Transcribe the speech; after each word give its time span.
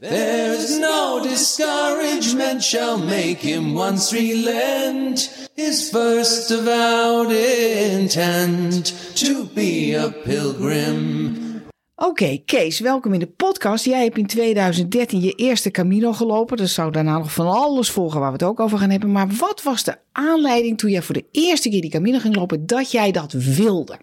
There's 0.00 0.78
no 0.78 1.20
discouragement 1.22 2.62
shall 2.62 2.98
make 2.98 3.38
him 3.40 3.74
once 3.74 4.12
relent 4.12 5.48
his 5.54 5.90
first 5.90 6.50
avowed 6.52 7.32
intent 7.32 8.94
to 9.16 9.48
be 9.54 9.94
a 9.98 10.08
pilgrim. 10.24 11.36
Oké, 11.96 12.38
Kees, 12.44 12.80
welkom 12.80 13.12
in 13.12 13.20
de 13.20 13.26
podcast. 13.26 13.84
Jij 13.84 14.02
hebt 14.02 14.18
in 14.18 14.26
2013 14.26 15.20
je 15.20 15.32
eerste 15.32 15.70
Camino 15.70 16.12
gelopen. 16.12 16.56
Dus 16.56 16.74
zou 16.74 16.90
daarna 16.92 17.18
nog 17.18 17.32
van 17.32 17.46
alles 17.46 17.90
volgen 17.90 18.20
waar 18.20 18.32
we 18.32 18.36
het 18.38 18.48
ook 18.48 18.60
over 18.60 18.78
gaan 18.78 18.90
hebben. 18.90 19.12
Maar 19.12 19.28
wat 19.28 19.62
was 19.62 19.82
de 19.82 19.96
aanleiding 20.12 20.78
toen 20.78 20.90
jij 20.90 21.02
voor 21.02 21.14
de 21.14 21.26
eerste 21.30 21.68
keer 21.68 21.80
die 21.80 21.90
Camino 21.90 22.18
ging 22.18 22.36
lopen 22.36 22.66
dat 22.66 22.90
jij 22.90 23.10
dat 23.10 23.32
wilde? 23.32 23.98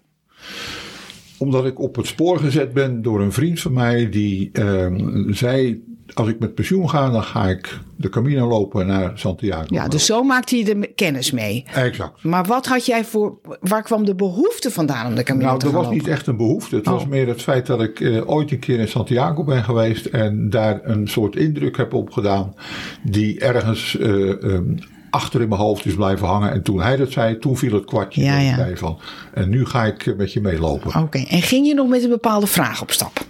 Omdat 1.38 1.66
ik 1.66 1.80
op 1.80 1.96
het 1.96 2.06
spoor 2.06 2.38
gezet 2.38 2.72
ben 2.72 3.02
door 3.02 3.20
een 3.20 3.32
vriend 3.32 3.60
van 3.60 3.72
mij 3.72 4.08
die 4.08 4.50
uh, 4.52 4.86
zei 5.30 5.82
als 6.14 6.28
ik 6.28 6.38
met 6.38 6.54
pensioen 6.54 6.90
ga, 6.90 7.10
dan 7.10 7.22
ga 7.22 7.48
ik 7.48 7.78
de 7.96 8.08
Camino 8.08 8.48
lopen 8.48 8.86
naar 8.86 9.12
Santiago. 9.14 9.64
Ja, 9.68 9.88
dus 9.88 10.06
zo 10.06 10.22
maakte 10.22 10.56
je 10.56 10.64
de 10.64 10.92
kennis 10.94 11.30
mee. 11.30 11.64
Exact. 11.74 12.22
Maar 12.22 12.44
wat 12.44 12.66
had 12.66 12.86
jij 12.86 13.04
voor, 13.04 13.38
waar 13.60 13.82
kwam 13.82 14.04
de 14.04 14.14
behoefte 14.14 14.70
vandaan 14.70 15.06
om 15.06 15.14
de 15.14 15.22
Camino 15.22 15.46
nou, 15.46 15.58
te 15.58 15.66
lopen? 15.66 15.80
Nou, 15.80 15.92
dat 15.92 15.98
was 15.98 16.06
niet 16.06 16.16
echt 16.16 16.26
een 16.26 16.36
behoefte. 16.36 16.76
Het 16.76 16.86
was 16.86 17.02
oh. 17.02 17.08
meer 17.08 17.28
het 17.28 17.42
feit 17.42 17.66
dat 17.66 17.82
ik 17.82 18.00
uh, 18.00 18.30
ooit 18.30 18.50
een 18.50 18.58
keer 18.58 18.78
in 18.78 18.88
Santiago 18.88 19.44
ben 19.44 19.64
geweest 19.64 20.06
en 20.06 20.50
daar 20.50 20.80
een 20.82 21.08
soort 21.08 21.36
indruk 21.36 21.76
heb 21.76 21.94
opgedaan 21.94 22.54
die 23.02 23.40
ergens 23.40 23.96
uh, 24.00 24.08
um, 24.42 24.78
achter 25.10 25.40
in 25.40 25.48
mijn 25.48 25.60
hoofd 25.60 25.84
is 25.84 25.94
blijven 25.94 26.26
hangen. 26.26 26.52
En 26.52 26.62
toen 26.62 26.80
hij 26.80 26.96
dat 26.96 27.12
zei, 27.12 27.38
toen 27.38 27.56
viel 27.56 27.72
het 27.72 27.84
kwartje 27.84 28.22
ja, 28.22 28.38
ja. 28.38 28.56
bij 28.56 28.76
van. 28.76 28.98
En 29.32 29.48
nu 29.48 29.64
ga 29.64 29.84
ik 29.84 30.16
met 30.16 30.32
je 30.32 30.40
meelopen. 30.40 30.88
Oké, 30.88 30.98
okay. 30.98 31.26
en 31.30 31.42
ging 31.42 31.66
je 31.66 31.74
nog 31.74 31.88
met 31.88 32.02
een 32.02 32.10
bepaalde 32.10 32.46
vraag 32.46 32.82
op 32.82 32.90
stap? 32.90 33.24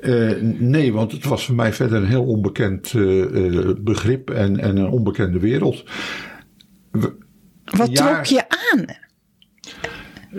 Uh, 0.00 0.32
nee, 0.58 0.92
want 0.92 1.12
het 1.12 1.24
was 1.24 1.46
voor 1.46 1.54
mij 1.54 1.72
verder 1.72 2.02
een 2.02 2.08
heel 2.08 2.24
onbekend 2.24 2.92
uh, 2.92 3.24
uh, 3.30 3.74
begrip 3.80 4.30
en, 4.30 4.60
en, 4.60 4.76
een 4.76 4.88
onbekende 4.88 5.38
wereld. 5.38 5.84
We, 6.90 7.14
Wat 7.64 7.98
jaar, 7.98 8.12
trok 8.12 8.24
je 8.24 8.44
aan? 8.72 8.84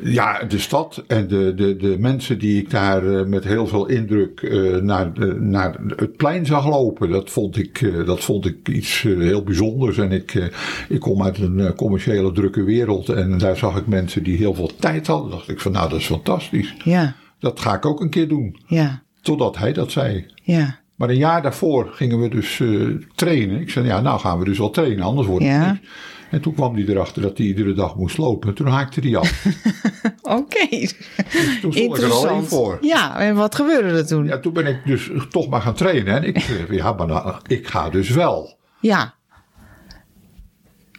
Ja, 0.03 0.43
de 0.43 0.59
stad 0.59 1.03
en 1.07 1.27
de, 1.27 1.53
de, 1.55 1.75
de 1.75 1.95
mensen 1.99 2.39
die 2.39 2.61
ik 2.61 2.69
daar 2.69 3.27
met 3.27 3.43
heel 3.43 3.67
veel 3.67 3.87
indruk 3.87 4.51
naar, 4.81 5.11
naar 5.39 5.75
het 5.95 6.17
plein 6.17 6.45
zag 6.45 6.67
lopen. 6.67 7.09
Dat 7.09 7.29
vond 7.29 7.57
ik, 7.57 8.05
dat 8.05 8.23
vond 8.23 8.45
ik 8.45 8.69
iets 8.69 9.01
heel 9.01 9.43
bijzonders. 9.43 9.97
En 9.97 10.11
ik, 10.11 10.51
ik 10.89 10.99
kom 10.99 11.23
uit 11.23 11.37
een 11.37 11.73
commerciële 11.75 12.31
drukke 12.31 12.63
wereld 12.63 13.09
en 13.09 13.37
daar 13.37 13.57
zag 13.57 13.77
ik 13.77 13.87
mensen 13.87 14.23
die 14.23 14.37
heel 14.37 14.53
veel 14.53 14.71
tijd 14.79 15.07
hadden. 15.07 15.31
dacht 15.31 15.49
ik 15.49 15.59
van 15.59 15.71
nou, 15.71 15.89
dat 15.89 15.99
is 15.99 16.05
fantastisch. 16.05 16.75
Ja. 16.83 17.15
Dat 17.39 17.59
ga 17.59 17.75
ik 17.75 17.85
ook 17.85 18.01
een 18.01 18.09
keer 18.09 18.27
doen. 18.27 18.59
Ja. 18.67 19.01
Totdat 19.21 19.57
hij 19.57 19.73
dat 19.73 19.91
zei. 19.91 20.25
Ja. 20.43 20.79
Maar 20.95 21.09
een 21.09 21.17
jaar 21.17 21.41
daarvoor 21.41 21.89
gingen 21.91 22.19
we 22.19 22.29
dus 22.29 22.59
uh, 22.59 22.95
trainen. 23.15 23.61
Ik 23.61 23.69
zei, 23.69 23.85
ja, 23.85 24.01
nou 24.01 24.19
gaan 24.19 24.39
we 24.39 24.45
dus 24.45 24.57
wel 24.57 24.69
trainen, 24.69 25.03
anders 25.03 25.27
wordt 25.27 25.45
het 25.45 25.53
ja. 25.53 25.71
niet. 25.71 25.81
En 26.31 26.41
toen 26.41 26.53
kwam 26.53 26.75
hij 26.75 26.85
erachter 26.85 27.21
dat 27.21 27.37
hij 27.37 27.47
iedere 27.47 27.73
dag 27.73 27.95
moest 27.95 28.17
lopen. 28.17 28.53
Toen 28.53 28.67
haakte 28.67 28.99
hij 28.99 29.15
af. 29.15 29.45
Oké. 30.21 30.35
Okay. 30.35 30.67
Dus 30.69 30.95
toen 31.61 31.73
stond 31.73 31.97
ik 31.97 32.03
er 32.03 32.11
alleen 32.11 32.43
voor. 32.43 32.77
Ja, 32.81 33.19
en 33.19 33.35
wat 33.35 33.55
gebeurde 33.55 33.97
er 33.97 34.07
toen? 34.07 34.25
Ja, 34.25 34.39
toen 34.39 34.53
ben 34.53 34.65
ik 34.65 34.79
dus 34.85 35.11
toch 35.29 35.49
maar 35.49 35.61
gaan 35.61 35.73
trainen. 35.73 36.15
En 36.15 36.23
ik 36.23 36.39
zei, 36.39 36.65
ja, 36.75 36.93
maar 36.93 37.07
nou, 37.07 37.35
ik 37.47 37.67
ga 37.67 37.89
dus 37.89 38.09
wel. 38.09 38.57
Ja. 38.79 39.13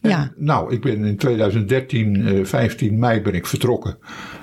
En, 0.00 0.10
ja. 0.10 0.32
Nou, 0.36 0.72
ik 0.72 0.80
ben 0.80 1.04
in 1.04 1.16
2013, 1.16 2.16
uh, 2.16 2.44
15 2.44 2.98
mei 2.98 3.20
ben 3.20 3.34
ik 3.34 3.46
vertrokken. 3.46 3.98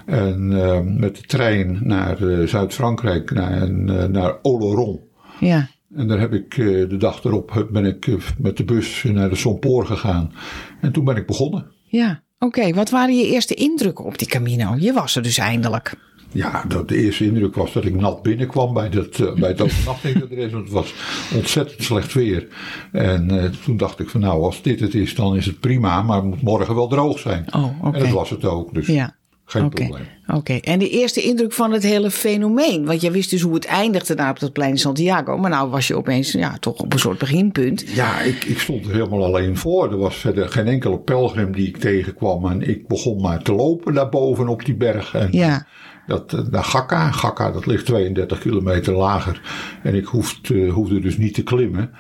En 0.06 0.52
uh, 0.52 0.80
met 0.82 1.16
de 1.16 1.22
trein 1.22 1.80
naar 1.84 2.22
uh, 2.22 2.48
Zuid-Frankrijk, 2.48 3.32
naar, 3.32 3.72
naar 4.10 4.38
Oloron. 4.42 5.00
Ja. 5.40 5.68
En 5.96 6.08
daar 6.08 6.20
heb 6.20 6.34
ik 6.34 6.56
de 6.56 6.98
dag 6.98 7.24
erop 7.24 7.68
ben 7.72 7.86
ik 7.86 8.08
met 8.38 8.58
de 8.58 8.64
bus 8.64 9.04
naar 9.04 9.30
de 9.30 9.36
Sompoor 9.36 9.86
gegaan. 9.86 10.34
En 10.82 10.92
toen 10.92 11.06
ben 11.06 11.16
ik 11.16 11.26
begonnen. 11.26 11.72
Ja, 11.86 12.24
oké. 12.40 12.60
Okay. 12.60 12.74
Wat 12.74 12.90
waren 12.90 13.18
je 13.18 13.28
eerste 13.28 13.54
indrukken 13.54 14.06
op 14.06 14.18
die 14.18 14.28
Camino? 14.28 14.76
Je 14.80 14.94
was 14.94 15.16
er 15.16 15.24
dus 15.24 15.38
eindelijk. 15.38 15.96
Ja, 16.31 16.64
de 16.86 16.97
eerste 16.97 17.26
indruk 17.26 17.56
was 17.56 17.74
dat 17.74 17.86
ik 17.86 17.96
nat 17.96 18.22
binnenkwam 18.22 18.74
bij, 18.74 18.90
dat, 18.90 19.18
uh, 19.18 19.34
bij 19.34 19.50
het 19.50 19.62
overnachtingsadres. 19.62 20.52
Want 20.53 20.64
het 20.64 20.74
was 20.74 20.94
ontzettend 21.36 21.84
slecht 21.84 22.14
weer. 22.14 22.47
En 22.92 23.34
uh, 23.34 23.44
toen 23.44 23.78
dacht 23.78 24.00
ik 24.00 24.09
van 24.09 24.22
nou, 24.22 24.44
als 24.44 24.62
dit 24.62 24.80
het 24.80 24.94
is, 24.94 25.16
dan 25.16 25.36
is 25.36 25.46
het 25.46 25.59
prima. 25.59 26.02
Maar 26.02 26.16
het 26.16 26.26
moet 26.26 26.42
morgen 26.42 26.76
wel 26.76 26.88
droog 26.88 27.20
zijn. 27.20 27.53
Oh, 27.53 27.86
okay. 27.86 28.00
En 28.00 28.06
dat 28.06 28.14
was 28.14 28.30
het 28.30 28.46
ook. 28.46 28.74
Dus 28.74 28.88
ja. 28.88 29.16
Geen 29.50 29.66
okay. 29.66 29.88
probleem. 29.88 30.08
Oké, 30.28 30.38
okay. 30.38 30.59
en 30.59 30.80
de 30.80 30.90
eerste 30.90 31.22
indruk 31.22 31.53
van 31.53 31.72
het 31.72 31.84
hele 31.84 32.12
fenomeen. 32.12 32.85
Want 32.85 33.02
je 33.02 33.12
wist 33.12 33.30
dus 33.30 33.41
hoe 33.41 33.53
het 33.53 33.66
eindigde 33.66 34.16
daar 34.16 34.30
op 34.30 34.40
dat 34.40 34.53
plein 34.53 34.72
in 34.72 34.78
Santiago. 34.78 35.38
Maar 35.38 35.50
nou 35.50 35.69
was 35.69 35.88
je 35.88 35.96
opeens 35.96 36.31
ja, 36.31 36.58
toch 36.59 36.80
op 36.80 36.94
een 36.94 37.00
soort 37.00 37.18
beginpunt. 37.18 37.85
Ja, 37.88 38.22
ik, 38.22 38.44
ik 38.44 38.59
stond 38.59 38.85
er 38.85 38.91
helemaal 38.91 39.24
alleen 39.24 39.58
voor. 39.58 39.91
Er 39.91 39.97
was 39.97 40.16
verder 40.16 40.50
geen 40.50 40.68
enkele 40.68 41.00
pelgrim 41.00 41.52
die 41.52 41.68
ik 41.68 41.78
tegenkwam. 41.78 42.46
En 42.46 42.69
ik 42.69 42.88
begon 42.88 43.22
maar 43.22 43.44
te 43.44 43.53
lopen 43.53 43.94
daarboven 43.94 44.47
op 44.47 44.66
die 44.66 44.75
berg. 44.75 45.13
En 45.13 45.28
ja. 45.31 45.68
Dat, 46.08 46.50
naar 46.52 46.64
Gakka. 46.64 47.12
Gakka, 47.12 47.52
dat 47.52 47.66
ligt 47.66 47.85
32 47.85 48.40
kilometer 48.40 48.94
lager. 48.94 49.41
En 49.84 49.96
ik 49.96 50.06
hoefde, 50.06 50.53
uh, 50.53 50.74
hoefde 50.74 51.00
dus 51.00 51.18
niet 51.18 51.34
te 51.34 51.44
klimmen. 51.44 51.91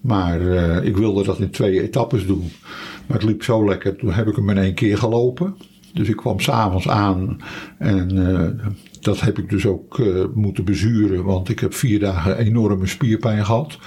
Maar 0.00 0.40
uh, 0.40 0.84
ik 0.84 0.96
wilde 0.96 1.24
dat 1.24 1.38
in 1.38 1.50
twee 1.50 1.82
etappes 1.82 2.26
doen. 2.26 2.52
Maar 3.06 3.16
het 3.16 3.26
liep 3.26 3.42
zo 3.42 3.64
lekker. 3.64 3.96
Toen 3.96 4.12
heb 4.12 4.26
ik 4.26 4.36
hem 4.36 4.50
in 4.50 4.58
één 4.58 4.74
keer 4.74 4.98
gelopen. 4.98 5.56
Dus 5.96 6.08
ik 6.08 6.16
kwam 6.16 6.40
s'avonds 6.40 6.88
aan. 6.88 7.40
En 7.78 8.16
uh, 8.16 8.48
dat 9.00 9.20
heb 9.20 9.38
ik 9.38 9.50
dus 9.50 9.66
ook 9.66 10.02
moeten 10.34 10.64
bezuren. 10.64 11.24
Want 11.24 11.48
ik 11.48 11.60
heb 11.60 11.74
vier 11.74 11.98
dagen 11.98 12.38
enorme 12.38 12.86
spierpijn 12.86 13.44
gehad. 13.44 13.78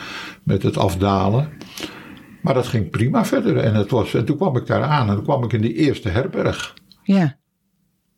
Met 0.43 0.63
het 0.63 0.77
afdalen. 0.77 1.49
Maar 2.41 2.53
dat 2.53 2.67
ging 2.67 2.89
prima 2.89 3.25
verder. 3.25 3.57
En, 3.57 3.75
het 3.75 3.89
was, 3.89 4.13
en 4.13 4.25
toen 4.25 4.37
kwam 4.37 4.57
ik 4.57 4.65
daar 4.65 4.83
aan. 4.83 5.09
En 5.09 5.15
toen 5.15 5.23
kwam 5.23 5.43
ik 5.43 5.53
in 5.53 5.61
die 5.61 5.73
eerste 5.73 6.09
herberg. 6.09 6.73
Ja. 7.03 7.37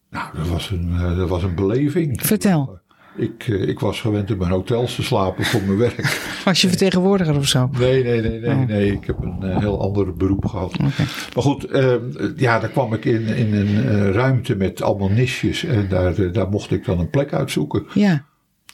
Nou, 0.10 0.38
dat 0.38 0.48
was 0.48 0.70
een, 0.70 1.16
dat 1.18 1.30
was 1.30 1.44
een 1.44 1.56
beleving. 1.56 2.22
Vertel. 2.22 2.81
Ik, 3.22 3.48
ik 3.48 3.80
was 3.80 4.02
gewend 4.02 4.30
in 4.30 4.38
mijn 4.38 4.52
hotels 4.52 4.96
te 4.96 5.04
slapen 5.04 5.46
voor 5.46 5.62
mijn 5.62 5.78
werk. 5.78 6.22
Was 6.46 6.62
je 6.62 6.68
vertegenwoordiger 6.68 7.36
of 7.36 7.48
zo? 7.48 7.70
Nee, 7.80 8.04
nee, 8.04 8.22
nee, 8.22 8.40
nee. 8.40 8.56
Oh. 8.56 8.66
nee. 8.68 8.92
Ik 8.92 9.06
heb 9.06 9.18
een 9.22 9.38
uh, 9.44 9.58
heel 9.58 9.82
ander 9.82 10.14
beroep 10.14 10.46
gehad. 10.46 10.74
Okay. 10.74 11.06
Maar 11.34 11.44
goed, 11.44 11.72
uh, 11.72 11.94
ja, 12.36 12.60
daar 12.60 12.70
kwam 12.70 12.94
ik 12.94 13.06
in, 13.06 13.28
in 13.28 13.54
een 13.54 14.12
ruimte 14.12 14.56
met 14.56 14.82
allemaal 14.82 15.10
nisjes. 15.10 15.64
En 15.64 15.88
daar, 15.90 16.32
daar 16.32 16.50
mocht 16.50 16.72
ik 16.72 16.86
dan 16.86 17.00
een 17.00 17.10
plek 17.10 17.34
uitzoeken. 17.34 17.86
Ja. 17.94 18.26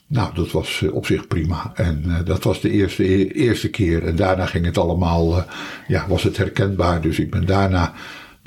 Nou, 0.07 0.33
dat 0.35 0.51
was 0.51 0.85
op 0.91 1.05
zich 1.05 1.27
prima. 1.27 1.71
En 1.75 2.21
dat 2.25 2.43
was 2.43 2.61
de 2.61 2.69
eerste, 2.69 3.33
eerste 3.33 3.69
keer. 3.69 4.05
En 4.05 4.15
daarna 4.15 4.45
ging 4.45 4.65
het 4.65 4.77
allemaal, 4.77 5.45
ja, 5.87 6.05
was 6.07 6.23
het 6.23 6.37
herkenbaar. 6.37 7.01
Dus 7.01 7.19
ik 7.19 7.31
ben 7.31 7.45
daarna 7.45 7.93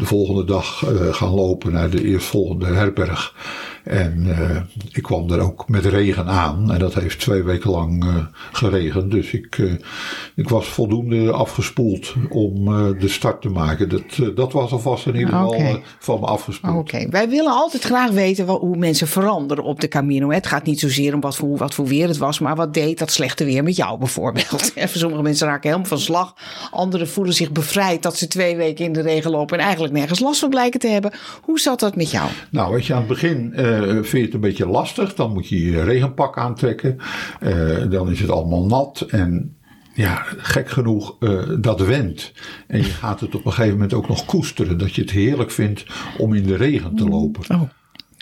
de 0.01 0.07
volgende 0.07 0.45
dag 0.45 0.83
uh, 0.89 1.15
gaan 1.15 1.35
lopen 1.35 1.73
naar 1.73 1.91
de 1.91 2.05
eerstvolgende 2.05 2.67
herberg. 2.67 3.35
En 3.85 4.27
uh, 4.27 4.57
ik 4.93 5.03
kwam 5.03 5.31
er 5.31 5.41
ook 5.41 5.69
met 5.69 5.85
regen 5.85 6.27
aan. 6.27 6.73
En 6.73 6.79
dat 6.79 6.95
heeft 6.95 7.21
twee 7.21 7.43
weken 7.43 7.71
lang 7.71 8.05
uh, 8.05 8.17
geregend. 8.53 9.11
Dus 9.11 9.33
ik, 9.33 9.59
ik 10.35 10.49
was 10.49 10.69
voldoende 10.69 11.33
afgespoeld 11.33 12.15
om 12.29 12.65
de 12.99 13.09
start 13.09 13.43
te 13.43 13.49
maken. 13.49 13.89
Dat, 13.89 14.37
dat 14.37 14.53
was 14.53 14.73
alvast 14.73 15.07
in 15.07 15.15
ieder 15.15 15.29
geval 15.29 15.49
okay. 15.49 15.83
van 15.99 16.21
me 16.21 16.27
afgespoeld. 16.27 16.77
Oké, 16.77 16.97
okay. 16.97 17.09
wij 17.09 17.29
willen 17.29 17.53
altijd 17.53 17.83
graag 17.83 18.11
weten 18.11 18.47
wat, 18.47 18.61
hoe 18.61 18.77
mensen 18.77 19.09
veranderen 19.09 19.65
op 19.65 19.81
de 19.81 19.89
Camino. 19.89 20.31
Het 20.31 20.47
gaat 20.47 20.65
niet 20.65 20.81
zozeer 20.81 21.15
om 21.15 21.21
wat 21.21 21.37
voor, 21.37 21.57
wat 21.57 21.75
voor 21.75 21.87
weer 21.87 22.09
het 22.09 22.19
was. 22.19 22.39
Maar 22.39 22.57
wat 22.57 22.75
deed 22.75 22.99
dat 22.99 23.11
slechte 23.11 23.45
weer 23.45 23.63
met 23.63 23.77
jou 23.77 23.99
bijvoorbeeld? 23.99 24.73
Sommige 24.93 25.23
mensen 25.23 25.47
raken 25.47 25.69
helemaal 25.69 25.89
van 25.89 25.99
slag. 25.99 26.35
Anderen 26.71 27.09
voelen 27.09 27.35
zich 27.35 27.53
bevrijd 27.53 28.03
dat 28.03 28.17
ze 28.17 28.29
twee 28.29 28.57
weken 28.57 28.85
in 28.85 28.93
de 28.93 29.03
regen 29.03 29.31
lopen. 29.31 29.59
En 29.59 29.65
eigenlijk 29.65 29.95
nergens 29.95 30.21
last 30.21 30.41
van 30.41 30.51
blijken 30.51 30.81
te 30.81 30.89
hebben. 30.89 31.13
Hoe 31.43 31.61
zat 31.61 31.81
dat 31.81 31.97
met 31.97 32.11
jou? 32.11 32.29
Nou, 32.51 32.73
weet 32.73 32.87
je, 32.87 32.93
aan 32.93 32.99
het 32.99 33.09
begin 33.09 33.55
uh, 33.71 33.93
vind 33.93 34.11
je 34.11 34.21
het 34.21 34.35
een 34.35 34.41
beetje 34.41 34.67
lastig. 34.67 35.15
Dan 35.15 35.33
moet 35.33 35.49
je 35.49 35.71
je 35.71 35.83
regenpak 35.83 36.39
aantrekken. 36.39 36.97
Uh, 37.43 37.91
dan 37.91 38.11
is 38.11 38.21
het 38.21 38.31
allemaal 38.31 38.67
nat. 38.67 39.01
En 39.01 39.57
ja, 39.95 40.23
gek 40.27 40.69
genoeg, 40.69 41.17
uh, 41.21 41.43
dat 41.61 41.81
wendt. 41.81 42.33
En 42.67 42.79
je 42.79 42.85
gaat 42.85 43.21
het 43.21 43.35
op 43.35 43.45
een 43.45 43.53
gegeven 43.53 43.75
moment 43.75 43.95
ook 43.95 44.09
nog 44.09 44.25
koesteren. 44.25 44.79
Dat 44.79 44.95
je 44.95 45.01
het 45.01 45.11
heerlijk 45.11 45.51
vindt 45.51 45.85
om 46.19 46.35
in 46.35 46.43
de 46.43 46.57
regen 46.57 46.95
te 46.95 47.09
lopen. 47.09 47.55
Oh. 47.55 47.63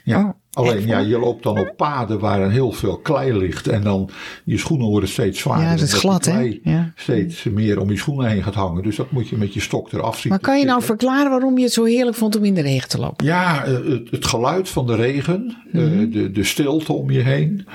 Ja. 0.09 0.25
Oh. 0.25 0.31
Alleen 0.59 0.87
ja, 0.87 0.99
je 0.99 1.19
loopt 1.19 1.43
dan 1.43 1.59
op 1.59 1.73
paden 1.77 2.19
waar 2.19 2.51
heel 2.51 2.73
veel 2.73 2.97
klei 2.97 3.33
ligt. 3.33 3.69
En 3.69 3.83
dan 3.83 4.11
je 4.45 4.59
schoenen 4.59 4.87
worden 4.87 5.09
steeds 5.09 5.41
zwaarder. 5.41 5.67
Ja, 5.67 5.73
dat 5.73 5.83
is 5.83 5.93
glad 5.93 6.25
hè? 6.25 6.59
Ja. 6.63 6.93
Steeds 6.95 7.45
meer 7.45 7.81
om 7.81 7.91
je 7.91 7.97
schoenen 7.97 8.31
heen 8.31 8.43
gaat 8.43 8.55
hangen. 8.55 8.83
Dus 8.83 8.97
dat 8.97 9.11
moet 9.11 9.29
je 9.29 9.37
met 9.37 9.55
je 9.55 9.61
stok 9.61 9.93
eraf 9.93 10.19
zien. 10.19 10.33
Maar 10.33 10.41
kan 10.41 10.59
je 10.59 10.65
nou 10.65 10.83
verklaren 10.83 11.31
waarom 11.31 11.59
je 11.59 11.65
het 11.65 11.73
zo 11.73 11.85
heerlijk 11.85 12.17
vond 12.17 12.37
om 12.37 12.45
in 12.45 12.55
de 12.55 12.61
regen 12.61 12.89
te 12.89 12.99
lopen? 12.99 13.27
Ja, 13.27 13.65
het, 13.65 14.11
het 14.11 14.27
geluid 14.27 14.69
van 14.69 14.87
de 14.87 14.95
regen. 14.95 15.57
Mm 15.73 15.81
-hmm. 15.81 16.01
uh, 16.01 16.13
de, 16.13 16.31
de 16.31 16.45
stilte 16.45 16.93
om 16.93 17.11
je 17.11 17.21
heen. 17.21 17.67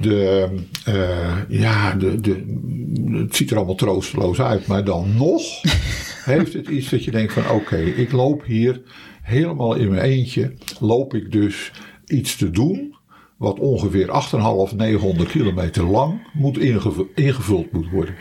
De, 0.00 0.48
uh, 0.88 1.60
ja, 1.60 1.94
de, 1.94 2.20
de, 2.20 2.44
het 3.12 3.36
ziet 3.36 3.50
er 3.50 3.56
allemaal 3.56 3.74
troosteloos 3.74 4.40
uit. 4.40 4.66
Maar 4.66 4.84
dan 4.84 5.16
nog 5.16 5.42
heeft 6.24 6.52
het 6.52 6.68
iets 6.68 6.90
dat 6.90 7.04
je 7.04 7.10
denkt 7.10 7.32
van 7.32 7.42
oké, 7.42 7.52
okay, 7.52 7.84
ik 7.84 8.12
loop 8.12 8.44
hier 8.44 8.82
helemaal 9.22 9.74
in 9.74 9.88
mijn 9.88 10.02
eentje. 10.02 10.54
Loop 10.80 11.14
ik 11.14 11.32
dus 11.32 11.72
iets 12.06 12.36
te 12.36 12.50
doen 12.50 12.94
wat 13.36 13.58
ongeveer 13.58 14.06
8,5, 14.70 14.76
900 14.76 15.30
kilometer 15.30 15.84
lang 15.84 16.20
moet 16.32 16.58
ingevu- 16.58 17.06
ingevuld 17.14 17.72
moet 17.72 17.90
worden. 17.90 18.14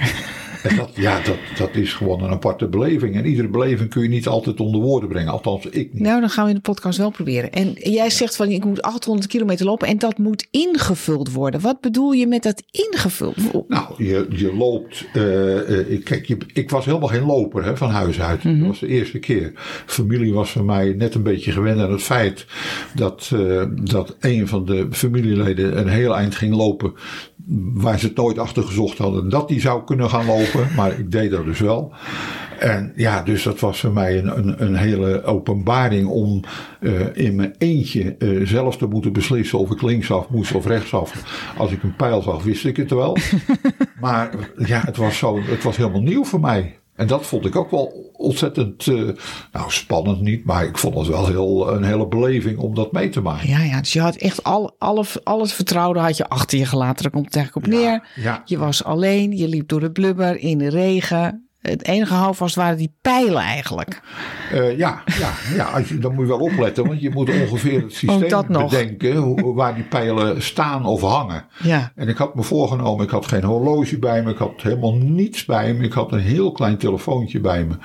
En 0.64 0.76
dat, 0.76 0.90
ja, 0.96 1.22
dat, 1.22 1.38
dat 1.58 1.76
is 1.76 1.94
gewoon 1.94 2.24
een 2.24 2.30
aparte 2.30 2.68
beleving. 2.68 3.16
En 3.16 3.26
iedere 3.26 3.48
beleving 3.48 3.90
kun 3.90 4.02
je 4.04 4.10
niet 4.10 4.28
altijd 4.28 4.60
onder 4.60 4.82
woorden 4.82 5.10
brengen. 5.10 5.32
Althans, 5.32 5.66
ik 5.66 5.94
niet. 5.94 6.02
Nou, 6.02 6.20
dan 6.20 6.30
gaan 6.30 6.44
we 6.44 6.50
in 6.50 6.56
de 6.56 6.62
podcast 6.62 6.98
wel 6.98 7.10
proberen. 7.10 7.52
En 7.52 7.72
jij 7.76 8.10
zegt 8.10 8.36
van 8.36 8.48
ik 8.50 8.66
moet 8.66 8.82
800 8.82 9.28
kilometer 9.28 9.66
lopen 9.66 9.88
en 9.88 9.98
dat 9.98 10.18
moet 10.18 10.48
ingevuld 10.52 11.32
worden. 11.32 11.62
Wat 11.62 11.82
bedoel 11.82 12.12
je 12.12 12.28
met 12.28 12.44
dat 12.44 12.64
ingevuld? 12.72 13.36
Nou, 13.68 14.04
je, 14.04 14.28
je 14.30 14.56
loopt. 14.56 15.06
eh, 15.14 15.80
eh, 15.80 16.04
kijk, 16.04 16.26
je, 16.26 16.38
ik 16.54 16.70
was 16.70 16.86
helemaal 16.86 17.08
geen 17.08 17.26
loper 17.26 17.64
hè, 17.64 17.78
van 17.78 17.90
huis 17.90 18.22
uit. 18.22 18.44
Dat 18.44 18.68
was 18.68 18.80
de 18.80 18.88
eerste 18.88 19.20
keer. 19.20 19.52
Familie 19.86 20.34
was 20.34 20.52
voor 20.52 20.64
mij 20.66 20.94
net 20.98 21.16
een 21.16 21.24
beetje 21.24 21.52
gewend 21.52 21.80
aan 21.80 21.92
het 21.92 22.04
feit 22.04 22.46
dat, 22.96 23.32
eh, 23.34 23.64
dat 23.84 24.16
een 24.20 24.48
van 24.48 24.66
de 24.66 24.88
familieleden 24.92 25.78
een 25.78 25.88
heel 25.88 26.16
eind 26.18 26.36
ging 26.36 26.56
lopen. 26.56 26.94
Waar 27.74 28.00
ze 28.00 28.06
het 28.08 28.16
nooit 28.16 28.38
achter 28.38 28.64
gezocht 28.64 28.98
hadden 28.98 29.30
dat 29.30 29.48
die 29.48 29.60
zou 29.60 29.84
kunnen 29.84 30.10
gaan 30.10 30.26
lopen. 30.26 30.68
Maar 30.76 31.00
ik 31.00 31.12
deed 31.12 31.32
dat 31.32 31.46
dus 31.46 31.60
wel. 31.60 31.94
En 32.60 32.94
ja, 32.96 33.24
dus 33.24 33.44
dat 33.44 33.60
was 33.60 33.80
voor 33.80 33.92
mij 33.92 34.18
een, 34.18 34.38
een, 34.38 34.64
een 34.64 34.76
hele 34.76 35.24
openbaring 35.24 36.08
om 36.08 36.42
eh, 36.80 37.16
in 37.16 37.36
mijn 37.36 37.56
eentje 37.58 38.16
eh, 38.18 38.48
zelf 38.48 38.78
te 38.78 38.88
moeten 38.88 39.14
beslissen 39.14 39.60
of 39.60 39.72
ik 39.72 39.82
linksaf 39.82 40.30
moest 40.30 40.56
of 40.56 40.66
rechtsaf. 40.66 41.24
Als 41.58 41.72
ik 41.72 41.84
een 41.84 41.96
pijl 41.96 42.22
zag, 42.22 42.44
wist 42.44 42.66
ik 42.66 42.78
het 42.78 42.90
wel. 42.90 43.18
maar 44.02 44.32
ja, 44.58 44.82
het 44.86 44.98
was, 44.98 45.18
zo, 45.18 45.42
het 45.42 45.64
was 45.64 45.78
helemaal 45.78 46.02
nieuw 46.02 46.24
voor 46.24 46.40
mij. 46.40 46.80
En 46.96 47.08
dat 47.08 47.26
vond 47.26 47.46
ik 47.46 47.56
ook 47.56 47.72
wel 47.72 48.11
ontzettend, 48.22 48.88
eh, 48.88 48.96
nou 49.52 49.72
spannend 49.72 50.22
niet, 50.22 50.46
maar 50.46 50.66
ik 50.66 50.78
vond 50.78 50.96
het 50.96 51.08
wel 51.08 51.28
heel, 51.28 51.74
een 51.74 51.84
hele 51.84 52.08
beleving 52.08 52.58
om 52.58 52.76
dat 52.76 52.92
mee 52.92 53.10
te 53.10 53.22
maken. 53.22 53.50
Ja, 53.50 53.64
ja, 53.64 53.80
dus 53.80 53.94
je 53.94 54.02
had 54.02 54.16
echt 54.16 54.44
al, 54.44 54.76
alle, 54.78 55.06
al 55.24 55.42
het 55.42 55.52
vertrouwde 55.52 56.00
had 56.00 56.18
je 56.18 56.30
achter 56.30 56.58
je 56.58 56.66
gelaten. 56.66 57.04
Daar 57.04 57.12
komt 57.12 57.26
het 57.26 57.36
eigenlijk 57.36 57.66
op 57.66 57.74
neer. 57.74 58.08
ja. 58.16 58.42
Je 58.46 58.58
was 58.58 58.84
alleen, 58.84 59.38
je 59.38 59.48
liep 59.48 59.68
door 59.68 59.80
de 59.80 59.92
blubber, 59.92 60.38
in 60.38 60.58
de 60.58 60.70
regen. 60.70 61.46
Het 61.62 61.86
enige 61.86 62.14
houvast 62.14 62.56
waren 62.56 62.78
die 62.78 62.96
pijlen 63.02 63.42
eigenlijk. 63.42 64.02
Eh, 64.52 64.78
ja, 64.78 65.04
ja, 65.20 65.32
ja 65.56 65.66
als 65.66 65.90
je, 65.90 65.98
dan 65.98 66.14
moet 66.14 66.24
je 66.24 66.38
wel 66.38 66.40
opletten, 66.40 66.88
want 66.88 67.02
je 67.02 67.10
moet 67.10 67.30
ongeveer 67.30 67.82
het 67.82 67.94
systeem 67.94 68.48
bedenken 68.48 69.16
hoe, 69.16 69.54
waar 69.54 69.76
die 69.76 69.84
pijlen 69.84 70.42
staan 70.42 70.86
of 70.86 71.02
hangen. 71.02 71.46
Ja. 71.64 71.92
En 71.96 72.08
ik 72.08 72.18
had 72.18 72.36
me 72.36 72.44
voorgenomen, 72.44 73.06
ik 73.06 73.12
had 73.12 73.26
geen 73.26 73.44
horloge 73.44 74.00
bij 74.00 74.24
me, 74.24 74.32
ik 74.32 74.38
had 74.38 74.62
helemaal 74.62 74.96
niets 74.96 75.46
bij 75.46 75.74
me. 75.74 75.84
Ik 75.84 75.94
had 75.94 76.12
een 76.12 76.20
heel 76.20 76.52
klein 76.52 76.78
telefoontje 76.78 77.40
bij 77.40 77.66
me, 77.66 77.76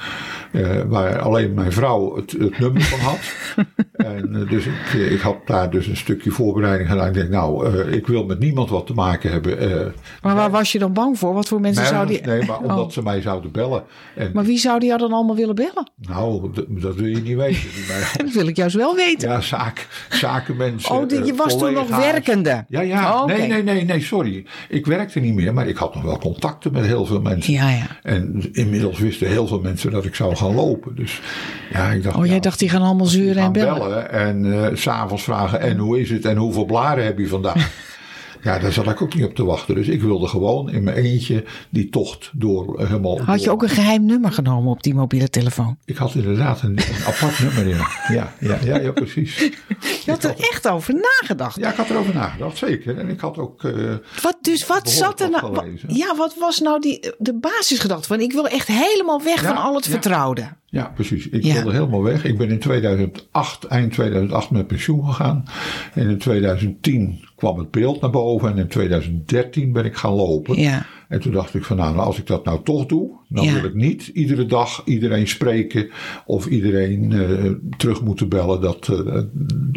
eh, 0.63 0.83
waar 0.87 1.19
alleen 1.19 1.55
mijn 1.55 1.73
vrouw 1.73 2.17
het, 2.17 2.31
het 2.39 2.59
nummer 2.59 2.83
van 2.83 2.99
had. 2.99 3.19
en 4.17 4.35
eh, 4.35 4.51
dus 4.51 4.67
ik, 4.67 4.93
ik 5.11 5.21
had 5.21 5.37
daar 5.47 5.71
dus 5.71 5.87
een 5.87 5.97
stukje 5.97 6.31
voorbereiding 6.31 6.91
gedaan. 6.91 7.07
Ik 7.09 7.15
denk, 7.15 7.31
nou, 7.31 7.79
ik 7.91 8.07
wil 8.07 8.25
met 8.25 8.39
niemand 8.39 8.71
wat 8.71 8.87
te 8.87 8.95
maken 8.95 9.31
hebben. 9.31 9.95
Maar 10.23 10.35
waar 10.35 10.51
was 10.51 10.73
je 10.73 10.79
dan 10.79 10.93
bang 10.93 11.19
voor? 11.19 11.35
Wat 11.35 11.49
voor 11.49 11.61
mensen 11.61 11.87
zouden 11.87 12.15
die... 12.17 12.27
nee, 12.27 12.47
maar 12.47 12.59
omdat 12.59 12.77
Oh. 12.87 12.91
ze 12.91 13.03
mij 13.03 13.21
zouden 13.21 13.51
bellen. 13.53 13.66
En 14.15 14.31
Maar 14.35 14.45
wie 14.45 14.59
zou 14.59 14.79
die 14.79 14.89
jou 14.89 15.01
dan 15.01 15.13
allemaal 15.13 15.37
willen 15.37 15.55
bellen? 15.55 15.91
nou, 15.97 16.51
dat, 16.69 16.95
wil 16.95 17.07
je 17.07 17.23
niet 17.23 17.37
weten. 17.37 17.63
Dat 18.25 18.33
wil 18.33 18.47
ik 18.47 18.57
juist 18.57 18.77
wel 18.77 18.95
weten. 18.95 19.29
Ja, 19.29 19.41
zaak, 19.41 19.87
zakenmensen. 20.11 20.95
oh, 20.95 21.09
die- 21.09 21.25
je 21.25 21.33
eh, 21.33 21.39
was 21.39 21.59
toen 21.59 21.73
nog 21.73 21.89
werkende? 21.97 22.65
Ja, 22.69 22.81
ja. 22.81 23.21
Oh. 23.21 23.27
Nee, 23.27 23.49
nee, 23.49 23.63
nee, 23.63 23.85
nee, 23.85 24.01
sorry. 24.01 24.47
Ik 24.69 24.87
werkte 24.87 25.21
niet 25.21 25.35
meer, 25.35 25.55
maar 25.55 25.69
ik 25.69 25.77
had 25.77 25.95
nog 25.95 26.03
wel 26.05 26.19
contacten 26.19 26.73
met 26.73 26.85
heel 26.85 27.07
veel 27.07 27.21
mensen. 27.21 27.53
Ja, 27.53 27.69
ja. 27.71 27.87
En 28.03 28.49
inmiddels 28.53 28.99
wisten 28.99 29.29
heel 29.29 29.47
veel 29.47 29.61
mensen 29.61 29.91
dat 29.91 30.05
ik 30.05 30.15
zou 30.15 30.37
gaan 30.37 30.55
lopen. 30.55 30.97
Dus 30.97 31.21
ja, 31.73 31.91
ik 31.91 32.03
dacht. 32.03 32.17
Oh, 32.17 32.21
jij 32.23 32.31
nou, 32.31 32.41
dacht 32.41 32.59
die 32.59 32.69
gaan 32.69 32.83
allemaal 32.83 33.07
die 33.09 33.15
zeuren 33.23 33.43
en 33.43 33.53
bellen. 33.53 33.79
bellen 33.79 34.11
en 34.11 34.65
eh, 34.65 34.77
s 34.77 34.83
s'avonds 34.83 35.23
vragen: 35.23 35.61
en 35.61 35.79
hoe 35.79 36.01
is 36.01 36.11
het 36.11 36.25
en 36.25 36.37
hoeveel 36.37 36.65
blaren 36.65 37.05
heb 37.05 37.19
je 37.19 37.29
vandaag? 37.29 37.71
ja, 38.43 38.59
daar 38.59 38.73
zat 38.73 38.87
ik 38.87 39.03
ook 39.03 39.15
niet 39.15 39.25
op 39.25 39.35
te 39.35 39.45
wachten. 39.45 39.75
Dus 39.75 39.89
ik 39.89 40.03
wilde 40.03 40.27
gewoon 40.29 40.71
in 40.71 40.83
mijn 40.83 40.97
eentje 40.97 41.45
die 41.71 41.89
tocht 41.89 42.31
door 42.35 42.79
eh, 42.81 42.87
helemaal. 42.87 43.21
Had 43.23 43.39
je 43.39 43.45
door- 43.45 43.55
ook 43.55 43.63
een 43.63 43.69
geheim 43.69 44.05
nummer 44.05 44.33
genomen 44.33 44.71
op 44.71 44.83
die 44.83 44.95
mobiele 44.95 45.29
telefoon? 45.31 45.77
Ik 45.85 45.97
had 45.97 46.15
inderdaad 46.15 46.63
een, 46.63 46.71
een 46.79 47.05
apart 47.07 47.39
nummer 47.45 47.67
in. 47.67 47.77
Ja, 48.15 48.33
ja, 48.41 48.59
ja, 48.65 48.79
ja, 48.81 48.93
precies. 48.93 49.37
Je 50.05 50.11
had 50.11 50.25
er 50.25 50.35
echt 50.39 50.69
over 50.69 50.95
nagedacht. 50.95 51.57
Ja, 51.57 51.71
ik 51.71 51.77
had 51.77 51.91
erover 51.91 52.15
nagedacht, 52.15 52.57
zeker. 52.57 52.99
En 52.99 53.09
ik 53.09 53.21
had 53.21 53.39
ook. 53.39 53.65
eh, 53.65 53.95
Wat, 54.23 54.37
dus 54.41 54.67
wat 54.67 54.91
zat 54.91 55.21
er 55.21 55.31
nou? 55.31 55.77
Ja, 55.89 56.17
wat 56.17 56.35
was 56.39 56.61
nou 56.61 56.81
die, 56.81 57.13
de 57.19 57.35
basisgedachte? 57.39 58.07
Van 58.09 58.21
ik 58.21 58.33
wil 58.33 58.47
echt 58.49 58.69
helemaal 58.69 59.23
weg 59.23 59.43
Ja, 59.43 59.49
van 59.49 59.57
al 59.57 59.75
het 59.75 59.85
ja. 59.85 59.91
vertrouwde. 59.91 60.49
Ja, 60.69 60.93
precies. 60.95 61.29
Ik 61.29 61.45
Ja. 61.45 61.55
wilde 61.55 61.73
helemaal 61.73 62.03
weg. 62.03 62.25
Ik 62.25 62.39
ben 62.39 62.49
in 62.49 62.59
2008, 62.59 63.65
eind 63.65 63.93
2008 63.93 64.51
met 64.51 64.67
pensioen 64.67 65.07
gegaan. 65.07 65.45
En 65.95 66.09
in 66.09 66.19
2010 66.19 67.25
kwam 67.37 67.59
het 67.59 67.71
beeld 67.71 68.01
naar 68.01 68.11
boven. 68.11 68.51
En 68.51 68.59
in 68.59 68.69
2013 68.69 69.73
ben 69.73 69.85
ik 69.85 69.97
gaan 69.97 70.13
lopen. 70.13 70.61
Ja. 70.61 70.87
En 71.09 71.21
toen 71.21 71.33
dacht 71.33 71.55
ik 71.55 71.65
van 71.65 71.77
nou, 71.77 71.97
als 71.99 72.19
ik 72.19 72.27
dat 72.27 72.45
nou 72.45 72.61
toch 72.65 72.87
doe. 72.87 73.11
Dan 73.29 73.45
Ja. 73.45 73.53
wil 73.53 73.65
ik 73.65 73.75
niet 73.75 74.07
iedere 74.07 74.47
dag 74.47 74.83
iedereen 74.85 75.29
spreken. 75.29 75.89
Of 76.27 76.47
iedereen 76.47 77.13
eh, 77.13 77.51
terug 77.77 78.03
moeten 78.03 78.29
bellen 78.29 78.61
dat, 78.61 78.89
eh, 78.89 79.23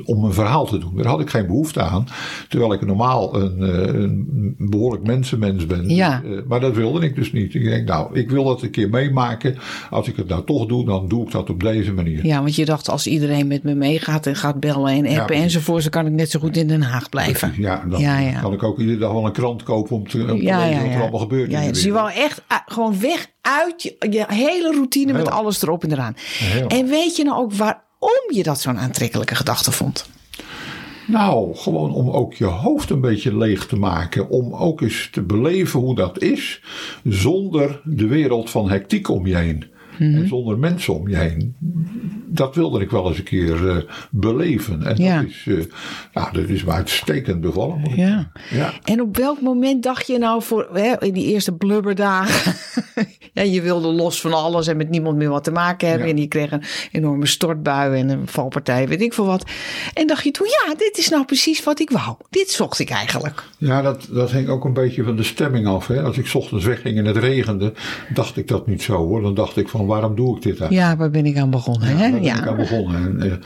om 0.05 0.23
een 0.23 0.33
verhaal 0.33 0.65
te 0.65 0.77
doen. 0.77 0.95
Daar 0.95 1.05
had 1.05 1.19
ik 1.19 1.29
geen 1.29 1.45
behoefte 1.47 1.81
aan. 1.81 2.07
Terwijl 2.49 2.73
ik 2.73 2.85
normaal 2.85 3.35
een, 3.41 3.61
eh, 3.63 3.93
een 4.01 4.55
behoorlijk 4.57 5.07
mensenmens 5.07 5.65
ben. 5.65 5.89
Ja. 5.89 6.21
Maar 6.47 6.59
dat 6.59 6.75
wilde 6.75 7.05
ik 7.05 7.15
dus 7.15 7.31
niet. 7.31 7.53
Ik 7.53 7.63
denk 7.63 7.87
nou, 7.87 8.19
ik 8.19 8.29
wil 8.29 8.43
dat 8.43 8.61
een 8.61 8.71
keer 8.71 8.89
meemaken. 8.89 9.55
Als 9.89 10.07
ik 10.07 10.15
het 10.15 10.27
nou 10.27 10.43
toch 10.45 10.65
doe, 10.65 10.85
dan 10.85 11.07
doe 11.07 11.25
ik 11.25 11.31
dat 11.31 11.49
op 11.49 11.63
deze 11.63 11.93
manier. 11.93 12.25
Ja, 12.25 12.39
want 12.41 12.55
je 12.55 12.65
dacht 12.65 12.89
als 12.89 13.07
iedereen 13.07 13.47
met 13.47 13.63
me 13.63 13.75
meegaat 13.75 14.25
en 14.25 14.35
gaat 14.35 14.59
bellen 14.59 15.05
en 15.05 15.19
appen 15.19 15.35
enzovoort, 15.35 15.81
dan 15.81 15.91
kan 15.91 16.05
ik 16.05 16.13
net 16.13 16.29
zo 16.31 16.39
goed 16.39 16.57
in 16.57 16.67
Den 16.67 16.81
Haag 16.81 17.09
blijven. 17.09 17.53
Ja, 17.57 17.83
dan 17.89 17.99
Ja, 18.01 18.39
kan 18.41 18.53
ik 18.53 18.63
ook 18.63 18.79
iedere 18.79 18.97
dag 18.97 19.11
wel 19.11 19.25
een 19.25 19.31
krant 19.31 19.63
kopen 19.63 19.95
om 19.95 20.07
te, 20.07 20.17
om 20.21 20.27
te 20.27 20.33
lezen 20.33 21.11
allemaal 21.19 21.37
gebeurt. 21.37 21.51
Ja, 21.51 21.67
ja, 21.67 21.71
dus 21.71 21.83
je 21.83 21.91
wou 21.91 22.11
echt 22.11 22.41
ah, 22.47 22.59
gewoon 22.65 22.99
weg 22.99 23.27
uit 23.41 23.83
je, 23.83 23.95
je 24.09 24.25
hele 24.27 24.71
routine 24.71 25.13
met 25.13 25.29
alles 25.29 25.61
erop 25.61 25.83
en 25.83 25.91
eraan. 25.91 26.13
Heel. 26.17 26.67
En 26.67 26.87
weet 26.87 27.15
je 27.15 27.23
nou 27.23 27.37
ook 27.37 27.53
waarom 27.53 28.33
je 28.33 28.43
dat 28.43 28.61
zo'n 28.61 28.79
aantrekkelijke 28.79 29.35
gedachte 29.35 29.71
vond? 29.71 30.09
Nou, 31.07 31.55
gewoon 31.55 31.93
om 31.93 32.09
ook 32.09 32.33
je 32.33 32.45
hoofd 32.45 32.89
een 32.89 33.01
beetje 33.01 33.37
leeg 33.37 33.67
te 33.67 33.75
maken. 33.75 34.29
Om 34.29 34.53
ook 34.53 34.81
eens 34.81 35.09
te 35.11 35.21
beleven 35.21 35.79
hoe 35.79 35.95
dat 35.95 36.21
is. 36.21 36.61
Zonder 37.03 37.81
de 37.83 38.07
wereld 38.07 38.49
van 38.49 38.69
hectiek 38.69 39.09
om 39.09 39.27
je 39.27 39.35
heen. 39.35 39.65
Mhm. 39.99 40.15
En 40.15 40.27
zonder 40.27 40.57
mensen 40.57 40.95
om 40.95 41.09
je 41.09 41.17
heen. 41.17 41.55
Dat 42.31 42.55
wilde 42.55 42.79
ik 42.81 42.89
wel 42.89 43.07
eens 43.07 43.17
een 43.17 43.23
keer 43.23 43.69
eh, 43.69 43.83
beleven. 44.11 44.83
En 44.83 44.95
Ja. 45.03 45.21
dat, 45.21 45.29
is, 45.29 45.45
eh, 45.47 45.55
nou, 46.13 46.33
dat 46.33 46.49
is 46.49 46.63
me 46.63 46.71
uitstekend 46.71 47.41
bevallen. 47.41 47.79
moet 47.79 47.95
Ja. 47.95 48.31
ja. 48.49 48.73
En 48.83 49.01
op 49.01 49.17
welk 49.17 49.41
moment 49.41 49.83
dacht 49.83 50.07
je 50.07 50.17
nou 50.17 50.43
voor 50.43 50.69
hè, 50.73 51.01
in 51.05 51.13
die 51.13 51.25
eerste 51.25 51.51
blubberdagen? 51.53 52.53
Ja, 53.45 53.51
je 53.53 53.61
wilde 53.61 53.87
los 53.87 54.21
van 54.21 54.33
alles 54.33 54.67
en 54.67 54.77
met 54.77 54.89
niemand 54.89 55.17
meer 55.17 55.29
wat 55.29 55.43
te 55.43 55.51
maken 55.51 55.87
hebben. 55.89 56.07
Ja. 56.07 56.13
En 56.13 56.19
je 56.19 56.27
kreeg 56.27 56.51
een 56.51 56.63
enorme 56.91 57.25
stortbui 57.25 57.99
en 57.99 58.09
een 58.09 58.27
valpartij, 58.27 58.87
weet 58.87 59.01
ik 59.01 59.13
veel 59.13 59.25
wat. 59.25 59.43
En 59.93 60.07
dacht 60.07 60.23
je 60.23 60.31
toen, 60.31 60.47
ja, 60.47 60.73
dit 60.75 60.97
is 60.97 61.09
nou 61.09 61.25
precies 61.25 61.63
wat 61.63 61.79
ik 61.79 61.89
wou. 61.89 62.15
Dit 62.29 62.49
zocht 62.49 62.79
ik 62.79 62.89
eigenlijk. 62.89 63.43
Ja, 63.57 63.81
dat, 63.81 64.07
dat 64.11 64.31
hing 64.31 64.47
ook 64.49 64.65
een 64.65 64.73
beetje 64.73 65.03
van 65.03 65.15
de 65.15 65.23
stemming 65.23 65.67
af. 65.67 65.87
Hè. 65.87 66.01
Als 66.03 66.17
ik 66.17 66.27
's 66.27 66.35
ochtends 66.35 66.65
wegging 66.65 66.97
en 66.97 67.05
het 67.05 67.17
regende, 67.17 67.73
dacht 68.13 68.37
ik 68.37 68.47
dat 68.47 68.67
niet 68.67 68.81
zo 68.81 68.95
hoor. 68.95 69.21
Dan 69.21 69.33
dacht 69.33 69.57
ik 69.57 69.69
van 69.69 69.85
waarom 69.85 70.15
doe 70.15 70.35
ik 70.35 70.41
dit 70.41 70.59
eigenlijk? 70.59 70.89
Ja, 70.89 70.97
waar 70.97 71.09
ben 71.09 71.25
ik 71.25 71.37
aan 71.37 71.49
begonnen? 71.49 71.87
hè? 71.87 71.97
Daar 71.97 72.11
ben 72.11 72.23
Ja. 72.23 72.37
ik 72.37 72.47
aan 72.47 72.55
begonnen. 72.57 73.21
En, 73.21 73.31
eh, 73.31 73.37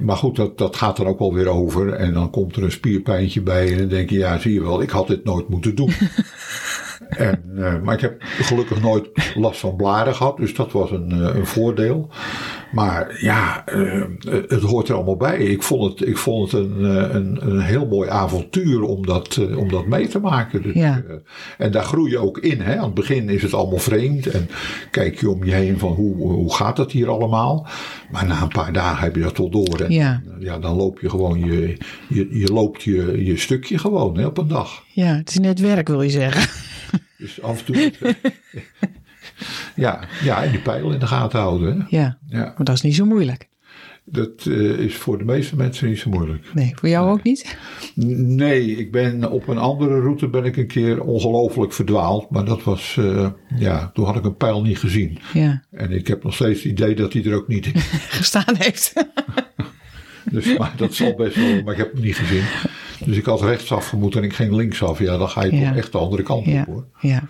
maar 0.00 0.16
goed, 0.16 0.36
dat, 0.36 0.58
dat 0.58 0.76
gaat 0.76 0.98
er 0.98 1.06
ook 1.06 1.18
wel 1.18 1.34
weer 1.34 1.48
over. 1.48 1.92
En 1.92 2.12
dan 2.12 2.30
komt 2.30 2.56
er 2.56 2.62
een 2.62 2.72
spierpijntje 2.72 3.40
bij. 3.40 3.72
En 3.72 3.78
dan 3.78 3.88
denk 3.88 4.10
je, 4.10 4.18
ja, 4.18 4.38
zie 4.38 4.52
je 4.52 4.62
wel, 4.62 4.82
ik 4.82 4.90
had 4.90 5.06
dit 5.06 5.24
nooit 5.24 5.48
moeten 5.48 5.74
doen. 5.74 5.92
en, 7.08 7.42
eh, 7.56 7.80
maar 7.82 7.94
ik 7.94 8.00
heb 8.00 8.14
gelukkig 8.22 8.82
nooit 8.82 9.08
last 9.34 9.60
van 9.60 9.76
blaren 9.76 10.14
gehad. 10.14 10.36
Dus 10.36 10.54
dat 10.54 10.72
was 10.72 10.90
een, 10.90 11.10
eh, 11.12 11.34
een 11.36 11.46
voordeel. 11.46 12.08
Maar 12.72 13.18
ja, 13.20 13.66
eh, 13.66 14.02
het 14.48 14.62
hoort 14.62 14.88
er 14.88 14.94
allemaal 14.94 15.16
bij. 15.16 15.38
Ik 15.38 15.62
vond 15.62 15.98
het, 15.98 16.08
ik 16.08 16.16
vond 16.16 16.52
het 16.52 16.60
een, 16.62 16.84
een, 17.14 17.38
een 17.50 17.60
heel 17.60 17.86
mooi 17.86 18.08
avontuur 18.10 18.82
om 18.82 19.06
dat, 19.06 19.40
om 19.56 19.68
dat 19.68 19.86
mee 19.86 20.08
te 20.08 20.18
maken. 20.18 20.62
Dus, 20.62 20.74
Ja. 20.74 21.02
en 21.58 21.72
daar 21.72 21.84
groei 21.84 22.10
je 22.10 22.18
ook 22.18 22.38
in. 22.38 22.60
Hè? 22.60 22.76
Aan 22.76 22.84
het 22.84 22.94
begin 22.94 23.28
is 23.28 23.42
het 23.42 23.54
allemaal 23.54 23.78
vreemd. 23.78 24.26
En 24.26 24.48
kijk 24.90 25.20
je 25.20 25.30
om 25.30 25.44
je 25.44 25.52
heen 25.54 25.78
van 25.78 25.92
hoe, 25.92 26.16
hoe 26.16 26.54
gaat 26.54 26.76
het 26.78 26.92
hier 26.92 27.08
allemaal. 27.08 27.66
Maar 28.10 28.26
na 28.26 28.42
een 28.42 28.48
paar 28.48 28.72
dagen 28.72 29.04
heb 29.04 29.14
je 29.16 29.22
dat 29.22 29.38
wel 29.38 29.50
door. 29.50 29.80
En, 29.80 29.92
Ja. 29.92 30.22
ja, 30.38 30.58
dan 30.58 30.76
loop 30.76 31.00
je 31.00 31.10
gewoon 31.10 31.38
je, 31.38 31.76
je, 32.08 32.28
je 32.38 32.52
loopt 32.52 32.82
je, 32.82 33.24
je 33.24 33.36
stukje 33.36 33.78
gewoon 33.78 34.18
hè, 34.18 34.26
op 34.26 34.38
een 34.38 34.48
dag. 34.48 34.82
ja, 34.92 35.14
het 35.16 35.28
is 35.28 35.38
net 35.38 35.60
werk 35.60 35.88
wil 35.88 36.02
je 36.02 36.10
zeggen. 36.10 36.66
Dus 37.18 37.42
af 37.42 37.58
en 37.58 37.64
toe. 37.64 38.14
ja, 39.76 40.00
ja, 40.22 40.42
en 40.44 40.50
die 40.50 40.60
pijl 40.60 40.92
in 40.92 40.98
de 40.98 41.06
gaten 41.06 41.38
houden. 41.40 41.78
Hè? 41.88 41.96
Ja, 41.96 42.18
Ja, 42.28 42.38
maar 42.44 42.64
dat 42.64 42.74
is 42.74 42.80
niet 42.82 42.94
zo 42.94 43.04
moeilijk. 43.04 43.48
dat 44.04 44.46
eh, 44.46 44.54
is 44.78 44.94
voor 44.96 45.18
de 45.18 45.24
meeste 45.24 45.56
mensen 45.56 45.88
niet 45.88 45.98
zo 45.98 46.10
moeilijk. 46.10 46.46
Nee, 46.54 46.72
voor 46.74 46.88
jou 46.88 47.10
ook 47.10 47.22
niet? 47.22 47.56
Nee, 47.94 48.76
ik 48.76 48.92
ben 48.92 49.30
op 49.30 49.48
een 49.48 49.58
andere 49.58 50.00
route 50.00 50.28
ben 50.28 50.44
ik 50.44 50.56
een 50.56 50.66
keer 50.66 51.02
ongelooflijk 51.02 51.72
verdwaald. 51.72 52.30
Maar 52.30 52.44
dat 52.44 52.62
was, 52.62 52.96
eh, 52.98 53.30
ja, 53.56 53.90
toen 53.94 54.04
had 54.04 54.16
ik 54.16 54.24
een 54.24 54.36
pijl 54.36 54.62
niet 54.62 54.78
gezien. 54.78 55.18
Ja, 55.32 55.62
En 55.70 55.90
ik 55.92 56.06
heb 56.06 56.22
nog 56.24 56.34
steeds 56.34 56.62
het 56.62 56.72
idee 56.72 56.94
dat 56.94 57.12
hij 57.12 57.24
er 57.24 57.34
ook 57.34 57.48
niet 57.48 57.66
gestaan 58.18 58.54
heeft. 58.58 58.92
Dus, 60.30 60.58
maar 60.58 60.72
dat 60.76 60.94
zal 60.94 61.14
best 61.14 61.36
wel, 61.36 61.62
maar 61.62 61.72
ik 61.72 61.78
heb 61.78 61.92
hem 61.92 62.02
niet 62.02 62.16
gezien. 62.16 62.42
Dus 63.04 63.16
ik 63.16 63.24
had 63.24 63.42
rechtsaf 63.42 63.88
gemoeten 63.88 64.20
en 64.22 64.26
ik 64.28 64.34
ging 64.34 64.52
linksaf. 64.52 64.98
Ja, 64.98 65.16
dan 65.18 65.28
ga 65.28 65.44
je 65.44 65.50
toch 65.50 65.76
echt 65.76 65.92
de 65.92 65.98
andere 65.98 66.22
kant 66.22 66.44
Ja, 66.46 66.60
op 66.60 66.66
hoor. 66.66 66.84
ja, 67.00 67.22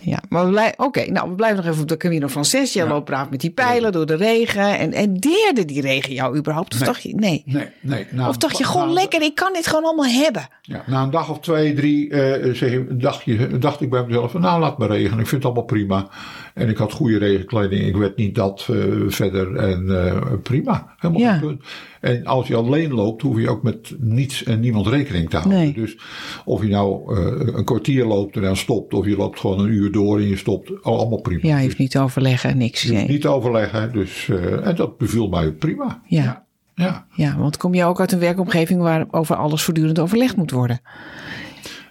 ja. 0.00 0.22
Maar 0.28 0.44
we 0.44 0.50
blijven, 0.50 0.78
oké, 0.78 1.10
nou, 1.10 1.28
we 1.28 1.34
blijven 1.34 1.56
nog 1.56 1.66
even 1.66 1.82
op 1.82 1.88
de 1.88 1.96
Camino 1.96 2.28
Frances. 2.28 2.72
Je 2.72 2.78
Ja. 2.78 2.88
loopt 2.88 3.04
braaf 3.04 3.30
met 3.30 3.40
die 3.40 3.50
pijlen 3.50 3.92
door 3.92 4.06
de 4.06 4.14
regen. 4.16 4.78
En, 4.78 4.92
en 4.92 5.14
deerde 5.16 5.64
die 5.64 5.80
regen 5.80 6.14
jou 6.14 6.36
überhaupt? 6.36 6.72
Of 6.72 6.78
Nee. 6.80 6.88
dacht 6.88 7.02
je, 7.02 7.14
nee. 7.14 7.42
Nee, 7.46 7.66
nee. 7.80 8.06
nou, 8.10 8.28
Of 8.28 8.36
dacht 8.36 8.58
je, 8.58 8.64
gewoon 8.64 8.92
lekker, 8.92 9.22
ik 9.22 9.34
kan 9.34 9.52
dit 9.52 9.66
gewoon 9.66 9.84
allemaal 9.84 10.06
hebben. 10.06 10.48
Ja, 10.62 10.84
na 10.86 11.02
een 11.02 11.10
dag 11.10 11.30
of 11.30 11.40
twee, 11.40 11.74
drie, 11.74 12.10
eh, 12.10 12.54
zeg, 12.54 12.80
dacht, 12.90 13.24
je, 13.24 13.58
dacht 13.58 13.80
ik 13.80 13.90
bij 13.90 14.04
mezelf: 14.06 14.30
van, 14.30 14.40
Nou, 14.40 14.60
laat 14.60 14.78
me 14.78 14.86
regenen. 14.86 15.18
Ik 15.18 15.26
vind 15.26 15.42
het 15.42 15.44
allemaal 15.44 15.62
prima. 15.64 16.08
En 16.54 16.68
ik 16.68 16.76
had 16.76 16.92
goede 16.92 17.18
regenkleding. 17.18 17.86
Ik 17.86 17.96
werd 17.96 18.16
niet 18.16 18.34
dat 18.34 18.66
eh, 18.70 18.76
verder. 19.06 19.56
En 19.56 20.04
eh, 20.06 20.22
prima. 20.42 20.94
Helemaal 20.98 21.22
Ja. 21.22 21.38
punt. 21.38 21.62
En 22.00 22.26
als 22.26 22.48
je 22.48 22.56
alleen 22.56 22.92
loopt, 22.94 23.22
hoef 23.22 23.38
je 23.38 23.48
ook 23.50 23.62
met 23.62 23.94
niets 23.98 24.44
en 24.44 24.60
niemand 24.60 24.86
rekening 24.86 25.30
te 25.30 25.36
houden. 25.36 25.58
Nee. 25.58 25.72
Dus 25.72 25.98
of 26.44 26.62
je 26.62 26.68
nou 26.68 27.16
eh, 27.16 27.54
een 27.56 27.64
kwartier 27.64 28.04
loopt 28.04 28.36
en 28.36 28.42
dan 28.42 28.56
stopt. 28.56 28.94
Of 28.94 29.06
je 29.06 29.16
loopt 29.16 29.40
gewoon 29.40 29.58
een 29.60 29.68
uur 29.72 29.87
door 29.90 30.18
en 30.18 30.28
je 30.28 30.36
stopt. 30.36 30.82
al- 30.82 30.98
Allemaal 30.98 31.20
prima. 31.20 31.40
Ja, 31.42 31.58
je 31.58 31.64
hoeft 31.64 31.78
niet 31.78 31.90
te 31.90 31.98
overleggen, 32.00 32.56
niks. 32.58 32.82
Je 32.82 32.88
hoeft 32.88 33.00
Nee. 33.00 33.10
niet 33.10 33.20
te 33.20 33.28
overleggen. 33.28 33.92
Dus, 33.92 34.28
eh, 34.28 34.66
en 34.66 34.76
dat 34.76 34.98
beviel 34.98 35.28
mij 35.28 35.50
prima. 35.52 36.02
Ja. 36.06 36.46
Ja. 36.74 37.06
Ja, 37.14 37.36
want 37.38 37.56
kom 37.56 37.74
je 37.74 37.84
ook 37.84 38.00
uit 38.00 38.12
een 38.12 38.18
werkomgeving 38.18 38.80
waar 38.80 39.06
over 39.10 39.36
alles 39.36 39.62
voortdurend 39.62 39.98
overlegd 39.98 40.36
moet 40.36 40.50
worden? 40.50 40.80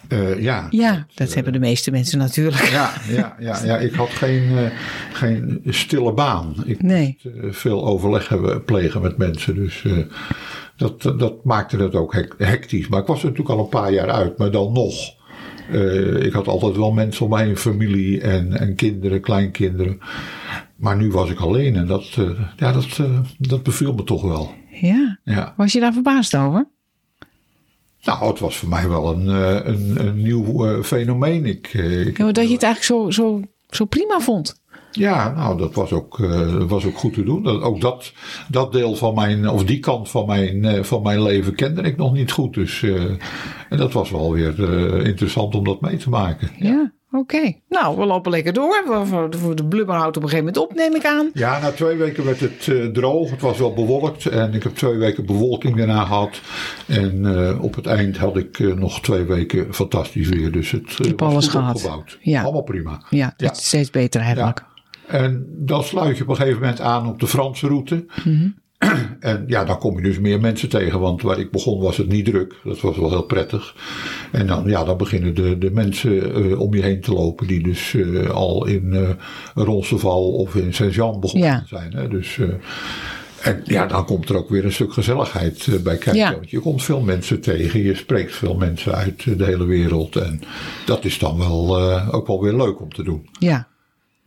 Eh, 0.07 0.41
ja. 0.41 0.67
Ja, 0.69 1.05
dat 1.13 1.33
hebben 1.33 1.53
de 1.53 1.59
meeste 1.59 1.91
mensen 1.91 2.19
natuurlijk. 2.19 2.63
Ja, 2.63 2.91
ja, 3.09 3.35
ja, 3.39 3.63
ja, 3.65 3.77
ik 3.77 3.93
had 3.93 4.09
geen, 4.09 4.57
eh, 4.57 4.63
geen 5.13 5.61
stille 5.65 6.13
baan. 6.13 6.55
Ik 6.65 6.81
Nee. 6.81 7.17
moest 7.23 7.35
eh, 7.37 7.51
veel 7.51 7.85
overleg 7.85 8.29
hebben, 8.29 8.63
plegen 8.63 9.01
met 9.01 9.17
mensen. 9.17 9.55
Dus 9.55 9.83
eh, 9.85 9.97
dat, 10.75 11.01
dat 11.01 11.43
maakte 11.43 11.77
het 11.77 11.95
ook 11.95 12.13
hec- 12.13 12.35
hectisch. 12.37 12.87
Maar 12.87 12.99
ik 13.01 13.07
was 13.07 13.19
er 13.23 13.29
natuurlijk 13.29 13.55
al 13.57 13.63
een 13.63 13.69
paar 13.69 13.91
jaar 13.93 14.09
uit. 14.11 14.37
Maar 14.37 14.51
dan 14.51 14.73
nog. 14.73 15.15
Eh, 15.71 16.25
ik 16.25 16.33
had 16.33 16.47
altijd 16.47 16.75
wel 16.75 16.91
mensen 16.91 17.25
om 17.25 17.31
me 17.31 17.37
heen, 17.39 17.57
familie 17.57 18.21
en, 18.21 18.59
en 18.59 18.75
kinderen, 18.75 19.21
kleinkinderen. 19.21 19.99
Maar 20.75 20.97
nu 20.97 21.11
was 21.11 21.29
ik 21.29 21.39
alleen 21.39 21.75
en 21.75 21.87
dat, 21.87 22.15
eh, 22.17 22.29
ja, 22.57 22.71
dat, 22.71 22.97
eh, 22.99 23.19
dat 23.37 23.63
beviel 23.63 23.93
me 23.93 24.03
toch 24.03 24.21
wel. 24.21 24.53
Ja. 24.81 25.19
Ja. 25.23 25.53
Was 25.57 25.73
je 25.73 25.79
daar 25.79 25.93
verbaasd 25.93 26.35
over? 26.35 26.67
Nou, 28.03 28.27
het 28.27 28.39
was 28.39 28.57
voor 28.57 28.69
mij 28.69 28.89
wel 28.89 29.13
een, 29.13 29.27
een, 29.67 30.07
een 30.07 30.21
nieuw 30.21 30.83
fenomeen. 30.83 31.45
Ik, 31.45 31.73
ik 31.73 32.17
Ja, 32.17 32.31
dat 32.31 32.47
je 32.47 32.53
het 32.53 32.63
eigenlijk 32.63 32.83
zo, 32.83 33.09
zo, 33.09 33.41
zo 33.69 33.85
prima 33.85 34.19
vond. 34.19 34.61
Ja, 34.97 35.33
nou, 35.35 35.57
dat 35.57 35.73
was 35.73 35.91
ook, 35.91 36.19
eh, 36.19 36.55
was 36.67 36.85
ook 36.85 36.97
goed 36.97 37.13
te 37.13 37.23
doen. 37.23 37.43
Dat, 37.43 37.61
ook 37.61 37.81
dat, 37.81 38.13
dat 38.49 38.71
deel 38.71 38.95
van 38.95 39.15
mijn, 39.15 39.49
of 39.49 39.63
die 39.63 39.79
kant 39.79 40.09
van 40.09 40.25
mijn, 40.25 40.65
eh, 40.65 40.83
van 40.83 41.01
mijn 41.01 41.21
leven 41.21 41.55
kende 41.55 41.81
ik 41.81 41.97
nog 41.97 42.13
niet 42.13 42.31
goed. 42.31 42.53
Dus, 42.53 42.83
eh, 42.83 43.03
en 43.69 43.77
dat 43.77 43.93
was 43.93 44.11
wel 44.11 44.31
weer 44.33 44.59
interessant 45.05 45.55
om 45.55 45.63
dat 45.63 45.81
mee 45.81 45.97
te 45.97 46.09
maken. 46.09 46.49
Ja, 46.59 46.91
oké. 47.11 47.53
Nou, 47.69 47.97
we 47.97 48.05
lopen 48.05 48.31
lekker 48.31 48.53
door. 48.53 48.83
De 49.55 49.65
blubber 49.65 49.95
houdt 49.95 50.17
op 50.17 50.23
een 50.23 50.29
gegeven 50.29 50.53
moment 50.53 50.69
op, 50.71 50.75
neem 50.77 50.95
ik 50.95 51.05
aan. 51.05 51.29
Ja, 51.33 51.59
na 51.59 51.71
twee 51.71 51.95
weken 51.97 52.25
werd 52.25 52.39
het 52.39 52.93
droog. 52.93 53.29
Het 53.31 53.41
was 53.41 53.57
wel 53.57 53.73
bewolkt. 53.73 54.25
En 54.25 54.53
ik 54.53 54.63
heb 54.63 54.75
twee 54.75 54.97
weken 54.97 55.25
bewolking 55.25 55.75
daarna 55.77 56.03
gehad. 56.05 56.41
En 56.87 57.25
op 57.59 57.75
het 57.75 57.85
eind 57.85 58.17
had 58.17 58.37
ik 58.37 58.75
nog 58.75 59.01
twee 59.01 59.23
weken 59.23 59.73
fantastisch 59.73 60.29
weer. 60.29 60.51
Dus 60.51 60.71
het 60.71 60.97
was 61.15 61.29
alles 61.31 61.43
goed 61.47 61.51
gehad. 61.59 61.75
opgebouwd. 61.75 62.17
Ja. 62.21 62.41
Allemaal 62.43 62.63
prima. 62.63 63.01
Ja, 63.09 63.33
Ja. 63.37 63.53
steeds 63.53 63.89
beter 63.89 64.21
eigenlijk. 64.21 64.65
En 65.07 65.47
dan 65.57 65.83
sluit 65.83 66.17
je 66.17 66.23
op 66.23 66.29
een 66.29 66.35
gegeven 66.35 66.59
moment 66.59 66.81
aan 66.81 67.07
op 67.07 67.19
de 67.19 67.27
Franse 67.27 67.67
route. 67.67 68.05
En 69.19 69.43
ja, 69.47 69.65
dan 69.65 69.77
kom 69.79 69.95
je 69.97 70.03
dus 70.03 70.19
meer 70.19 70.39
mensen 70.39 70.69
tegen. 70.69 70.99
Want 70.99 71.21
waar 71.21 71.39
ik 71.39 71.51
begon 71.51 71.81
was 71.81 71.97
het 71.97 72.07
niet 72.07 72.25
druk. 72.25 72.55
Dat 72.63 72.81
was 72.81 72.97
wel 72.97 73.09
heel 73.09 73.23
prettig. 73.23 73.75
En 74.31 74.47
dan, 74.47 74.63
ja, 74.65 74.83
dan 74.83 74.97
beginnen 74.97 75.35
de, 75.35 75.57
de 75.57 75.71
mensen 75.71 76.33
eh, 76.35 76.59
om 76.59 76.73
je 76.73 76.81
heen 76.81 77.01
te 77.01 77.13
lopen. 77.13 77.47
Die 77.47 77.63
dus 77.63 77.93
eh, 77.93 78.29
al 78.29 78.65
in 78.65 78.93
eh 78.93 79.09
Ronceval 79.65 80.31
of 80.31 80.55
in 80.55 80.73
Saint-Jean 80.73 81.19
begonnen 81.19 81.47
Ja. 81.49 81.63
zijn. 81.67 81.93
Hè? 81.93 82.07
Dus, 82.07 82.39
en 83.41 83.61
ja, 83.63 83.85
dan 83.85 84.05
komt 84.05 84.29
er 84.29 84.37
ook 84.37 84.49
weer 84.49 84.65
een 84.65 84.71
stuk 84.73 84.93
gezelligheid 84.93 85.67
bij 85.83 85.97
kijken. 85.97 86.15
Ja. 86.15 86.31
Want 86.31 86.49
je 86.49 86.59
komt 86.59 86.83
veel 86.83 87.01
mensen 87.01 87.41
tegen. 87.41 87.81
Je 87.83 87.95
spreekt 87.95 88.35
veel 88.35 88.55
mensen 88.55 88.95
uit 88.95 89.37
de 89.37 89.45
hele 89.45 89.65
wereld. 89.65 90.15
En 90.15 90.41
dat 90.85 91.05
is 91.05 91.19
dan 91.19 91.37
wel 91.37 91.79
ook 92.11 92.27
wel 92.27 92.41
weer 92.41 92.53
leuk 92.55 92.81
om 92.81 92.93
te 92.93 93.03
doen. 93.03 93.29
Ja. 93.39 93.67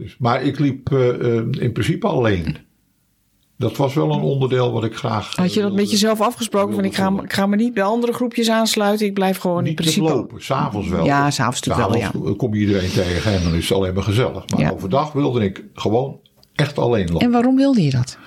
Dus, 0.01 0.17
maar 0.19 0.43
ik 0.43 0.59
liep 0.59 0.93
eh, 0.93 1.09
eh, 1.09 1.45
in 1.59 1.73
principe 1.73 2.07
alleen. 2.07 2.57
Dat 3.57 3.77
was 3.77 3.95
wel 3.95 4.13
een 4.13 4.21
onderdeel 4.21 4.73
wat 4.73 4.85
ik 4.85 4.95
graag. 4.95 5.37
Had 5.37 5.49
je 5.49 5.61
dat 5.61 5.69
wilde. 5.69 5.75
met 5.83 5.91
jezelf 5.91 6.21
afgesproken? 6.21 6.75
Van 6.75 6.85
ik 6.85 6.95
ga, 6.95 7.13
ik 7.23 7.33
ga 7.33 7.47
me 7.47 7.57
niet 7.57 7.75
bij 7.75 7.83
andere 7.83 8.13
groepjes 8.13 8.51
aansluiten. 8.51 9.07
Ik 9.07 9.15
blijf 9.15 9.39
gewoon 9.39 9.67
in 9.67 9.75
principe. 9.75 10.09
lopen, 10.09 10.43
s'avonds 10.45 10.89
wel. 10.89 11.05
Ja, 11.05 11.31
s'avonds 11.31 11.61
natuurlijk 11.61 11.93
wel, 11.93 12.03
S'avonds 12.03 12.37
kom 12.37 12.55
je 12.55 12.61
iedereen 12.61 12.91
tegen 12.91 13.33
en 13.33 13.43
dan 13.43 13.55
is 13.55 13.69
het 13.69 13.79
alleen 13.79 13.95
maar 13.95 14.03
gezellig. 14.03 14.49
Maar 14.49 14.61
Ja. 14.61 14.71
overdag 14.71 15.13
wilde 15.13 15.45
ik 15.45 15.65
gewoon 15.75 16.21
echt 16.55 16.79
alleen 16.79 17.07
lopen. 17.09 17.27
En 17.27 17.33
waarom 17.33 17.57
wilde 17.57 17.83
je 17.83 17.91
dat? 17.91 18.19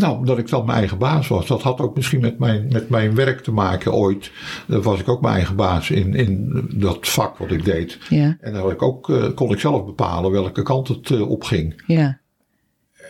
Nou, 0.00 0.16
omdat 0.16 0.38
ik 0.38 0.48
dan 0.48 0.64
mijn 0.66 0.78
eigen 0.78 0.98
baas 0.98 1.28
was. 1.28 1.46
Dat 1.46 1.62
had 1.62 1.80
ook 1.80 1.96
misschien 1.96 2.20
met 2.20 2.38
mijn, 2.38 2.68
met 2.72 2.88
mijn 2.88 3.14
werk 3.14 3.40
te 3.40 3.52
maken 3.52 3.92
ooit. 3.92 4.30
Dan 4.66 4.82
was 4.82 5.00
ik 5.00 5.08
ook 5.08 5.20
mijn 5.20 5.34
eigen 5.34 5.56
baas 5.56 5.90
in, 5.90 6.14
in 6.14 6.64
dat 6.74 7.08
vak 7.08 7.38
wat 7.38 7.50
ik 7.50 7.64
deed. 7.64 7.98
Ja. 8.08 8.36
En 8.40 8.52
dan 8.52 8.62
had 8.62 8.70
ik 8.72 8.82
ook, 8.82 9.10
eh, 9.10 9.24
kon 9.34 9.52
ik 9.52 9.60
zelf 9.60 9.84
bepalen 9.84 10.30
welke 10.30 10.62
kant 10.62 10.88
het 10.88 11.10
eh, 11.10 11.30
op 11.30 11.42
ging. 11.44 11.82
Ja. 11.86 12.18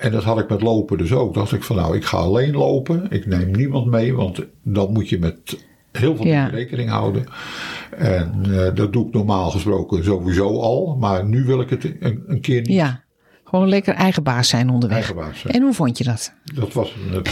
En 0.00 0.12
dat 0.12 0.24
had 0.24 0.38
ik 0.38 0.48
met 0.48 0.62
lopen 0.62 0.98
dus 0.98 1.12
ook. 1.12 1.34
Dacht 1.34 1.52
ik 1.52 1.62
van 1.62 1.76
nou, 1.76 1.96
ik 1.96 2.04
ga 2.04 2.16
alleen 2.16 2.52
lopen. 2.52 3.06
Ik 3.10 3.26
neem 3.26 3.50
niemand 3.50 3.86
mee, 3.86 4.14
want 4.14 4.44
dan 4.62 4.92
moet 4.92 5.08
je 5.08 5.18
met 5.18 5.66
heel 5.92 6.16
veel 6.16 6.26
Ja. 6.26 6.46
rekening 6.46 6.88
houden. 6.90 7.24
En 7.96 8.40
eh, 8.44 8.74
dat 8.74 8.92
doe 8.92 9.06
ik 9.06 9.12
normaal 9.12 9.50
gesproken 9.50 10.04
sowieso 10.04 10.60
al. 10.60 10.96
Maar 11.00 11.24
nu 11.26 11.44
wil 11.44 11.60
ik 11.60 11.70
het 11.70 11.84
een, 12.00 12.22
een 12.26 12.40
keer 12.40 12.60
niet 12.60 12.72
Ja. 12.76 13.02
Gewoon 13.50 13.68
lekker 13.68 13.94
eigen 13.94 14.22
baas 14.22 14.48
zijn 14.48 14.70
onderweg. 14.70 14.98
eigen 14.98 15.14
baas 15.14 15.40
zijn. 15.40 15.54
En 15.54 15.62
hoe 15.62 15.72
vond 15.72 15.98
je 15.98 16.04
dat? 16.04 16.32
Dat 16.54 16.72
was 16.72 16.94
een, 16.94 17.14
een 17.14 17.22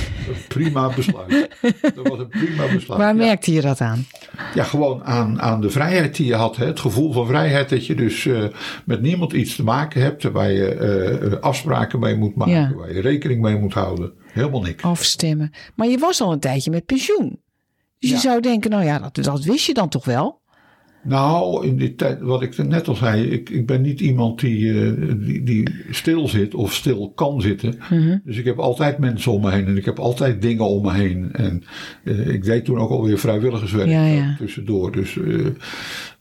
prima 0.49 0.95
besluit. 0.95 1.49
dat 1.95 2.09
was 2.09 2.19
een 2.19 2.29
prima 2.29 2.63
besluit. 2.73 3.01
Waar 3.01 3.17
ja. 3.17 3.25
merkte 3.25 3.53
je 3.53 3.61
dat 3.61 3.81
aan? 3.81 4.07
Ja, 4.55 4.65
gewoon 4.65 5.05
aan, 5.05 5.41
aan 5.41 5.61
de 5.61 5.71
vrijheid 5.71 6.17
die 6.17 6.27
je 6.27 6.35
had. 6.35 6.57
Hè? 6.57 6.67
Het 6.67 6.81
gevoel 6.81 7.13
van 7.13 7.27
vrijheid 7.27 7.69
dat 7.69 7.87
je 7.87 7.95
dus 7.95 8.27
eh, 8.27 8.45
met 8.85 9.01
niemand 9.01 9.33
iets 9.33 9.57
te 9.57 9.63
maken 9.63 10.03
hebt. 10.03 10.23
Waar 10.23 10.51
je 10.51 10.75
eh, 10.75 11.41
afspraken 11.41 11.99
mee 11.99 12.17
moet 12.17 12.35
maken. 12.35 12.55
Ja. 12.55 12.73
Waar 12.75 12.95
je 12.95 13.01
rekening 13.01 13.41
mee 13.41 13.59
moet 13.59 13.75
houden. 13.75 14.13
Helemaal 14.33 14.63
niks. 14.63 14.83
Afstemmen. 14.83 15.51
Maar 15.75 15.89
je 15.89 15.99
was 15.99 16.21
al 16.21 16.33
een 16.33 16.41
tijdje 16.41 16.71
met 16.71 16.87
pensioen. 16.87 17.41
Dus 17.99 18.11
je 18.11 18.17
zou 18.17 18.41
denken, 18.41 18.71
nou 18.71 18.85
ja, 18.85 18.99
dat, 18.99 19.25
dat 19.25 19.45
wist 19.45 19.67
je 19.67 19.75
dan 19.75 19.89
toch 19.89 20.05
wel? 20.05 20.41
Nou, 21.09 21.67
in 21.67 21.77
die 21.77 21.95
tijd, 21.95 22.21
wat 22.21 22.43
ik 22.43 22.57
net 22.57 22.89
al 22.89 22.95
zei, 22.95 23.23
ik, 23.25 23.51
ik 23.51 23.67
ben 23.67 23.81
niet 23.81 24.01
iemand 24.01 24.41
die, 24.41 24.83
eh, 24.83 24.93
die, 25.17 25.43
die 25.43 25.69
stil 25.91 26.29
zit 26.29 26.55
of 26.55 26.75
stil 26.75 27.13
kan 27.15 27.41
zitten. 27.41 27.75
Mhm. 27.91 28.17
Dus 28.25 28.37
ik 28.37 28.45
heb 28.45 28.59
altijd 28.59 28.99
mensen 28.99 29.33
om 29.33 29.43
me 29.43 29.51
heen 29.51 29.67
en 29.67 29.77
ik 29.77 29.85
heb 29.85 29.99
altijd 29.99 30.43
dingen 30.43 30.65
om 30.69 30.83
me 30.83 30.93
heen. 30.93 31.29
En 31.33 31.63
eh, 32.05 32.29
ik 32.29 32.45
deed 32.45 32.65
toen 32.65 32.79
ook 32.79 32.91
alweer 32.91 33.19
vrijwilligerswerk 33.19 33.89
Ja, 33.89 34.07
ja. 34.07 34.31
eh, 34.31 34.37
tussendoor. 34.37 34.93
Dus 34.93 35.19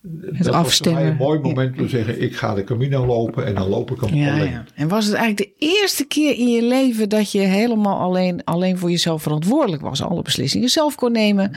eh, 0.02 0.38
dat 0.38 0.46
was 0.46 0.54
afstemmen. 0.54 1.02
mij 1.02 1.10
een 1.10 1.16
mooi 1.16 1.38
moment 1.38 1.70
om 1.78 1.82
te 1.82 1.88
zeggen, 1.88 2.22
ik 2.22 2.36
ga 2.36 2.54
de 2.54 2.64
Camino 2.64 3.06
lopen 3.06 3.46
en 3.46 3.54
dan 3.54 3.68
loop 3.68 3.90
ik 3.90 4.00
hem 4.00 4.14
Ja, 4.14 4.32
alleen. 4.34 4.50
ja. 4.50 4.64
En 4.74 4.88
was 4.88 5.04
het 5.06 5.14
eigenlijk 5.14 5.50
de 5.58 5.66
eerste 5.66 6.04
keer 6.06 6.38
in 6.38 6.48
je 6.48 6.62
leven 6.62 7.08
dat 7.08 7.32
je 7.32 7.38
helemaal 7.40 7.98
alleen, 7.98 8.44
alleen 8.44 8.78
voor 8.78 8.90
jezelf 8.90 9.22
verantwoordelijk 9.22 9.82
was? 9.82 10.02
Alle 10.02 10.22
beslissingen 10.22 10.68
zelf 10.68 10.94
kon 10.94 11.12
nemen? 11.12 11.50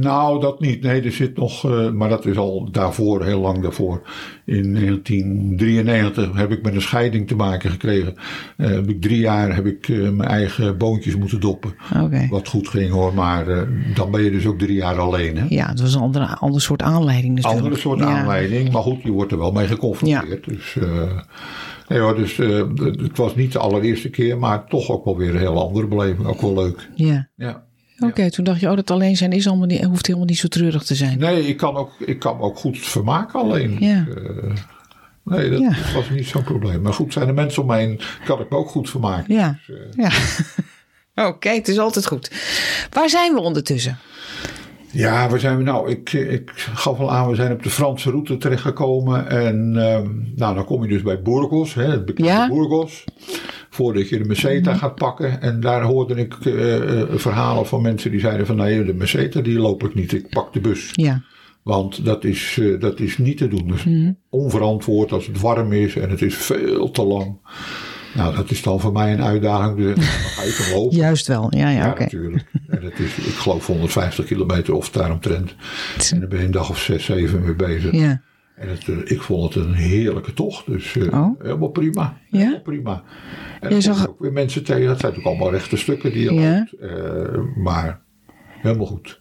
Nou, 0.00 0.40
dat 0.40 0.60
niet. 0.60 0.82
Nee, 0.82 1.02
er 1.02 1.12
zit 1.12 1.36
nog, 1.36 1.64
eh, 1.64 1.90
maar 1.90 2.08
dat 2.08 2.26
is 2.26 2.36
al 2.36 2.68
daarvoor, 2.72 3.24
heel 3.24 3.40
lang 3.40 3.62
daarvoor. 3.62 4.02
In 4.44 4.72
1993 4.72 6.36
heb 6.36 6.50
ik 6.52 6.62
met 6.62 6.74
een 6.74 6.80
scheiding 6.82 7.26
te 7.28 7.34
maken 7.36 7.70
gekregen. 7.70 8.14
Eh, 8.56 8.68
heb 8.70 8.88
ik 8.88 9.00
drie 9.02 9.18
jaar 9.18 9.54
heb 9.54 9.66
ik 9.66 9.88
eh, 9.88 9.96
mijn 10.10 10.28
eigen 10.28 10.78
boontjes 10.78 11.16
moeten 11.16 11.40
doppen. 11.40 11.74
Oké. 12.02 12.26
Wat 12.30 12.48
goed 12.48 12.68
ging 12.68 12.90
hoor, 12.90 13.14
maar 13.14 13.44
dan 13.94 14.10
ben 14.10 14.22
je 14.22 14.30
dus 14.30 14.46
ook 14.46 14.58
drie 14.58 14.76
jaar 14.76 14.98
alleen. 14.98 15.36
Hè? 15.36 15.44
Ja, 15.48 15.68
het 15.68 15.80
was 15.80 15.94
een 15.94 16.00
andere, 16.00 16.26
ander 16.36 16.60
soort 16.60 16.82
aanleiding. 16.82 17.34
Andere 17.46 17.76
soort 17.76 17.98
Ja. 17.98 18.04
aanleiding, 18.06 18.72
maar 18.72 18.82
goed, 18.82 19.02
je 19.02 19.10
wordt 19.10 19.32
er 19.32 19.38
wel 19.38 19.52
mee 19.52 19.66
geconfronteerd. 19.66 20.44
Dus, 20.44 20.76
eh, 20.76 21.20
nee 21.88 21.98
hoor, 21.98 22.16
dus 22.16 22.38
eh, 22.38 22.62
het 22.76 23.16
was 23.16 23.34
niet 23.34 23.52
de 23.52 23.58
allereerste 23.58 24.10
keer, 24.10 24.38
maar 24.38 24.66
toch 24.68 24.90
ook 24.90 25.04
wel 25.04 25.16
weer 25.16 25.30
een 25.34 25.38
heel 25.40 25.60
andere 25.68 25.86
beleving. 25.86 26.26
Ook 26.26 26.40
wel 26.40 26.54
leuk. 26.54 26.88
Ja. 26.94 27.28
Ja. 27.36 27.64
Oké, 27.98 28.30
toen 28.30 28.44
dacht 28.44 28.60
je, 28.60 28.70
oh, 28.70 28.76
dat 28.76 28.90
alleen 28.90 29.16
zijn 29.16 29.32
is 29.32 29.46
allemaal 29.48 29.66
niet, 29.66 29.84
hoeft 29.84 30.06
helemaal 30.06 30.26
niet 30.28 30.38
zo 30.38 30.48
treurig 30.48 30.82
te 30.82 30.94
zijn. 30.94 31.18
Nee, 31.18 31.46
ik 31.46 31.56
kan, 31.56 31.76
ook, 31.76 31.90
ik 31.98 32.18
kan 32.18 32.36
me 32.36 32.42
ook 32.42 32.58
goed 32.58 32.78
vermaken 32.78 33.40
alleen. 33.40 33.76
Ja. 33.80 34.06
Eh, 34.08 34.52
nee, 35.24 35.50
dat 35.50 35.60
Ja. 35.60 35.72
was 35.94 36.10
niet 36.10 36.26
zo'n 36.26 36.42
probleem. 36.44 36.82
Maar 36.82 36.92
goed, 36.94 37.12
zijn 37.12 37.28
er 37.28 37.34
mensen 37.34 37.62
om 37.62 37.72
heen, 37.72 38.00
kan 38.24 38.40
ik 38.40 38.50
me 38.50 38.56
ook 38.56 38.68
goed 38.68 38.90
vermaken. 38.90 39.34
Ja. 39.34 39.58
Dus, 39.66 39.76
ja. 39.96 40.10
Oké, 41.28 41.48
het 41.48 41.68
is 41.68 41.78
altijd 41.78 42.06
goed. 42.06 42.30
Waar 42.90 43.08
zijn 43.08 43.34
we 43.34 43.40
ondertussen? 43.40 43.98
Ja, 44.96 45.28
waar 45.28 45.40
zijn 45.40 45.56
we 45.56 45.62
nou? 45.62 45.90
Ik, 45.90 46.12
ik 46.12 46.50
gaf 46.54 46.98
al 46.98 47.12
aan, 47.12 47.28
we 47.28 47.34
zijn 47.34 47.52
op 47.52 47.62
de 47.62 47.70
Franse 47.70 48.10
route 48.10 48.36
terechtgekomen. 48.36 49.28
En 49.28 49.76
ehm, 49.76 50.08
nou, 50.36 50.54
dan 50.54 50.64
kom 50.64 50.82
je 50.82 50.88
dus 50.88 51.02
bij 51.02 51.22
Burgos, 51.22 51.74
hè, 51.74 51.84
het 51.90 52.04
bekende 52.04 52.30
Ja. 52.30 52.48
Burgos. 52.48 53.04
voordat 53.70 54.08
je 54.08 54.18
de 54.18 54.24
meseta 54.24 54.74
gaat 54.74 54.94
pakken. 54.94 55.40
En 55.40 55.60
daar 55.60 55.82
hoorde 55.82 56.14
ik 56.14 56.34
eh, 56.44 57.00
eh, 57.00 57.08
verhalen 57.10 57.66
van 57.66 57.82
mensen 57.82 58.10
die 58.10 58.20
zeiden 58.20 58.46
van 58.46 58.56
nee, 58.56 58.84
de 58.84 58.94
meseta 58.94 59.40
die 59.40 59.58
loop 59.58 59.84
ik 59.84 59.94
niet, 59.94 60.12
ik 60.12 60.28
pak 60.28 60.52
de 60.52 60.60
bus. 60.60 60.90
Ja. 60.92 61.22
Want 61.62 62.04
dat 62.04 62.24
is, 62.24 62.58
eh, 62.60 62.80
dat 62.80 63.00
is 63.00 63.18
niet 63.18 63.38
te 63.38 63.48
doen. 63.48 63.66
Dus 63.68 63.86
onverantwoord 64.30 65.12
als 65.12 65.26
het 65.26 65.40
warm 65.40 65.72
is 65.72 65.96
en 65.96 66.10
het 66.10 66.22
is 66.22 66.34
veel 66.34 66.90
te 66.90 67.02
lang. 67.04 67.38
Nou, 68.14 68.34
dat 68.36 68.50
is 68.50 68.62
dan 68.62 68.80
voor 68.80 68.92
mij 68.92 69.12
een 69.12 69.22
uitdaging. 69.22 69.76
Dus 69.76 69.94
dan 69.94 70.04
ga 70.04 70.42
ik 70.42 70.54
hem 70.56 70.74
lopen. 70.78 70.96
Juist 71.06 71.26
wel. 71.26 71.46
Ja, 71.56 71.70
ja, 71.70 71.84
Ja, 71.84 71.90
oké. 71.90 72.02
natuurlijk. 72.02 72.44
Dat 72.90 72.98
is, 72.98 73.16
ik 73.18 73.34
geloof 73.34 73.66
150 73.66 74.24
kilometer 74.24 74.74
of 74.74 74.90
daaromtrent. 74.90 75.54
En 76.12 76.18
daar 76.20 76.28
ben 76.28 76.38
je 76.38 76.44
een 76.44 76.50
dag 76.50 76.70
of 76.70 76.78
zes, 76.78 77.04
zeven 77.04 77.42
mee 77.42 77.54
bezig. 77.54 77.92
Ja. 77.92 78.22
En 78.56 78.68
het, 78.68 78.88
eh, 78.88 78.96
ik 79.04 79.20
vond 79.22 79.54
het 79.54 79.64
een 79.64 79.72
heerlijke 79.74 80.32
tocht. 80.32 80.66
Dus 80.66 80.96
eh, 80.96 81.20
Oh. 81.20 81.40
helemaal 81.40 81.68
prima. 81.68 82.18
Ja? 82.30 82.38
Helemaal 82.38 82.60
prima. 82.62 83.02
En 83.60 83.74
Je 83.74 83.80
zag- 83.80 84.08
ook 84.08 84.20
weer 84.20 84.32
mensen 84.32 84.64
tegen. 84.64 84.88
Het 84.88 85.00
zijn 85.00 85.16
ook 85.16 85.24
allemaal 85.24 85.50
rechte 85.50 85.76
stukken 85.76 86.12
die 86.12 86.22
je 86.24 86.32
Ja. 86.34 86.58
loopt. 86.58 86.72
Eh, 86.72 87.40
maar 87.56 88.02
helemaal 88.60 88.86
goed. 88.86 89.18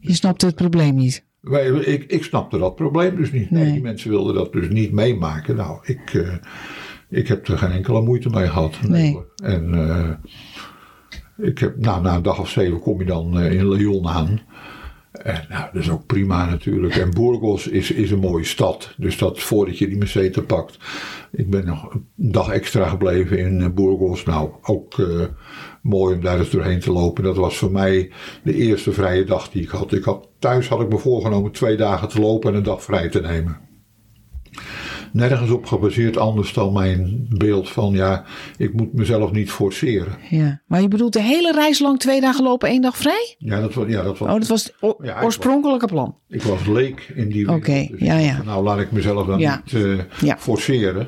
Je 0.00 0.14
snapte 0.14 0.46
het 0.46 0.54
probleem 0.54 0.94
niet. 0.94 1.24
Wij, 1.40 1.66
ik, 1.68 2.04
ik 2.04 2.24
snapte 2.24 2.58
dat 2.58 2.74
probleem 2.74 3.16
dus 3.16 3.32
niet. 3.32 3.50
Nee. 3.50 3.62
Nee. 3.64 3.72
die 3.72 3.82
mensen 3.82 4.10
wilden 4.10 4.34
dat 4.34 4.52
dus 4.52 4.68
niet 4.68 4.92
meemaken. 4.92 5.56
Nou, 5.56 5.78
ik, 5.82 6.24
ik 7.08 7.28
heb 7.28 7.48
er 7.48 7.58
geen 7.58 7.70
enkele 7.70 8.02
moeite 8.02 8.28
mee 8.28 8.46
gehad. 8.48 8.78
Nee. 8.82 9.18
En 9.44 9.70
ik 11.38 11.58
heb, 11.58 11.76
nou, 11.76 12.02
na 12.02 12.14
een 12.14 12.22
dag 12.22 12.40
of 12.40 12.50
zeven 12.50 12.80
kom 12.80 12.98
je 12.98 13.04
dan 13.04 13.40
eh, 13.40 13.52
in 13.52 13.68
Lyon 13.68 14.08
aan. 14.08 14.40
En 15.22 15.44
nou, 15.48 15.68
dat 15.72 15.82
is 15.82 15.90
ook 15.90 16.06
prima 16.06 16.46
natuurlijk. 16.50 16.96
En 16.96 17.10
Burgos 17.10 17.66
is, 17.68 17.90
is 17.90 18.10
een 18.10 18.18
mooie 18.18 18.44
stad. 18.44 18.94
Dus 18.96 19.18
dat 19.18 19.40
voordat 19.40 19.78
je 19.78 19.88
die 19.88 19.98
Meseta 19.98 20.40
pakt. 20.40 20.78
Ik 21.32 21.50
ben 21.50 21.66
nog 21.66 21.94
een 21.94 22.06
dag 22.14 22.48
extra 22.48 22.88
gebleven 22.88 23.38
in 23.38 23.60
eh, 23.60 23.68
Burgos. 23.68 24.24
Nou, 24.24 24.50
ook 24.62 24.98
eh, 24.98 25.24
mooi 25.82 26.14
om 26.14 26.20
daar 26.20 26.38
eens 26.38 26.50
doorheen 26.50 26.80
te 26.80 26.92
lopen. 26.92 27.24
Dat 27.24 27.36
was 27.36 27.56
voor 27.56 27.72
mij 27.72 28.10
de 28.42 28.54
eerste 28.54 28.92
vrije 28.92 29.24
dag 29.24 29.50
die 29.50 29.62
ik 29.62 29.68
had. 29.68 29.92
ik 29.92 30.04
had. 30.04 30.28
Thuis 30.38 30.68
had 30.68 30.80
ik 30.80 30.88
me 30.88 30.98
voorgenomen 30.98 31.52
twee 31.52 31.76
dagen 31.76 32.08
te 32.08 32.20
lopen 32.20 32.50
en 32.50 32.56
een 32.56 32.62
dag 32.62 32.82
vrij 32.82 33.08
te 33.08 33.20
nemen. 33.20 33.56
Nergens 35.16 35.50
op 35.50 35.66
gebaseerd 35.66 36.16
anders 36.16 36.52
dan 36.52 36.72
mijn 36.72 37.26
beeld 37.28 37.68
van 37.68 37.92
ja, 37.92 38.24
ik 38.56 38.72
moet 38.74 38.92
mezelf 38.92 39.32
niet 39.32 39.50
forceren. 39.50 40.12
Ja. 40.30 40.60
Maar 40.66 40.80
je 40.82 40.88
bedoelt 40.88 41.12
de 41.12 41.22
hele 41.22 41.52
reis 41.52 41.78
lang 41.78 41.98
twee 41.98 42.20
dagen 42.20 42.44
lopen, 42.44 42.68
één 42.68 42.80
dag 42.82 42.96
vrij? 42.96 43.34
Ja, 43.38 43.60
dat 43.60 43.74
was, 43.74 43.84
ja, 43.88 44.02
dat 44.02 44.18
was 44.18 44.28
Oh, 44.28 44.34
dat 44.38 44.46
was 44.48 44.64
het 44.64 44.74
o- 44.80 44.96
Ja, 45.02 45.16
ik 45.16 45.24
oorspronkelijke 45.24 45.86
plan. 45.86 46.16
Ik 46.28 46.42
was 46.42 46.66
leek 46.66 47.12
in 47.14 47.28
die. 47.28 47.48
Oké, 47.52 47.86
dus 47.90 48.00
ja, 48.00 48.16
ja. 48.18 48.42
Nou, 48.44 48.64
laat 48.64 48.78
ik 48.80 48.92
mezelf 48.92 49.26
dan 49.26 49.38
Ja. 49.38 49.62
niet 49.64 49.82
eh, 49.84 49.96
Ja. 49.96 50.34
Mhm. 50.34 50.36
forceren. 50.38 51.06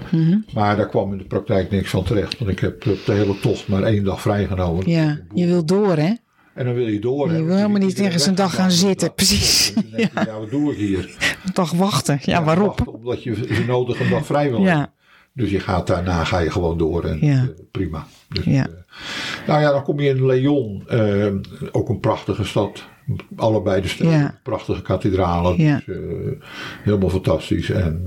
Maar 0.55 0.77
daar 0.77 0.89
kwam 0.89 1.13
in 1.13 1.19
de 1.19 1.25
praktijk 1.25 1.71
niks 1.71 1.91
van 1.91 2.05
terecht. 2.05 2.39
Want 2.39 2.51
ik 2.51 2.59
heb 2.59 2.83
de 2.83 2.99
hele 3.13 3.39
tocht 3.41 3.69
maar 3.69 3.83
één 3.83 4.05
dag 4.05 4.21
vrijgenomen. 4.21 4.91
Ja, 4.91 5.19
je 5.35 5.47
wil 5.47 5.65
door 5.65 5.97
hè? 5.97 6.13
En 6.59 6.65
dan 6.65 6.75
wil 6.75 6.87
je 6.87 6.99
door. 6.99 7.33
Je 7.33 7.43
wil 7.45 7.57
helemaal 7.57 7.81
niet 7.81 8.01
ergens 8.01 8.27
een 8.27 8.35
dag 8.35 8.55
gaan 8.55 8.71
zitten. 8.71 9.15
Precies. 9.15 9.73
Ja, 10.15 10.39
wat 10.39 10.51
doe 10.51 10.73
ik 10.73 10.79
hier? 10.79 11.17
Een 11.45 11.51
dag 11.53 11.73
wachten. 11.73 12.19
Ja, 12.23 12.45
waarop? 12.45 12.89
Omdat 12.89 13.23
je 13.23 13.35
ze 13.35 13.65
nodig 13.67 14.01
een 14.01 14.11
dag 14.11 14.27
vrij 14.27 14.51
wil 14.51 14.61
Ja. 14.61 14.67
hebben. 14.67 14.91
Dus 15.33 15.51
je 15.51 15.61
gaat 15.61 15.87
daarna 15.87 16.25
ga 16.25 16.39
je 16.39 16.51
gewoon 16.51 16.79
door 16.79 17.05
en 17.05 17.19
Ja. 17.21 17.33
eh, 17.43 17.49
prima. 17.71 18.07
Dus, 18.29 18.45
Ja. 18.45 18.67
eh, 18.67 18.73
nou 19.47 19.61
ja, 19.61 19.71
dan 19.73 19.83
kom 19.83 20.01
je 20.01 20.09
in 20.09 20.27
Lyon, 20.27 20.85
eh, 20.89 21.33
ook 21.73 21.89
een 21.89 22.01
prachtige 22.01 22.45
stad. 22.45 22.85
Allebei 23.37 23.81
de 23.83 23.89
steden, 23.89 24.13
Ja. 24.13 24.41
prachtige 24.43 24.83
kathedralen. 24.83 25.57
Dus, 25.57 25.97
helemaal 26.83 27.11
fantastisch. 27.11 27.71
En 27.71 28.07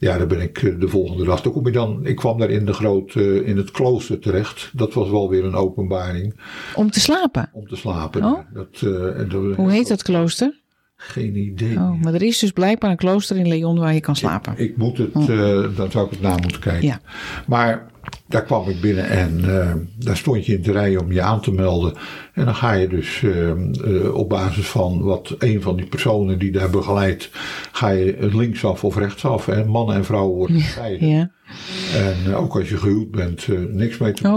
ja, 0.00 0.18
daar 0.18 0.26
ben 0.26 0.40
ik 0.40 0.62
eh, 0.62 0.80
de 0.80 0.88
volgende 0.88 1.24
dag. 1.24 1.42
Dan 1.42 1.52
kom 1.52 1.66
je 1.66 1.72
dan, 1.72 2.06
ik 2.06 2.16
kwam 2.16 2.38
daar 2.38 2.50
in 2.50 2.66
de 2.66 2.72
grote, 2.72 3.44
in 3.44 3.56
het 3.56 3.70
klooster 3.70 4.18
terecht. 4.18 4.70
Dat 4.72 4.94
was 4.94 5.10
wel 5.10 5.28
weer 5.28 5.44
een 5.44 5.54
openbaring 5.54 6.40
Om 6.74 6.90
te 6.90 7.00
slapen. 7.00 7.50
om 7.52 7.68
te 7.68 7.76
slapen. 7.76 8.24
Oh. 8.24 8.38
Dat, 8.54 8.68
eh, 8.72 9.54
Hoe 9.56 9.70
heet 9.70 9.88
dat 9.88 10.02
klooster? 10.02 10.58
Geen 10.96 11.36
idee. 11.36 11.76
Oh, 11.76 12.02
maar 12.02 12.14
er 12.14 12.22
is 12.22 12.38
dus 12.38 12.50
blijkbaar 12.50 12.90
een 12.90 12.96
klooster 12.96 13.36
in 13.36 13.48
Leon 13.48 13.78
waar 13.78 13.94
je 13.94 14.00
kan 14.00 14.16
slapen. 14.16 14.54
Ik 14.56 14.76
moet 14.76 14.98
het, 14.98 15.14
eh, 15.14 15.76
dan 15.76 15.90
zou 15.90 16.04
ik 16.04 16.10
het 16.10 16.20
na 16.20 16.36
moeten 16.36 16.60
kijken. 16.60 16.82
Oh. 16.82 16.88
Ja. 16.88 17.00
Maar 17.46 17.89
daar 18.26 18.42
kwam 18.44 18.68
ik 18.68 18.80
binnen 18.80 19.08
en 19.08 19.60
eh, 19.60 19.74
daar 19.98 20.16
stond 20.16 20.46
je 20.46 20.54
in 20.54 20.62
de 20.62 20.72
rij 20.72 20.96
om 20.96 21.12
je 21.12 21.22
aan 21.22 21.40
te 21.40 21.52
melden. 21.52 21.92
En 22.34 22.44
dan 22.44 22.54
ga 22.54 22.72
je 22.72 22.88
dus 22.88 23.22
eh, 23.22 23.50
eh, 23.50 24.14
op 24.14 24.28
basis 24.28 24.66
van 24.66 25.02
wat 25.02 25.34
een 25.38 25.62
van 25.62 25.76
die 25.76 25.86
personen 25.86 26.38
die 26.38 26.52
daar 26.52 26.70
begeleidt, 26.70 27.30
ga 27.72 27.88
je 27.88 28.16
linksaf 28.32 28.84
of 28.84 28.96
rechtsaf. 28.96 29.48
En 29.48 29.68
mannen 29.68 29.96
en 29.96 30.04
vrouwen 30.04 30.36
worden 30.36 30.60
gescheiden. 30.60 31.08
Ja. 31.08 31.30
En 31.94 32.34
ook 32.34 32.56
als 32.56 32.68
je 32.68 32.76
gehuwd 32.76 33.10
bent, 33.10 33.46
niks 33.72 33.98
mee 33.98 34.12
te 34.12 34.28
Oh, 34.28 34.34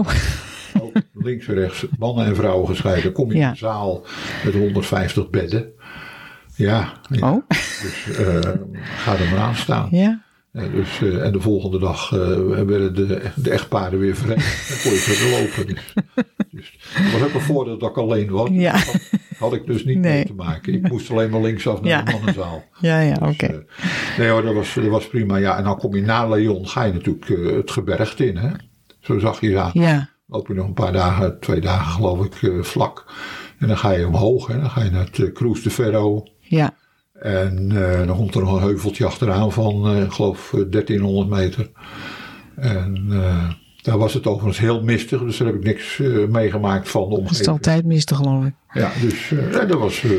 ook 0.81 0.91
links 1.13 1.47
en 1.47 1.53
rechts, 1.53 1.85
mannen 1.99 2.25
en 2.25 2.35
vrouwen 2.35 2.67
gescheiden. 2.67 3.11
Kom 3.11 3.31
je 3.31 3.37
Ja. 3.37 3.43
in 3.43 3.49
een 3.49 3.57
zaal 3.57 4.05
met 4.43 4.53
150 4.53 5.29
bedden. 5.29 5.65
Ja, 6.55 6.93
ja. 7.09 7.31
oh. 7.31 7.47
dus 7.81 8.17
ga 8.95 9.17
er 9.17 9.29
maar 9.31 9.39
aan 9.39 9.55
staan. 9.55 9.87
Ja. 9.91 10.21
Ja, 10.53 10.67
dus, 10.67 11.01
eh, 11.01 11.25
en 11.25 11.31
de 11.31 11.39
volgende 11.41 11.79
dag 11.79 12.11
eh, 12.11 12.19
werden 12.65 12.95
de, 12.95 13.21
de 13.35 13.49
echtparen 13.49 13.99
weer 13.99 14.15
verenigd. 14.15 14.67
Dan 14.69 14.77
kon 14.83 14.91
je 14.91 14.97
verder 14.97 15.39
lopen. 15.39 15.65
Dus, 15.65 16.05
dus 16.51 16.79
het 16.93 17.11
was 17.11 17.21
ook 17.21 17.33
een 17.33 17.41
voordeel 17.41 17.77
dat 17.77 17.89
ik 17.89 17.97
alleen 17.97 18.29
was. 18.29 18.49
Ja. 18.51 18.71
Dat 18.71 18.97
had 19.37 19.53
ik 19.53 19.65
dus 19.65 19.83
niet 19.85 19.97
mee 19.97 20.25
te 20.25 20.33
maken. 20.33 20.73
Ik 20.73 20.89
moest 20.89 21.11
alleen 21.11 21.29
maar 21.29 21.41
linksaf 21.41 21.81
naar 21.81 21.89
Ja. 21.89 22.01
de 22.01 22.11
mannenzaal. 22.11 22.63
Ja, 22.79 22.99
ja, 22.99 23.13
oké. 23.21 23.47
Dus, 23.47 23.49
eh, 23.57 24.17
nee 24.17 24.29
hoor, 24.29 24.41
dat 24.41 24.53
was, 24.53 24.73
dat 24.73 24.85
was 24.85 25.07
prima. 25.07 25.37
Ja, 25.37 25.57
en 25.57 25.63
dan 25.63 25.77
kom 25.77 25.95
je 25.95 26.01
na 26.01 26.27
Lyon, 26.29 26.67
ga 26.67 26.83
je 26.83 26.93
natuurlijk 26.93 27.27
het 27.55 27.71
gebergte 27.71 28.27
in. 28.27 28.37
Hè? 28.37 28.49
Zo 28.99 29.19
zag 29.19 29.41
je 29.41 29.49
ja. 29.49 29.69
Ja. 29.73 30.09
Loop 30.27 30.47
je 30.47 30.53
nog 30.53 30.67
een 30.67 30.73
paar 30.73 30.93
dagen, 30.93 31.39
twee 31.39 31.61
dagen 31.61 31.91
geloof 31.91 32.25
ik, 32.25 32.53
vlak. 32.65 33.05
En 33.59 33.67
dan 33.67 33.77
ga 33.77 33.91
je 33.91 34.07
omhoog. 34.07 34.47
Hè? 34.47 34.59
Dan 34.59 34.69
ga 34.69 34.83
je 34.83 34.89
naar 34.89 35.07
het 35.11 35.31
Cruz 35.33 35.63
de 35.63 35.69
Ferro. 35.69 36.23
Ja. 36.39 36.73
En 37.23 37.71
eh, 37.71 38.07
dan 38.07 38.15
komt 38.15 38.35
er 38.35 38.41
nog 38.41 38.53
een 38.55 38.61
heuveltje 38.67 39.05
achteraan 39.05 39.51
van, 39.51 39.87
eh, 39.87 40.01
ik 40.03 40.11
geloof, 40.11 40.53
eh, 40.53 40.59
1300 40.69 41.29
meter. 41.29 41.69
En 42.55 43.05
eh, 43.11 43.49
daar 43.81 43.97
was 43.97 44.13
het 44.13 44.27
overigens 44.27 44.59
heel 44.59 44.83
mistig, 44.83 45.21
dus 45.23 45.37
daar 45.37 45.47
heb 45.47 45.55
ik 45.57 45.63
niks 45.63 45.99
eh, 45.99 46.27
meegemaakt 46.27 46.89
van 46.89 47.03
de 47.03 47.09
Dat 47.09 47.19
is 47.19 47.25
omgeving. 47.27 47.47
altijd 47.49 47.85
mistig, 47.85 48.17
geloof 48.17 48.45
ik. 48.45 48.53
Ja, 48.73 48.91
dus 49.01 49.31
eh, 49.31 49.61
en 49.61 49.67
dat 49.67 49.79
was, 49.79 50.03
eh, 50.03 50.11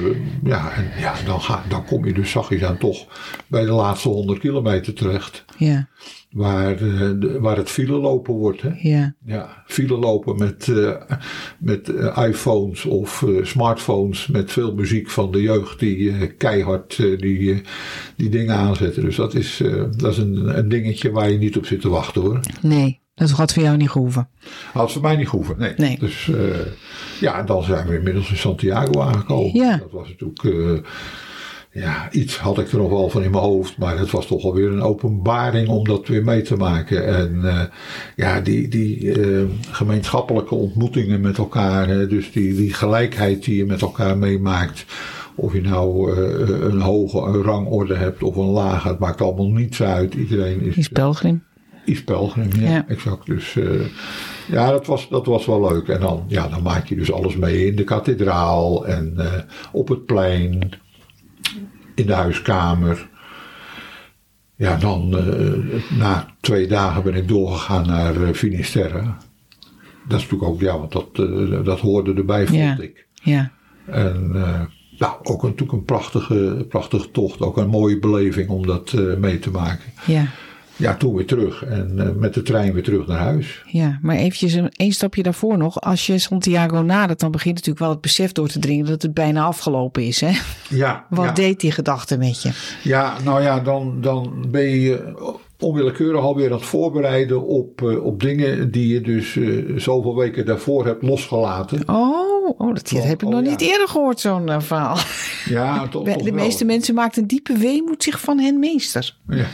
ja, 0.45 0.73
en 0.73 0.91
ja 1.01 1.15
dan, 1.27 1.41
ga, 1.41 1.63
dan 1.69 1.85
kom 1.85 2.07
je 2.07 2.13
dus 2.13 2.31
zachtjes 2.31 2.63
aan 2.63 2.79
toch 2.79 3.07
bij 3.47 3.65
de 3.65 3.71
laatste 3.71 4.09
100 4.09 4.39
kilometer 4.39 4.95
terecht. 4.95 5.45
Ja. 5.57 5.89
Waar, 6.35 6.77
eh, 6.83 7.11
waar 7.41 7.57
het 7.57 7.71
file 7.71 7.97
lopen 7.97 8.35
wordt. 8.35 8.63
Hè? 8.63 8.71
Ja. 8.79 9.15
Ja, 9.25 9.63
file 9.67 9.97
lopen 9.97 10.39
met, 10.39 10.69
eh, 10.69 11.17
met 11.59 11.89
eh, 11.89 12.25
iPhones 12.29 12.85
of 12.85 13.25
smartphones 13.43 14.27
met 14.27 14.53
veel 14.53 14.75
muziek 14.75 15.11
van 15.11 15.33
de 15.33 15.43
jeugd 15.43 15.79
die 15.79 16.27
keihard 16.27 16.97
die, 16.97 17.63
die 18.17 18.29
dingen 18.29 18.55
aanzetten. 18.55 19.03
Dus 19.03 19.17
dat 19.17 19.35
is, 19.35 19.63
dat 19.97 20.13
is 20.13 20.19
een, 20.19 20.59
een 20.59 20.69
dingetje 20.69 21.11
waar 21.11 21.31
je 21.31 21.39
niet 21.39 21.57
op 21.57 21.67
zit 21.67 21.81
te 21.81 21.89
wachten 21.89 22.23
hoor. 22.23 22.41
Nee, 22.61 23.01
dat 23.15 23.31
had 23.31 23.53
voor 23.53 23.63
jou 23.63 23.77
niet 23.77 23.91
gehoeven. 23.91 24.29
Had 24.73 24.93
voor 24.93 25.03
mij 25.03 25.17
niet 25.17 25.29
gehoeven, 25.29 25.59
nee. 25.59 25.73
Nee. 25.77 25.99
Dus 25.99 26.31
ja, 27.21 27.43
dan 27.43 27.63
zijn 27.63 27.87
we 27.87 27.97
inmiddels 27.97 28.31
in 28.31 28.37
Santiago 28.37 29.01
aangekomen. 29.01 29.55
Ja. 29.55 29.77
Dat 29.77 29.91
was 29.93 30.09
natuurlijk, 30.09 30.87
ja, 31.75 32.09
iets 32.13 32.39
had 32.39 32.59
ik 32.59 32.73
er 32.73 32.79
nog 32.79 32.91
wel 32.91 33.09
van 33.09 33.23
in 33.23 33.31
mijn 33.31 33.43
hoofd, 33.43 33.79
maar 33.79 33.99
het 33.99 34.11
was 34.11 34.27
toch 34.27 34.45
alweer 34.45 34.73
een 34.73 34.83
openbaring 34.83 35.69
om 35.69 35.85
dat 35.85 36.09
weer 36.09 36.25
mee 36.25 36.43
te 36.43 36.57
maken. 36.57 37.07
En 37.07 37.49
eh, 37.49 37.61
ja, 38.17 38.41
die, 38.41 38.69
die 38.69 39.13
eh, 39.23 39.45
gemeenschappelijke 39.71 40.55
ontmoetingen 40.55 41.21
met 41.21 41.39
elkaar, 41.39 41.89
hè, 41.89 42.07
dus 42.07 42.33
die, 42.33 42.55
die 42.55 42.73
gelijkheid 42.75 43.45
die 43.45 43.57
je 43.57 43.65
met 43.65 43.81
elkaar 43.81 44.19
meemaakt. 44.19 44.85
Of 45.35 45.53
je 45.53 45.61
nou 45.61 46.13
eh, 46.13 46.61
een 46.61 46.81
hoge 46.81 47.19
een 47.19 47.43
rangorde 47.43 47.95
hebt 47.95 48.23
of 48.23 48.37
een 48.37 48.45
lage, 48.51 48.89
het 48.89 48.99
maakt 48.99 49.21
allemaal 49.21 49.51
niets 49.51 49.83
uit. 49.83 50.15
Iedereen 50.15 50.61
is, 50.61 50.77
is 50.77 50.89
pelgrim. 50.89 51.43
Iets 51.85 52.05
Pelgrim, 52.05 52.49
ja, 52.61 52.71
Ja. 52.71 52.85
exact. 52.89 53.27
Dus 53.27 53.59
ja, 54.49 54.71
dat 54.71 54.87
was, 54.87 55.09
dat 55.09 55.27
was 55.27 55.47
wel 55.47 55.61
leuk. 55.73 55.89
En 55.89 56.01
dan, 56.01 56.25
ja, 56.27 56.49
dan 56.49 56.63
maak 56.63 56.87
je 56.87 56.97
dus 56.97 57.13
alles 57.13 57.37
mee 57.37 57.67
in 57.67 57.77
de 57.77 57.85
kathedraal 57.85 58.87
en 58.87 59.17
op 59.73 59.89
het 59.89 60.07
plein, 60.07 60.73
in 61.95 62.07
de 62.07 62.13
huiskamer. 62.13 63.09
Ja, 64.57 64.77
dan 64.77 65.17
eh, 65.17 65.99
na 65.99 66.27
twee 66.41 66.67
dagen 66.67 67.03
ben 67.03 67.15
ik 67.15 67.29
doorgegaan 67.29 67.87
naar 67.87 68.23
eh, 68.23 68.33
Finisterre. 68.33 69.03
Dat 70.09 70.19
is 70.19 70.23
natuurlijk 70.23 70.51
ook, 70.51 70.61
ja, 70.61 70.79
want 70.79 70.93
dat, 70.93 71.09
eh, 71.13 71.65
dat 71.65 71.81
hoorde 71.81 72.15
erbij, 72.15 72.47
vond 72.47 72.59
Ja. 72.59 72.79
ik. 72.81 73.07
Ja. 73.13 73.51
En 73.87 74.31
nou, 74.99 75.15
ook 75.23 75.43
een, 75.43 75.49
natuurlijk 75.49 75.79
een 75.79 75.85
prachtige, 75.85 76.67
prachtige 76.69 77.11
tocht. 77.11 77.41
Ook 77.41 77.57
een 77.57 77.69
mooie 77.69 77.99
beleving 77.99 78.49
om 78.49 78.67
dat 78.67 78.93
mee 79.19 79.39
te 79.39 79.51
maken. 79.51 79.93
Ja. 80.07 80.27
Ja, 80.77 80.97
toen 80.97 81.15
weer 81.15 81.27
terug. 81.27 81.65
En 81.65 81.95
eh, 81.99 82.11
met 82.17 82.35
de 82.35 82.43
trein 82.43 82.73
weer 82.73 82.83
terug 82.83 83.07
naar 83.07 83.19
huis. 83.19 83.63
Ja, 83.67 83.99
maar 84.03 84.17
eventjes 84.17 84.53
een, 84.53 84.71
één 84.77 84.93
stapje 84.93 85.23
daarvoor 85.23 85.59
nog. 85.59 85.81
Als 85.81 86.07
je 86.07 86.19
Santiago 86.19 86.83
nadert, 86.83 87.21
dan 87.21 87.31
begint 87.31 87.55
natuurlijk 87.55 87.85
wel 87.85 87.91
het 87.91 88.01
besef 88.01 88.33
door 88.33 88.49
te 88.49 88.59
dringen 88.59 88.87
dat 88.87 89.03
het 89.03 89.15
bijna 89.15 89.43
afgelopen 89.45 90.07
is. 90.07 90.21
Hè? 90.21 90.33
Ja, 90.69 91.07
Wat 91.11 91.25
ja, 91.25 91.33
deed 91.33 91.61
die 91.61 91.73
gedachte 91.73 92.19
met 92.19 92.43
je? 92.43 92.51
ja 92.83 93.17
nou 93.25 93.43
ja, 93.43 93.61
dan, 93.61 94.01
dan 94.01 94.47
ben 94.51 94.69
je 94.69 95.13
onwillekeurig 95.59 96.21
alweer 96.23 96.47
aan 96.47 96.57
het 96.57 96.67
voorbereiden 96.67 97.47
op, 97.47 97.83
eh, 97.83 98.05
op 98.05 98.21
dingen 98.21 98.71
die 98.71 98.89
je 98.89 99.01
dus 99.01 99.37
eh, 99.37 99.77
zoveel 99.77 100.17
weken 100.17 100.47
daarvoor 100.47 100.87
hebt 100.87 101.03
losgelaten. 101.03 101.89
Oh, 101.89 102.61
oh 102.61 102.75
dat, 102.75 102.91
heb 102.91 103.23
ik 103.23 103.29
oh, 103.29 103.35
nog 103.35 103.45
ja. 103.45 103.51
niet 103.51 103.61
eerder 103.61 103.89
gehoord, 103.89 104.21
zo'n 104.21 104.63
verhaal. 104.63 104.97
Ja, 105.45 105.89
toch, 105.89 106.05
De 106.05 106.13
toch 106.13 106.23
wel. 106.23 106.33
meeste 106.33 106.65
mensen 106.65 106.95
maakt 106.95 107.17
een 107.17 107.27
diepe 107.27 107.57
weemoed 107.57 108.03
zich 108.03 108.21
van 108.21 108.39
hen 108.39 108.59
meester. 108.59 109.17
Ja. 109.29 109.47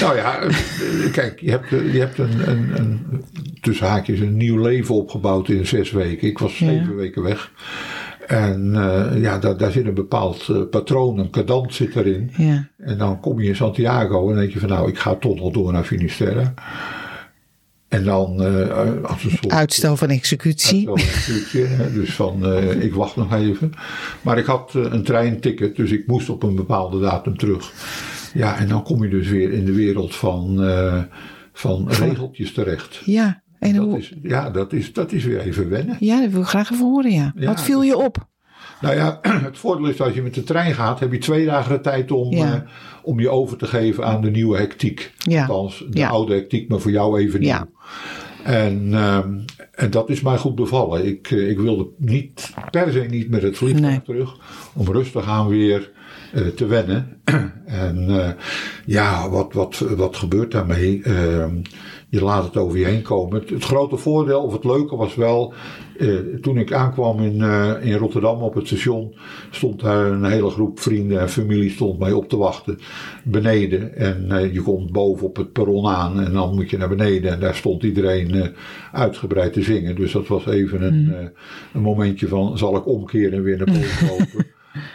Nou 0.00 0.16
ja, 0.16 0.38
eh, 0.40 1.12
kijk, 1.12 1.40
je 1.40 1.50
hebt, 1.50 1.72
eh, 1.72 1.92
je 1.92 1.98
hebt 1.98 2.18
een, 2.18 2.48
een, 2.50 2.70
een, 2.78 3.24
tussen 3.60 3.86
haakjes 3.86 4.20
een 4.20 4.36
nieuw 4.36 4.58
leven 4.62 4.94
opgebouwd 4.94 5.48
in 5.48 5.66
zes 5.66 5.90
weken. 5.90 6.28
Ik 6.28 6.38
was 6.38 6.58
Ja. 6.58 6.66
zeven 6.66 6.96
weken 6.96 7.22
weg. 7.22 7.50
En 8.26 8.72
eh, 8.74 9.22
ja, 9.22 9.38
daar, 9.38 9.56
daar 9.56 9.70
zit 9.72 9.86
een 9.86 9.94
bepaald 9.94 10.70
patroon, 10.70 11.18
een 11.18 11.30
cadans 11.30 11.76
zit 11.76 11.96
erin. 11.96 12.30
Ja. 12.36 12.68
En 12.78 12.98
dan 12.98 13.20
kom 13.20 13.40
je 13.40 13.48
in 13.48 13.56
Santiago 13.56 14.30
en 14.30 14.36
denk 14.36 14.52
je 14.52 14.58
van 14.58 14.68
nou, 14.68 14.88
ik 14.88 14.98
ga 14.98 15.14
toch 15.14 15.36
nog 15.36 15.52
door 15.52 15.72
naar 15.72 15.84
Finisterre. 15.84 16.52
En 17.88 18.04
dan 18.04 18.38
als 19.06 19.24
een 19.24 19.30
soort 19.30 19.52
Uitstel 19.52 19.96
van 19.96 20.08
executie. 20.08 20.88
een 20.88 20.98
stukje, 20.98 21.64
hè, 21.64 21.92
dus 21.92 22.14
van 22.14 22.62
ik 22.80 22.94
wacht 22.94 23.16
nog 23.16 23.34
even. 23.34 23.72
Maar 24.22 24.38
ik 24.38 24.44
had 24.46 24.70
een 24.74 25.02
treinticket, 25.02 25.76
dus 25.76 25.90
ik 25.90 26.06
moest 26.06 26.28
op 26.28 26.42
een 26.42 26.54
bepaalde 26.54 27.00
datum 27.00 27.36
terug. 27.38 27.72
Ja, 28.34 28.56
en 28.58 28.68
dan 28.68 28.82
kom 28.82 29.02
je 29.02 29.08
dus 29.08 29.28
weer 29.28 29.52
in 29.52 29.64
de 29.64 29.72
wereld 29.74 30.14
van, 30.16 30.62
eh, 30.62 31.02
van 31.52 31.88
regeltjes 31.90 32.52
terecht. 32.52 33.02
Ja. 33.04 33.42
En 33.58 33.74
Dat 33.74 33.84
hoe, 33.84 33.98
is, 33.98 34.12
ja, 34.22 34.50
dat 34.50 34.72
is, 34.72 34.92
dat 34.92 35.12
is 35.12 35.24
weer 35.24 35.40
even 35.40 35.68
wennen. 35.68 35.96
ja, 36.00 36.20
dat 36.20 36.30
wil 36.30 36.40
ik 36.40 36.46
graag 36.46 36.70
even 36.72 36.84
horen, 36.86 37.10
ja. 37.12 37.32
Ja, 37.36 37.46
Wat 37.46 37.62
viel 37.62 37.82
je 37.82 37.96
op? 37.96 38.28
Nou 38.80 38.94
ja, 38.94 39.18
het 39.48 39.58
voordeel 39.58 39.86
is 39.88 39.96
dat 39.96 40.06
als 40.06 40.16
je 40.16 40.22
met 40.22 40.34
de 40.34 40.42
trein 40.44 40.74
gaat, 40.74 41.00
heb 41.00 41.12
je 41.12 41.18
twee 41.18 41.46
dagen 41.46 41.72
de 41.72 41.80
tijd 41.80 42.10
om, 42.10 42.32
Ja. 42.32 42.54
eh, 42.54 42.60
om 43.02 43.20
je 43.20 43.28
over 43.30 43.56
te 43.56 43.66
geven 43.66 44.04
aan 44.06 44.20
de 44.22 44.30
nieuwe 44.30 44.56
hectiek. 44.58 45.12
Ja. 45.18 45.46
Althans, 45.46 45.84
de 45.90 45.98
Ja. 45.98 46.08
oude 46.08 46.34
hectiek, 46.34 46.68
maar 46.68 46.80
voor 46.80 46.90
jou 46.90 47.20
even 47.20 47.40
nieuw. 47.40 47.48
Ja. 47.48 47.68
En, 48.44 48.94
ehm, 48.94 49.38
en 49.72 49.90
dat 49.90 50.10
is 50.10 50.20
mij 50.20 50.36
goed 50.38 50.54
bevallen. 50.54 51.06
Ik, 51.06 51.30
eh, 51.30 51.48
ik 51.50 51.58
wilde 51.58 51.88
niet, 51.98 52.52
per 52.70 52.92
se 52.92 53.00
niet 53.00 53.30
met 53.30 53.42
het 53.42 53.56
vliegtuig 53.56 53.86
Nee. 53.90 54.02
terug. 54.02 54.36
Om 54.74 54.86
rustig 54.86 55.26
aan 55.28 55.48
weer 55.48 55.90
te 56.54 56.66
wennen. 56.66 57.20
en 57.64 58.08
eh, 58.08 58.30
ja, 58.86 59.30
wat, 59.30 59.52
wat, 59.52 59.78
wat 59.78 60.16
gebeurt 60.16 60.52
daarmee? 60.52 61.02
Ehm, 61.02 61.54
je 62.08 62.24
laat 62.24 62.44
het 62.44 62.56
over 62.56 62.78
je 62.78 62.84
heen 62.84 63.02
komen. 63.02 63.40
Het, 63.40 63.50
het 63.50 63.64
grote 63.64 63.96
voordeel, 63.96 64.42
of 64.42 64.52
het 64.52 64.64
leuke 64.64 64.96
was 64.96 65.14
wel... 65.14 65.54
eh, 65.98 66.08
toen 66.40 66.58
ik 66.58 66.72
aankwam 66.72 67.20
in, 67.20 67.42
eh, 67.42 67.72
in 67.80 67.96
Rotterdam 67.96 68.42
op 68.42 68.54
het 68.54 68.66
station... 68.66 69.14
stond 69.50 69.80
daar 69.80 70.06
een 70.06 70.24
hele 70.24 70.50
groep 70.50 70.80
vrienden 70.80 71.20
en 71.20 71.28
familie 71.28 71.70
stond 71.70 71.98
mij 71.98 72.12
op 72.12 72.28
te 72.28 72.36
wachten. 72.36 72.78
Beneden. 73.24 73.96
En 73.96 74.26
eh, 74.30 74.52
je 74.52 74.62
komt 74.62 74.92
boven 74.92 75.26
op 75.26 75.36
het 75.36 75.52
perron 75.52 75.86
aan. 75.86 76.20
En 76.20 76.32
dan 76.32 76.54
moet 76.54 76.70
je 76.70 76.78
naar 76.78 76.88
beneden. 76.88 77.32
En 77.32 77.40
daar 77.40 77.54
stond 77.54 77.82
iedereen 77.82 78.34
eh, 78.34 78.48
uitgebreid 78.92 79.52
te 79.52 79.62
zingen. 79.62 79.96
Dus 79.96 80.12
dat 80.12 80.28
was 80.28 80.46
even 80.46 80.82
een, 80.82 81.14
eh, 81.14 81.26
een 81.72 81.82
momentje 81.82 82.28
van... 82.28 82.58
zal 82.58 82.76
ik 82.76 82.86
omkeren 82.86 83.32
en 83.32 83.42
weer 83.42 83.56
naar 83.56 83.66
boven 83.66 84.08
lopen? 84.18 84.46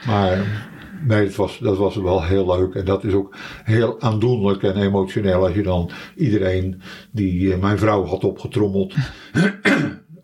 Maar... 0.05 0.73
Nee, 1.07 1.25
dat 1.25 1.35
was, 1.35 1.59
dat 1.59 1.77
was 1.77 1.95
wel 1.95 2.23
heel 2.23 2.45
leuk. 2.57 2.73
En 2.75 2.85
dat 2.85 3.03
is 3.03 3.13
ook 3.13 3.35
heel 3.63 4.01
aandoenlijk 4.01 4.63
en 4.63 4.75
emotioneel 4.77 5.45
als 5.45 5.53
je 5.55 5.63
dan 5.63 5.89
iedereen 6.15 6.81
die 7.11 7.53
eh, 7.53 7.59
mijn 7.61 7.77
vrouw 7.77 8.05
had 8.05 8.23
opgetrommeld. 8.23 8.93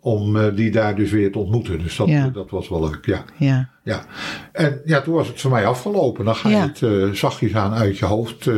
om 0.00 0.36
eh, 0.36 0.54
die 0.54 0.70
daar 0.70 0.96
dus 0.96 1.10
weer 1.10 1.32
te 1.32 1.38
ontmoeten. 1.38 1.78
Dus 1.82 1.96
dat, 1.96 2.08
Ja. 2.08 2.28
dat 2.28 2.50
was 2.50 2.68
wel 2.68 2.80
leuk, 2.80 3.06
ja. 3.06 3.24
Ja. 3.36 3.68
ja. 3.84 4.04
En 4.52 4.80
ja, 4.84 5.00
toen 5.00 5.14
was 5.14 5.28
het 5.28 5.40
voor 5.40 5.50
mij 5.50 5.66
afgelopen. 5.66 6.24
Dan 6.24 6.34
ga 6.36 6.48
je 6.48 6.54
Ja. 6.56 6.66
het 6.66 6.82
eh, 6.82 7.10
zachtjes 7.10 7.54
aan 7.54 7.72
uit 7.72 7.98
je 7.98 8.04
hoofd 8.04 8.46
eh, 8.46 8.56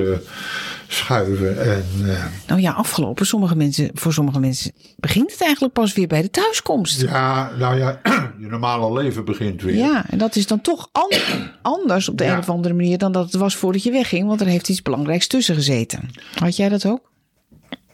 schuiven. 0.95 1.63
En 1.65 1.85
eh, 2.07 2.25
Nou 2.47 2.61
ja, 2.61 2.73
afgelopen. 2.73 3.27
Sommige 3.27 3.57
mensen, 3.57 3.91
voor 3.95 4.13
sommige 4.13 4.41
mensen 4.41 4.73
begint 4.97 5.31
het 5.33 5.41
eigenlijk 5.41 5.73
pas 5.75 5.93
weer 5.93 6.07
bij 6.07 6.23
de 6.23 6.31
thuiskomst. 6.31 7.01
ja, 7.01 7.51
nou 7.59 7.77
ja, 7.79 8.01
je 8.41 8.47
normale 8.47 9.03
leven 9.03 9.25
begint 9.25 9.63
weer. 9.63 9.75
Ja, 9.77 10.05
en 10.11 10.19
dat 10.19 10.37
is 10.37 10.47
dan 10.47 10.61
toch 10.61 10.89
an- 10.93 11.13
anders 11.63 12.09
op 12.09 12.19
de 12.19 12.25
Ja. 12.25 12.33
een 12.33 12.39
of 12.39 12.49
andere 12.51 12.75
manier 12.75 12.99
dan 12.99 13.13
dat 13.13 13.25
het 13.25 13.35
was 13.35 13.57
voordat 13.57 13.83
je 13.83 13.91
wegging. 13.91 14.27
Want 14.27 14.41
er 14.41 14.47
heeft 14.47 14.69
iets 14.69 14.83
belangrijks 14.83 15.27
tussen 15.27 15.55
gezeten. 15.55 16.11
Had 16.39 16.57
jij 16.57 16.69
dat 16.69 16.87
ook? 16.87 17.13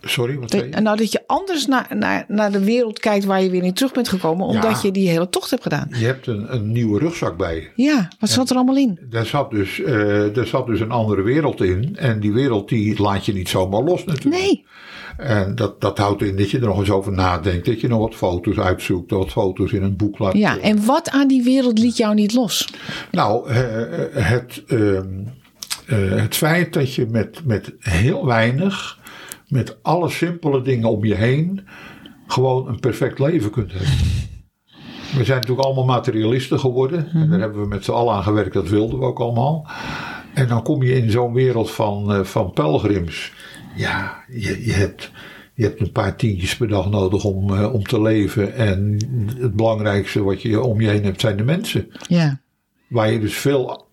Sorry, 0.02 0.38
wat 0.38 0.50
Dat, 0.50 0.68
nou, 0.80 0.96
dat 0.96 1.12
je 1.12 1.22
anders 1.26 1.66
naar, 1.66 1.86
naar, 1.94 2.24
naar 2.28 2.52
de 2.52 2.64
wereld 2.64 2.98
kijkt 2.98 3.24
waar 3.24 3.42
je 3.42 3.50
weer 3.50 3.62
in 3.62 3.72
terug 3.74 3.92
bent 3.92 4.08
gekomen. 4.08 4.46
Omdat 4.46 4.70
Ja. 4.70 4.78
je 4.82 4.90
die 4.90 5.08
hele 5.08 5.28
tocht 5.28 5.50
hebt 5.50 5.62
gedaan. 5.62 5.88
Je 5.98 6.04
hebt 6.06 6.26
een, 6.26 6.54
een 6.54 6.72
nieuwe 6.72 6.98
rugzak 6.98 7.36
bij 7.36 7.54
je. 7.54 7.82
Ja, 7.84 8.08
wat 8.18 8.30
zat 8.30 8.50
er 8.50 8.56
allemaal 8.56 8.76
in? 8.76 8.98
Daar 9.10 9.26
zat, 9.26 9.50
dus, 9.50 9.80
eh, 9.80 9.94
daar 10.32 10.46
zat 10.46 10.66
dus 10.66 10.80
een 10.80 10.90
andere 10.90 11.22
wereld 11.22 11.62
in. 11.62 11.96
En 11.96 12.20
die 12.20 12.32
wereld 12.32 12.68
die 12.68 13.02
laat 13.02 13.26
je 13.26 13.32
niet 13.32 13.48
zomaar 13.48 13.82
los 13.82 14.04
natuurlijk. 14.04 14.42
Nee. 14.42 14.64
En 15.16 15.54
dat, 15.54 15.80
dat 15.80 15.98
houdt 15.98 16.22
in 16.22 16.36
dat 16.36 16.50
je 16.50 16.58
er 16.58 16.66
nog 16.66 16.78
eens 16.78 16.90
over 16.90 17.12
nadenkt. 17.12 17.66
Dat 17.66 17.80
je 17.80 17.88
nog 17.88 17.98
wat 18.00 18.14
foto's 18.14 18.58
uitzoekt. 18.58 19.10
Wat 19.10 19.30
foto's 19.30 19.72
in 19.72 19.82
een 19.82 19.96
boek 19.96 20.18
laat. 20.18 20.32
Ja, 20.36 20.58
en 20.58 20.84
wat 20.84 21.10
aan 21.10 21.28
die 21.28 21.42
wereld 21.44 21.78
liet 21.78 21.96
jou 21.96 22.14
niet 22.14 22.32
los? 22.34 22.68
Nou, 23.10 23.48
eh, 23.48 23.82
eh, 23.82 24.26
het, 24.26 24.62
ehm, 24.66 25.06
eh, 25.86 26.10
het 26.22 26.36
feit 26.36 26.72
dat 26.72 26.94
je 26.94 27.06
met, 27.10 27.40
met 27.44 27.72
heel 27.78 28.26
weinig, 28.26 28.98
met 29.50 29.82
alle 29.82 30.08
simpele 30.08 30.62
dingen 30.62 30.90
om 30.90 31.04
je 31.04 31.14
heen, 31.14 31.66
gewoon 32.26 32.68
een 32.68 32.80
perfect 32.80 33.18
leven 33.18 33.50
kunt 33.50 33.72
hebben. 33.72 33.88
We 35.16 35.24
zijn 35.24 35.40
natuurlijk 35.40 35.66
allemaal 35.66 35.84
materialisten 35.84 36.60
geworden. 36.60 37.08
En 37.12 37.30
daar 37.30 37.40
hebben 37.40 37.60
we 37.60 37.68
met 37.68 37.84
z'n 37.84 37.90
allen 37.90 38.14
aan 38.14 38.22
gewerkt. 38.22 38.52
Dat 38.52 38.68
wilden 38.68 38.98
we 38.98 39.04
ook 39.04 39.20
allemaal. 39.20 39.68
En 40.34 40.48
dan 40.48 40.62
kom 40.62 40.82
je 40.82 40.96
in 40.96 41.10
zo'n 41.10 41.32
wereld 41.32 41.70
van, 41.70 42.12
eh, 42.12 42.24
van 42.24 42.52
pelgrims. 42.52 43.32
Ja, 43.76 44.24
je, 44.28 44.66
je, 44.66 44.72
hebt, 44.72 45.10
je 45.54 45.62
hebt 45.62 45.80
een 45.80 45.92
paar 45.92 46.16
tientjes 46.16 46.56
per 46.56 46.68
dag 46.68 46.90
nodig 46.90 47.24
om, 47.24 47.54
eh, 47.54 47.74
om 47.74 47.82
te 47.82 48.02
leven. 48.02 48.54
En 48.54 48.96
het 49.38 49.56
belangrijkste 49.56 50.22
wat 50.22 50.42
je 50.42 50.60
om 50.60 50.80
je 50.80 50.88
heen 50.88 51.04
hebt 51.04 51.20
zijn 51.20 51.36
de 51.36 51.44
mensen. 51.44 51.86
Ja, 52.08 52.40
Waar 52.88 53.12
je 53.12 53.20
dus 53.20 53.36
veel 53.36 53.89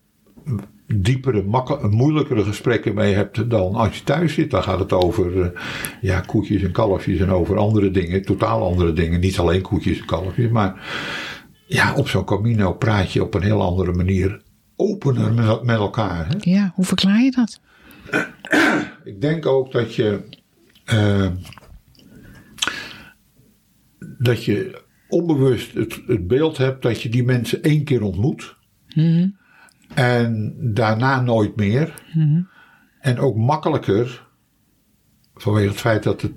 diepere, 0.94 1.42
moeilijkere 1.90 2.44
gesprekken 2.44 2.94
mee 2.94 3.14
hebt 3.14 3.50
dan 3.50 3.74
als 3.74 3.96
je 3.98 4.04
thuis 4.04 4.34
zit. 4.34 4.50
Dan 4.50 4.62
gaat 4.62 4.78
het 4.78 4.92
over 4.92 5.40
eh, 5.42 5.48
ja, 6.00 6.20
koetjes 6.20 6.62
en 6.62 6.72
kalfjes 6.72 7.20
en 7.20 7.30
over 7.30 7.56
andere 7.56 7.90
dingen, 7.90 8.22
totaal 8.22 8.62
andere 8.68 8.92
dingen. 8.92 9.20
Niet 9.20 9.38
alleen 9.38 9.62
koetjes 9.62 9.98
en 9.98 10.04
kalfjes, 10.06 10.50
maar 10.50 10.88
ja, 11.66 11.94
op 11.94 12.08
zo'n 12.08 12.24
Camino 12.24 12.72
praat 12.72 13.12
je 13.12 13.22
op 13.22 13.34
een 13.34 13.42
heel 13.42 13.62
andere 13.62 13.92
manier 13.92 14.42
opener 14.76 15.34
met, 15.34 15.62
met 15.62 15.76
elkaar. 15.76 16.26
Hè? 16.28 16.34
ja, 16.40 16.72
hoe 16.74 16.84
verklaar 16.84 17.22
je 17.22 17.30
dat? 17.30 17.60
Ik 19.04 19.20
denk 19.20 19.46
ook 19.46 19.72
dat 19.72 19.94
je. 19.94 20.20
eh, 20.84 21.26
dat 24.18 24.44
je 24.44 24.82
onbewust 25.08 25.74
het, 25.74 26.00
het 26.06 26.26
beeld 26.26 26.56
hebt 26.56 26.82
dat 26.82 27.02
je 27.02 27.08
die 27.08 27.24
mensen 27.24 27.62
één 27.62 27.84
keer 27.84 28.02
ontmoet. 28.02 28.56
En 29.94 30.54
daarna 30.60 31.20
nooit 31.20 31.56
meer. 31.56 31.94
En 33.00 33.18
ook 33.18 33.36
makkelijker, 33.36 34.26
vanwege 35.34 35.68
het 35.68 35.76
feit 35.80 36.02
dat 36.02 36.20
de 36.20 36.32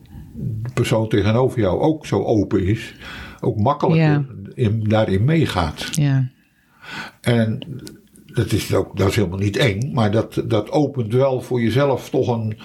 persoon 0.73 1.09
tegenover 1.09 1.59
jou 1.59 1.79
ook 1.81 2.05
zo 2.05 2.23
open 2.23 2.65
is, 2.65 2.93
ook 3.39 3.57
makkelijker 3.57 4.07
Ja. 4.07 4.25
in, 4.53 4.83
daarin 4.83 5.23
meegaat. 5.25 5.87
Ja, 5.91 6.29
En 7.21 7.59
dat 8.25 8.51
is, 8.51 8.73
ook, 8.73 8.97
dat 8.97 9.09
is 9.09 9.15
helemaal 9.15 9.37
niet 9.39 9.57
eng, 9.57 9.93
maar 9.93 10.11
dat, 10.11 10.43
dat 10.47 10.71
opent 10.71 11.13
wel 11.13 11.41
voor 11.41 11.61
jezelf 11.61 12.09
toch 12.09 12.27
een, 12.27 12.57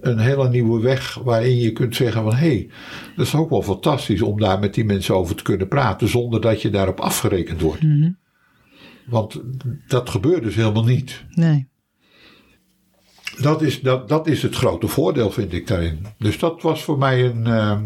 een 0.00 0.18
hele 0.18 0.48
nieuwe 0.48 0.80
weg 0.80 1.14
waarin 1.14 1.56
je 1.56 1.72
kunt 1.72 1.96
zeggen 1.96 2.22
van 2.22 2.34
hé, 2.34 2.46
hey, 2.46 2.70
dat 3.16 3.26
is 3.26 3.34
ook 3.34 3.50
wel 3.50 3.62
fantastisch 3.62 4.22
om 4.22 4.40
daar 4.40 4.58
met 4.58 4.74
die 4.74 4.84
mensen 4.84 5.14
over 5.14 5.36
te 5.36 5.42
kunnen 5.42 5.68
praten 5.68 6.08
zonder 6.08 6.40
dat 6.40 6.62
je 6.62 6.70
daarop 6.70 7.00
afgerekend 7.00 7.60
wordt. 7.60 7.82
Want 9.06 9.40
dat 9.86 10.10
gebeurt 10.10 10.42
dus 10.42 10.54
helemaal 10.54 10.84
niet. 10.84 11.24
nee. 11.30 11.68
Dat 13.40 13.62
is, 13.62 13.80
dat, 13.80 14.08
dat 14.08 14.26
is 14.26 14.42
het 14.42 14.54
grote 14.56 14.88
voordeel, 14.88 15.30
vind 15.30 15.52
ik 15.52 15.66
daarin. 15.66 16.06
Dus 16.18 16.38
dat 16.38 16.62
was 16.62 16.82
voor 16.82 16.98
mij 16.98 17.24
een, 17.24 17.46
eh, 17.46 17.78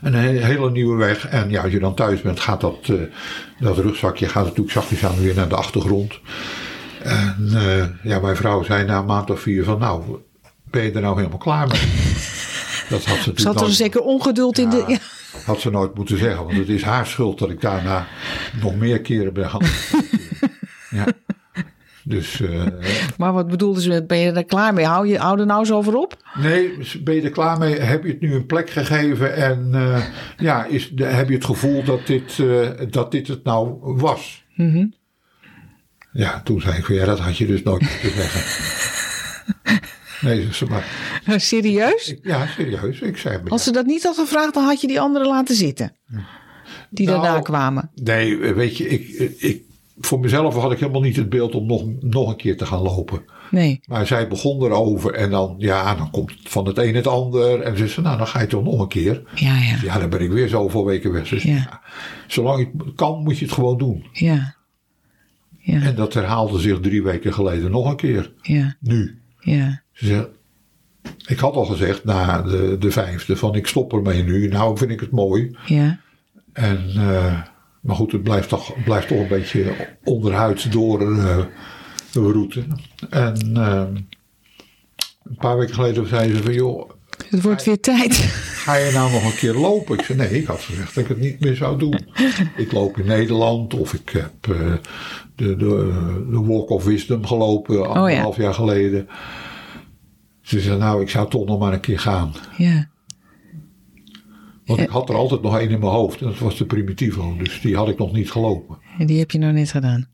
een 0.00 0.14
he- 0.14 0.44
hele 0.44 0.70
nieuwe 0.70 0.96
weg. 0.96 1.26
En 1.28 1.50
ja, 1.50 1.62
als 1.62 1.72
je 1.72 1.78
dan 1.78 1.94
thuis 1.94 2.20
bent, 2.22 2.40
gaat 2.40 2.60
dat, 2.60 2.78
eh, 2.88 2.94
dat 3.60 3.78
rugzakje 3.78 4.28
gaat 4.28 4.44
natuurlijk 4.44 4.70
zachtjes 4.70 5.04
aan 5.04 5.18
weer 5.20 5.34
naar 5.34 5.48
de 5.48 5.54
achtergrond. 5.56 6.18
En 7.02 7.48
eh, 7.54 7.86
ja, 8.10 8.18
mijn 8.20 8.36
vrouw 8.36 8.62
zei 8.62 8.84
na 8.84 8.98
een 8.98 9.04
maand 9.04 9.30
of 9.30 9.40
vier 9.40 9.64
van 9.64 9.78
nou, 9.78 10.02
ben 10.64 10.82
je 10.82 10.92
er 10.92 11.00
nou 11.00 11.16
helemaal 11.16 11.38
klaar 11.38 11.66
mee? 11.68 11.80
Dat 12.90 13.04
had 13.04 13.16
ze 13.18 13.28
natuurlijk 13.28 13.38
Zat 13.40 13.54
er 13.54 13.60
nooit- 13.62 13.74
zeker 13.74 14.00
ongeduld 14.00 14.58
in 14.58 14.70
de... 14.70 14.84
Ja. 14.88 14.98
Had 15.44 15.60
ze 15.60 15.70
nooit 15.70 15.94
moeten 15.94 16.18
zeggen, 16.18 16.44
want 16.44 16.56
het 16.56 16.68
is 16.68 16.82
haar 16.82 17.06
schuld 17.06 17.38
dat 17.38 17.50
ik 17.50 17.60
daarna 17.60 18.06
nog 18.62 18.76
meer 18.76 19.00
keren 19.00 19.32
ben 19.32 19.50
gaan. 19.50 19.60
ja. 20.98 21.06
Dus 22.04 22.40
eh, 22.40 22.64
Maar 23.18 23.32
wat 23.32 23.48
bedoelden 23.48 23.82
ze 23.82 23.88
met, 23.88 24.06
ben 24.06 24.18
je 24.18 24.32
er 24.32 24.44
klaar 24.44 24.74
mee? 24.74 24.84
Hou, 24.84 25.06
je, 25.08 25.18
hou 25.18 25.40
er 25.40 25.46
nou 25.46 25.60
eens 25.60 25.72
over 25.72 25.94
op? 25.96 26.16
nee, 26.34 26.78
ben 27.02 27.14
je 27.14 27.22
er 27.22 27.30
klaar 27.30 27.58
mee? 27.58 27.74
Heb 27.80 28.02
je 28.04 28.10
het 28.10 28.20
nu 28.20 28.34
een 28.34 28.46
plek 28.46 28.70
gegeven 28.70 29.34
en 29.34 29.70
eh, 29.72 30.04
ja, 30.36 30.64
is, 30.64 30.90
de- 30.90 31.04
heb 31.04 31.28
je 31.28 31.34
het 31.34 31.44
gevoel 31.44 31.84
dat 31.84 32.06
dit, 32.06 32.38
eh, 32.38 32.68
dat 32.90 33.10
dit 33.10 33.28
het 33.28 33.44
nou 33.44 33.76
was? 33.80 34.44
Ja, 36.12 36.40
toen 36.42 36.60
zei 36.60 36.76
ik 36.76 36.84
van 36.84 36.94
ja, 36.94 37.04
dat 37.04 37.18
had 37.18 37.36
je 37.36 37.46
dus 37.46 37.62
nooit 37.62 37.80
moeten 37.80 38.10
zeggen. 38.10 38.40
Nee, 40.20 40.52
ze 40.52 40.66
maar. 40.66 40.86
Serieus? 41.40 42.08
Ik- 42.12 42.20
ja, 42.22 42.46
serieus. 42.46 43.00
Ik 43.00 43.16
zei, 43.16 43.40
Als 43.48 43.64
ze 43.64 43.72
dat 43.72 43.86
niet 43.86 44.02
had 44.02 44.14
gevraagd, 44.16 44.54
dan 44.54 44.64
had 44.64 44.80
je 44.80 44.86
die 44.86 45.00
anderen 45.00 45.28
laten 45.28 45.54
zitten. 45.54 45.96
Die 46.90 47.06
Nou, 47.06 47.22
daarna 47.22 47.40
kwamen. 47.40 47.90
Nee, 47.94 48.36
weet 48.36 48.76
je, 48.76 48.88
ik, 48.88 49.08
ik, 49.38 49.62
voor 50.00 50.20
mezelf 50.20 50.54
had 50.54 50.72
ik 50.72 50.78
helemaal 50.78 51.00
niet 51.00 51.16
het 51.16 51.28
beeld 51.28 51.54
om 51.54 51.66
nog, 51.66 51.84
nog 52.00 52.28
een 52.28 52.36
keer 52.36 52.56
te 52.56 52.66
gaan 52.66 52.82
lopen. 52.82 53.24
Nee. 53.50 53.80
Maar 53.86 54.06
zij 54.06 54.28
begon 54.28 54.62
erover 54.64 55.14
en 55.14 55.30
dan, 55.30 55.54
ja, 55.58 55.94
dan 55.94 56.10
komt 56.10 56.32
van 56.42 56.66
het 56.66 56.78
een 56.78 56.94
het 56.94 57.06
ander. 57.06 57.60
En 57.60 57.76
ze 57.76 57.88
zei, 57.88 58.06
nou, 58.06 58.18
dan 58.18 58.26
ga 58.26 58.40
je 58.40 58.46
toch 58.46 58.64
nog 58.64 58.80
een 58.80 58.88
keer. 58.88 59.22
Ja, 59.34 59.56
ja. 59.56 59.76
Ja, 59.82 59.98
dan 59.98 60.10
ben 60.10 60.20
ik 60.20 60.30
weer 60.30 60.48
zoveel 60.48 60.84
weken 60.84 61.12
weg. 61.12 61.28
Dus, 61.28 61.42
Ja. 61.42 61.54
ja, 61.54 61.80
zolang 62.26 62.58
het 62.84 62.94
kan, 62.94 63.22
moet 63.22 63.38
je 63.38 63.44
het 63.44 63.54
gewoon 63.54 63.78
doen. 63.78 64.06
Ja. 64.12 64.54
Ja. 65.58 65.82
En 65.82 65.94
dat 65.94 66.14
herhaalde 66.14 66.58
zich 66.58 66.80
drie 66.80 67.02
weken 67.02 67.32
geleden 67.34 67.70
nog 67.70 67.90
een 67.90 67.96
keer. 67.96 68.32
Ja. 68.42 68.76
Nu. 68.80 69.18
Ja. 69.40 69.82
Ze 70.00 70.28
ik 71.26 71.38
had 71.38 71.54
al 71.54 71.64
gezegd 71.64 72.04
na 72.04 72.42
de, 72.42 72.76
de 72.78 72.90
vijfde 72.90 73.36
van 73.36 73.54
ik 73.54 73.66
stop 73.66 73.92
ermee 73.92 74.22
nu. 74.22 74.48
Nou 74.48 74.78
vind 74.78 74.90
ik 74.90 75.00
het 75.00 75.10
mooi. 75.10 75.56
Ja. 75.66 76.00
En, 76.52 76.90
eh, 76.96 77.40
maar 77.80 77.96
goed, 77.96 78.12
het 78.12 78.22
blijft 78.22 78.48
toch, 78.48 78.84
blijft 78.84 79.08
toch 79.08 79.18
een 79.18 79.28
beetje 79.28 79.74
onderhuids 80.04 80.64
door 80.64 81.18
eh 81.18 81.38
route. 82.12 82.62
En 83.10 83.50
eh, 83.54 83.82
een 85.24 85.36
paar 85.36 85.58
weken 85.58 85.74
geleden 85.74 86.08
zei 86.08 86.34
ze 86.34 86.42
van 86.42 86.52
joh, 86.52 86.90
Het 87.28 87.42
wordt 87.42 87.64
weer 87.64 87.80
tijd. 87.80 88.14
ga 88.64 88.74
je 88.76 88.92
nou 88.92 89.12
nog 89.12 89.24
een 89.24 89.36
keer 89.36 89.54
lopen? 89.54 89.98
Ik 89.98 90.04
zei 90.04 90.18
nee, 90.18 90.30
ik 90.30 90.46
had 90.46 90.60
gezegd 90.60 90.94
dat 90.94 91.02
ik 91.04 91.08
het 91.08 91.20
niet 91.20 91.40
meer 91.40 91.56
zou 91.56 91.78
doen. 91.78 92.06
Ik 92.56 92.72
loop 92.72 92.98
in 92.98 93.06
Nederland 93.06 93.74
of 93.74 93.92
ik 93.94 94.08
heb 94.08 94.32
de, 94.40 94.78
de, 95.34 95.56
de 96.30 96.40
Walk 96.46 96.70
of 96.70 96.84
Wisdom 96.84 97.26
gelopen 97.26 97.94
anderhalf 97.94 98.36
jaar 98.36 98.54
geleden. 98.54 99.08
Ze 100.50 100.60
zei 100.60 100.78
nou, 100.78 101.00
ik 101.02 101.10
zou 101.10 101.30
toch 101.30 101.46
nog 101.46 101.58
maar 101.58 101.72
een 101.72 101.80
keer 101.80 101.98
gaan. 101.98 102.32
Ja. 102.56 102.88
Want 104.64 104.80
ik 104.80 104.88
had 104.88 105.08
er 105.08 105.14
altijd 105.14 105.42
nog 105.42 105.58
één 105.58 105.70
in 105.70 105.78
mijn 105.80 105.92
hoofd. 105.92 106.20
En 106.20 106.26
dat 106.26 106.38
was 106.38 106.56
de 106.56 106.66
Primitivo. 106.66 107.34
Dus 107.38 107.60
die 107.60 107.76
had 107.76 107.88
ik 107.88 107.98
nog 107.98 108.12
niet 108.12 108.30
gelopen. 108.30 108.78
En 108.98 109.06
die 109.06 109.18
heb 109.18 109.30
je 109.30 109.38
nou 109.38 109.52
net 109.52 109.70
gedaan. 109.70 110.08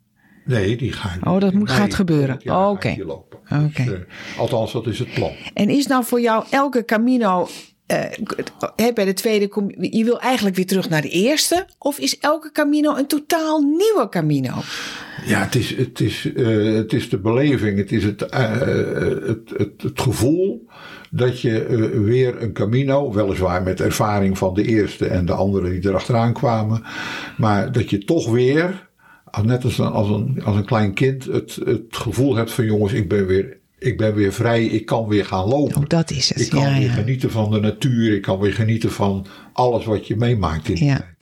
Nee, 0.44 0.76
die 0.76 0.92
ga 0.92 1.14
ik 1.14 1.26
Oh, 1.26 1.40
dat 1.40 1.52
moet- 1.52 1.70
gaat 1.70 1.94
gebeuren. 1.94 2.40
Oh. 2.44 2.70
Oké. 2.70 2.94
Dus, 2.96 3.76
eh, 3.76 3.92
althans, 4.38 4.72
dat 4.72 4.86
is 4.86 4.98
het 4.98 5.12
plan. 5.14 5.30
En 5.54 5.68
is 5.68 5.86
nou 5.86 6.04
voor 6.04 6.20
jou 6.20 6.44
elke 6.50 6.84
Camino. 6.84 7.48
Eh, 7.86 8.92
bij 8.94 9.04
de 9.04 9.12
tweede. 9.12 9.48
com- 9.48 9.74
Je 9.78 10.04
wil 10.04 10.20
eigenlijk 10.20 10.56
weer 10.56 10.66
terug 10.66 10.88
naar 10.88 11.02
de 11.02 11.08
eerste? 11.08 11.66
Of 11.78 11.98
is 11.98 12.18
elke 12.18 12.52
Camino 12.52 12.96
een 12.96 13.06
totaal 13.06 13.60
nieuwe 13.60 14.06
Camino? 14.10 14.52
Ja, 15.26 15.40
het 15.40 15.54
is, 15.54 15.76
het 15.76 16.00
is, 16.00 16.32
eh, 16.34 16.74
het 16.74 16.92
is 16.92 17.08
de 17.08 17.18
beleving. 17.18 17.78
Het 17.78 17.92
is 17.92 18.04
het, 18.04 18.22
eh, 18.22 18.50
het, 19.26 19.52
het, 19.56 20.00
gevoel 20.00 20.66
dat 21.10 21.40
je 21.40 21.66
weer 22.04 22.42
een 22.42 22.52
Camino, 22.52 23.12
weliswaar 23.12 23.62
met 23.62 23.80
ervaring 23.80 24.38
van 24.38 24.54
de 24.54 24.64
eerste 24.64 25.06
en 25.06 25.26
de 25.26 25.32
andere 25.32 25.70
die 25.70 25.88
erachteraan 25.88 26.32
kwamen, 26.32 26.82
maar 27.36 27.72
dat 27.72 27.90
je 27.90 28.04
toch 28.04 28.30
weer, 28.30 28.88
net 29.42 29.64
als 29.64 29.78
een, 29.78 29.86
als 29.86 30.08
een, 30.08 30.42
als 30.44 30.56
een 30.56 30.64
klein 30.64 30.94
kind, 30.94 31.24
het, 31.24 31.58
het 31.64 31.96
gevoel 31.96 32.36
hebt 32.36 32.52
van 32.52 32.64
jongens, 32.64 32.92
ik 32.92 33.08
ben 33.08 33.26
weer, 33.26 33.58
ik 33.78 33.96
ben 33.96 34.14
weer 34.14 34.32
vrij, 34.32 34.64
ik 34.64 34.86
kan 34.86 35.08
weer 35.08 35.24
gaan 35.24 35.48
lopen. 35.48 35.76
Oh, 35.76 35.88
dat 35.88 36.10
is 36.10 36.28
het. 36.28 36.40
Ik 36.40 36.48
kan 36.50 36.60
ja, 36.60 36.72
weer 36.78 36.86
ja. 36.86 36.92
genieten 36.92 37.30
van 37.30 37.50
de 37.50 37.60
natuur. 37.60 38.14
Ik 38.14 38.22
kan 38.22 38.38
weer 38.38 38.52
genieten 38.54 38.90
van 38.92 39.26
alles 39.52 39.84
wat 39.84 40.06
je 40.06 40.16
meemaakt 40.16 40.68
in 40.68 40.74
die 40.74 40.84
Ja. 40.84 40.96
tijd. 40.96 41.14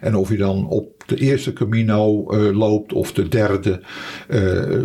En 0.00 0.14
of 0.16 0.28
je 0.30 0.36
dan 0.36 0.68
op 0.68 1.02
de 1.06 1.16
eerste 1.16 1.52
Camino 1.52 2.30
eh, 2.30 2.56
loopt 2.56 2.92
of 2.92 3.12
de 3.12 3.28
derde. 3.28 3.82
eh, 4.28 4.80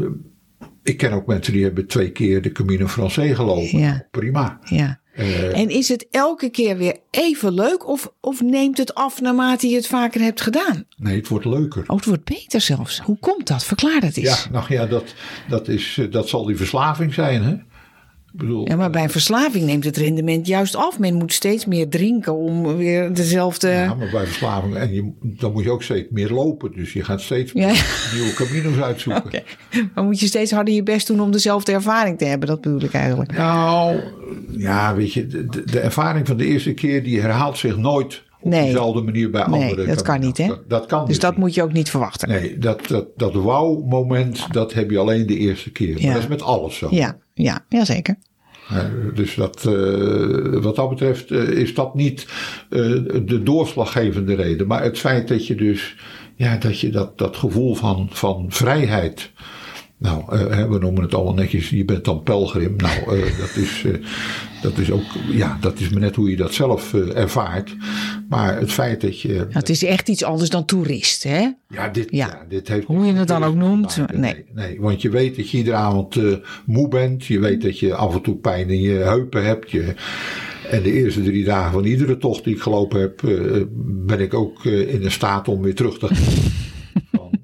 ik 0.83 0.97
ken 0.97 1.11
ook 1.11 1.25
mensen 1.27 1.53
die 1.53 1.63
hebben 1.63 1.87
twee 1.87 2.11
keer 2.11 2.41
de 2.41 2.51
Camino 2.51 2.87
Francais 2.87 3.35
gelopen. 3.35 3.79
Ja. 3.79 4.07
Prima. 4.11 4.59
ja. 4.65 4.99
Eh, 5.17 5.59
En 5.59 5.69
is 5.69 5.89
het 5.89 6.07
elke 6.11 6.49
keer 6.49 6.77
weer 6.77 6.97
even 7.11 7.53
leuk? 7.53 7.87
Of, 7.87 8.11
of 8.21 8.41
neemt 8.41 8.77
het 8.77 8.93
af 8.93 9.21
naarmate 9.21 9.67
je 9.67 9.75
het 9.75 9.87
vaker 9.87 10.21
hebt 10.21 10.41
gedaan? 10.41 10.85
nee, 10.97 11.15
het 11.15 11.27
wordt 11.27 11.45
leuker. 11.45 11.83
Oh, 11.87 11.95
het 11.95 12.05
wordt 12.05 12.23
beter 12.23 12.61
zelfs. 12.61 12.99
Hoe 12.99 13.17
komt 13.19 13.47
dat? 13.47 13.63
Verklaar 13.63 13.99
dat 13.99 14.15
eens. 14.17 14.43
Ja, 14.43 14.51
nou 14.51 14.65
ja, 14.73 14.85
dat, 14.85 15.13
dat, 15.49 15.67
is, 15.67 15.97
eh, 15.99 16.11
dat 16.11 16.29
zal 16.29 16.45
die 16.45 16.57
verslaving 16.57 17.13
zijn. 17.13 17.43
Hè? 17.43 17.55
Bedoel, 18.33 18.67
Ja, 18.67 18.75
maar 18.75 18.89
bij 18.89 19.03
een 19.03 19.09
verslaving 19.09 19.65
neemt 19.65 19.83
het 19.83 19.97
rendement 19.97 20.47
juist 20.47 20.75
af. 20.75 20.99
Men 20.99 21.13
moet 21.15 21.33
steeds 21.33 21.65
meer 21.65 21.89
drinken 21.89 22.35
om 22.35 22.75
weer 22.77 23.13
dezelfde. 23.13 23.69
Ja, 23.69 23.93
maar 23.93 24.09
bij 24.11 24.25
verslaving, 24.25 24.75
en 24.75 24.93
je, 24.93 25.11
dan 25.21 25.51
moet 25.51 25.63
je 25.63 25.71
ook 25.71 25.83
steeds 25.83 26.07
meer 26.11 26.29
lopen. 26.29 26.71
Dus 26.75 26.93
je 26.93 27.03
gaat 27.03 27.21
steeds 27.21 27.51
Ja. 27.51 27.73
nieuwe 28.13 28.33
Camino's 28.35 28.77
uitzoeken. 28.83 29.23
Oké. 29.25 29.41
Maar 29.93 30.03
moet 30.03 30.19
je 30.19 30.27
steeds 30.27 30.51
harder 30.51 30.73
je 30.73 30.83
best 30.83 31.07
doen 31.07 31.19
om 31.19 31.31
dezelfde 31.31 31.71
ervaring 31.71 32.17
te 32.17 32.25
hebben? 32.25 32.47
Dat 32.47 32.61
bedoel 32.61 32.81
ik 32.83 32.93
eigenlijk. 32.93 33.37
Nou, 33.37 33.99
ja, 34.57 34.95
weet 34.95 35.13
je, 35.13 35.27
de, 35.65 35.79
ervaring 35.79 36.27
van 36.27 36.37
de 36.37 36.45
eerste 36.45 36.73
keer 36.73 37.03
die 37.03 37.21
herhaalt 37.21 37.57
zich 37.57 37.77
nooit 37.77 38.23
op 38.41 38.49
Nee. 38.49 38.65
dezelfde 38.65 39.01
manier 39.01 39.29
bij 39.29 39.45
Nee, 39.47 39.61
andere. 39.63 39.85
dat 39.85 40.01
kan 40.01 40.19
niet, 40.19 40.37
hè? 40.37 40.47
Dat, 40.47 40.69
dat 40.69 40.85
kan 40.85 41.05
Dus 41.07 41.19
dat 41.19 41.31
niet. 41.31 41.39
moet 41.39 41.53
je 41.53 41.63
ook 41.63 41.73
niet 41.73 41.89
verwachten. 41.89 42.29
Nee, 42.29 42.57
dat, 42.57 42.87
dat, 42.87 43.05
dat 43.17 43.33
wauw-moment, 43.33 44.53
dat 44.53 44.73
heb 44.73 44.91
je 44.91 44.97
alleen 44.97 45.27
de 45.27 45.37
eerste 45.37 45.71
keer. 45.71 46.01
Ja. 46.01 46.13
Dat 46.13 46.21
is 46.21 46.27
met 46.27 46.41
alles 46.41 46.77
zo. 46.77 46.87
Ja, 46.91 47.17
ja, 47.37 47.85
zeker. 47.85 48.15
Eh, 48.69 48.85
dus 49.13 49.35
dat, 49.35 49.65
eh, 49.65 50.61
wat 50.61 50.75
dat 50.75 50.89
betreft 50.89 51.31
eh, 51.31 51.49
is 51.49 51.73
dat 51.73 51.95
niet 51.95 52.27
de 53.25 53.41
doorslaggevende 53.43 54.35
reden. 54.35 54.67
Maar 54.67 54.83
het 54.83 54.99
feit 54.99 55.27
dat 55.27 55.47
je 55.47 55.55
dus, 55.55 55.95
ja, 56.35 56.57
dat 56.57 56.79
je 56.79 56.89
dat, 56.89 57.17
dat 57.17 57.37
gevoel 57.37 57.75
van, 57.75 58.07
van 58.11 58.45
vrijheid. 58.49 59.31
Nou, 59.99 60.23
we 60.69 60.77
noemen 60.79 61.01
het 61.01 61.13
allemaal 61.13 61.33
netjes, 61.33 61.69
je 61.69 61.85
bent 61.85 62.05
dan 62.05 62.23
pelgrim. 62.23 62.75
Nou, 62.75 63.05
dat, 63.39 63.55
is, 63.55 63.85
dat 64.61 64.77
is 64.77 64.91
ook, 64.91 65.05
ja, 65.31 65.57
dat 65.61 65.79
is 65.79 65.89
maar 65.89 66.01
net 66.01 66.15
hoe 66.15 66.29
je 66.29 66.35
dat 66.35 66.53
zelf 66.53 66.93
ervaart. 66.93 67.75
Maar 68.29 68.59
het 68.59 68.71
feit 68.71 69.01
dat 69.01 69.21
je. 69.21 69.33
Nou, 69.33 69.45
het 69.49 69.69
is 69.69 69.83
echt 69.83 70.09
iets 70.09 70.23
anders 70.23 70.49
dan 70.49 70.65
toerist, 70.65 71.23
hè? 71.23 71.49
Ja, 71.67 71.89
dit, 71.89 72.07
Ja. 72.09 72.27
ja. 72.27 72.45
dit 72.49 72.67
heeft 72.67 72.85
Hoe 72.87 73.05
je 73.05 73.13
het 73.13 73.27
dan 73.27 73.43
ook 73.43 73.55
noemt, 73.55 73.99
Nee, 74.13 74.45
nee. 74.53 74.81
want 74.81 75.01
je 75.01 75.09
weet 75.09 75.35
dat 75.35 75.49
je 75.49 75.57
iedere 75.57 75.75
avond 75.75 76.15
eh, 76.15 76.33
moe 76.65 76.87
bent. 76.87 77.25
Je 77.25 77.39
weet 77.39 77.61
dat 77.61 77.79
je 77.79 77.95
af 77.95 78.13
en 78.15 78.21
toe 78.21 78.35
pijn 78.35 78.69
in 78.69 78.81
je 78.81 78.93
heupen 78.93 79.45
hebt. 79.45 79.71
Je, 79.71 79.93
en 80.69 80.81
de 80.83 80.91
eerste 80.91 81.23
drie 81.23 81.43
dagen 81.43 81.71
van 81.71 81.83
iedere 81.83 82.17
tocht 82.17 82.43
die 82.43 82.55
ik 82.55 82.61
gelopen 82.61 82.99
heb, 82.99 83.23
eh, 83.23 83.61
ben 84.07 84.19
ik 84.19 84.33
ook 84.33 84.65
eh, 84.65 84.93
in 84.93 85.01
de 85.01 85.09
staat 85.09 85.47
om 85.47 85.61
weer 85.61 85.75
terug 85.75 85.99
te 85.99 86.07
gaan. 86.07 86.33
Van, 87.11 87.39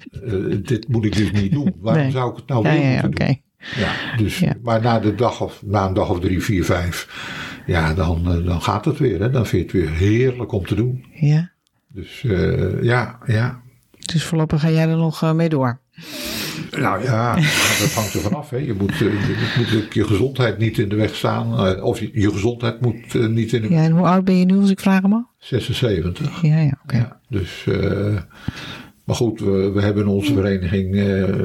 dit 0.64 0.88
moet 0.88 1.06
ik 1.06 1.16
dus 1.16 1.32
niet 1.32 1.52
doen. 1.52 1.76
Waarom 1.80 2.04
Nee. 2.04 2.12
zou 2.12 2.30
ik 2.32 2.36
het 2.36 2.48
nou 2.48 2.66
Ja, 2.68 2.72
weer 2.74 2.82
ja, 2.92 3.02
doen? 3.02 3.42
Ja, 3.76 4.18
dus, 4.18 4.40
Ja. 4.40 4.54
Maar 4.64 4.82
na, 4.82 5.00
de 5.00 5.16
dag 5.16 5.42
of, 5.42 5.62
na 5.66 5.88
een 5.88 5.94
dag 5.94 6.10
of 6.10 6.20
drie, 6.20 6.42
vier, 6.44 6.66
vijf, 6.66 7.08
ja, 7.66 7.94
dan, 7.94 8.32
eh, 8.32 8.46
dan 8.46 8.62
gaat 8.62 8.86
het 8.86 8.98
weer. 8.98 9.20
Hè? 9.20 9.30
Dan 9.30 9.46
vind 9.46 9.72
je 9.72 9.78
het 9.78 9.88
weer 9.88 9.98
heerlijk 9.98 10.52
om 10.52 10.66
te 10.66 10.76
doen. 10.76 11.06
Ja. 11.14 11.52
Dus 11.88 12.24
eh, 12.24 12.84
ja, 12.84 13.20
ja, 13.26 13.62
Dus 14.14 14.24
voorlopig 14.24 14.62
ga 14.62 14.70
jij 14.70 14.90
er 14.90 14.98
nog 14.98 15.24
eh, 15.24 15.34
mee 15.34 15.50
door. 15.50 15.80
Nou 16.72 17.04
ja, 17.04 17.36
dat 17.82 17.94
hangt 17.94 18.14
er 18.14 18.22
vanaf. 18.22 18.50
Hè. 18.50 18.58
Je, 18.58 18.74
moet, 18.74 18.98
je 18.98 19.54
moet 19.58 19.94
je 19.94 20.06
gezondheid 20.06 20.58
niet 20.58 20.78
in 20.78 20.90
de 20.90 20.96
weg 20.96 21.16
staan. 21.16 21.82
Of 21.82 22.00
je, 22.00 22.10
je 22.14 22.32
gezondheid 22.32 22.82
moet 22.82 23.14
niet 23.14 23.54
in 23.54 23.62
de 23.62 23.70
Ja, 23.70 23.84
en 23.84 23.92
hoe 23.92 24.08
oud 24.08 24.26
ben 24.26 24.36
je 24.36 24.46
nu 24.46 24.58
als 24.58 24.70
ik 24.70 24.80
vraag 24.80 25.02
hem 25.02 25.14
al? 25.14 25.28
76. 25.38 26.42
Ja, 26.42 26.60
ja, 26.60 26.80
oké. 26.84 26.98
Ja, 26.98 27.20
dus, 27.30 27.66
maar 29.04 29.16
goed, 29.16 29.40
we, 29.40 29.72
we 29.74 29.82
hebben 29.82 30.04
in 30.04 30.10
onze 30.10 30.34
vereniging 30.34 30.96
eh, 30.96 31.04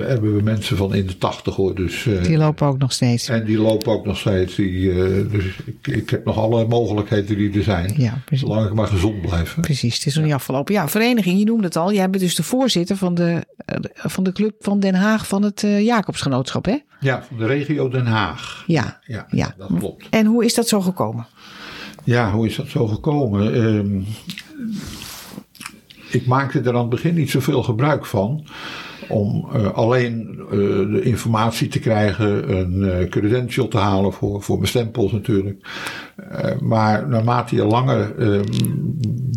hebben 0.08 0.36
we 0.36 0.42
mensen 0.42 0.76
van 0.76 0.94
in 0.94 1.06
de 1.06 1.18
80 1.18 1.54
hoor. 1.56 1.74
Dus, 1.74 2.06
eh, 2.06 2.22
Die 2.22 2.36
lopen 2.36 2.66
ook 2.66 2.78
nog 2.78 2.92
steeds. 2.92 3.28
en 3.28 3.44
die 3.44 3.58
lopen 3.58 3.92
ook 3.92 4.06
nog 4.06 4.18
steeds. 4.18 4.54
Die, 4.54 4.90
eh, 4.90 5.30
dus 5.30 5.44
ik, 5.64 5.86
ik 5.86 6.10
heb 6.10 6.24
nog 6.24 6.36
alle 6.38 6.66
mogelijkheden 6.66 7.36
die 7.36 7.52
er 7.52 7.62
zijn. 7.62 7.94
Ja, 7.96 8.18
precies. 8.24 8.46
Zolang 8.46 8.66
ik 8.66 8.74
maar 8.74 8.86
gezond 8.86 9.20
blijf. 9.20 9.54
hè. 9.54 9.60
Precies, 9.60 9.94
het 9.96 10.06
is 10.06 10.14
nog 10.14 10.24
niet 10.24 10.32
afgelopen. 10.34 10.74
Ja, 10.74 10.88
vereniging, 10.88 11.38
je 11.38 11.44
noemde 11.44 11.64
het 11.64 11.76
al. 11.76 11.92
Jij 11.92 12.10
bent 12.10 12.22
dus 12.22 12.34
de 12.34 12.42
voorzitter 12.42 12.96
van 12.96 13.14
de, 13.14 13.44
van 13.94 14.24
de 14.24 14.32
club 14.32 14.54
van 14.60 14.80
Den 14.80 14.94
Haag 14.94 15.26
van 15.26 15.42
het 15.42 15.60
Jacobsgenootschap, 15.80 16.64
hè? 16.64 16.76
Ja, 17.00 17.22
van 17.28 17.36
de 17.38 17.46
regio 17.46 17.88
Den 17.88 18.06
Haag. 18.06 18.64
Ja, 18.66 19.00
Ja, 19.06 19.26
ja. 19.30 19.54
dat 19.58 19.68
klopt. 19.78 20.06
En 20.10 20.26
hoe 20.26 20.44
is 20.44 20.54
dat 20.54 20.68
zo 20.68 20.80
gekomen? 20.80 21.26
Ja, 22.04 22.32
hoe 22.32 22.46
is 22.46 22.56
dat 22.56 22.68
zo 22.68 22.86
gekomen? 22.86 23.54
Ehm, 23.54 24.00
ik 26.10 26.26
maakte 26.26 26.60
er 26.60 26.72
aan 26.72 26.80
het 26.80 26.88
begin 26.88 27.14
niet 27.14 27.30
zoveel 27.30 27.62
gebruik 27.62 28.06
van. 28.06 28.46
Om 29.08 29.48
eh, 29.52 29.72
alleen 29.72 30.38
eh, 30.40 30.58
de 30.92 31.00
informatie 31.02 31.68
te 31.68 31.78
krijgen, 31.78 32.56
een 32.56 32.90
eh, 32.90 33.08
credential 33.08 33.68
te 33.68 33.78
halen 33.78 34.12
voor, 34.12 34.42
voor 34.42 34.56
mijn 34.56 34.68
stempels 34.68 35.12
natuurlijk. 35.12 35.68
Maar 36.60 37.08
naarmate 37.08 37.54
je 37.54 37.64
langer 37.64 38.18
ehm, 38.18 38.44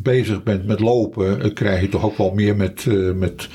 bezig 0.01 0.43
bent 0.43 0.65
met 0.65 0.79
lopen, 0.79 1.53
krijg 1.53 1.81
je 1.81 1.89
toch 1.89 2.03
ook 2.03 2.17
wel 2.17 2.33
meer 2.33 2.55
met, 2.55 2.85
met, 3.15 3.49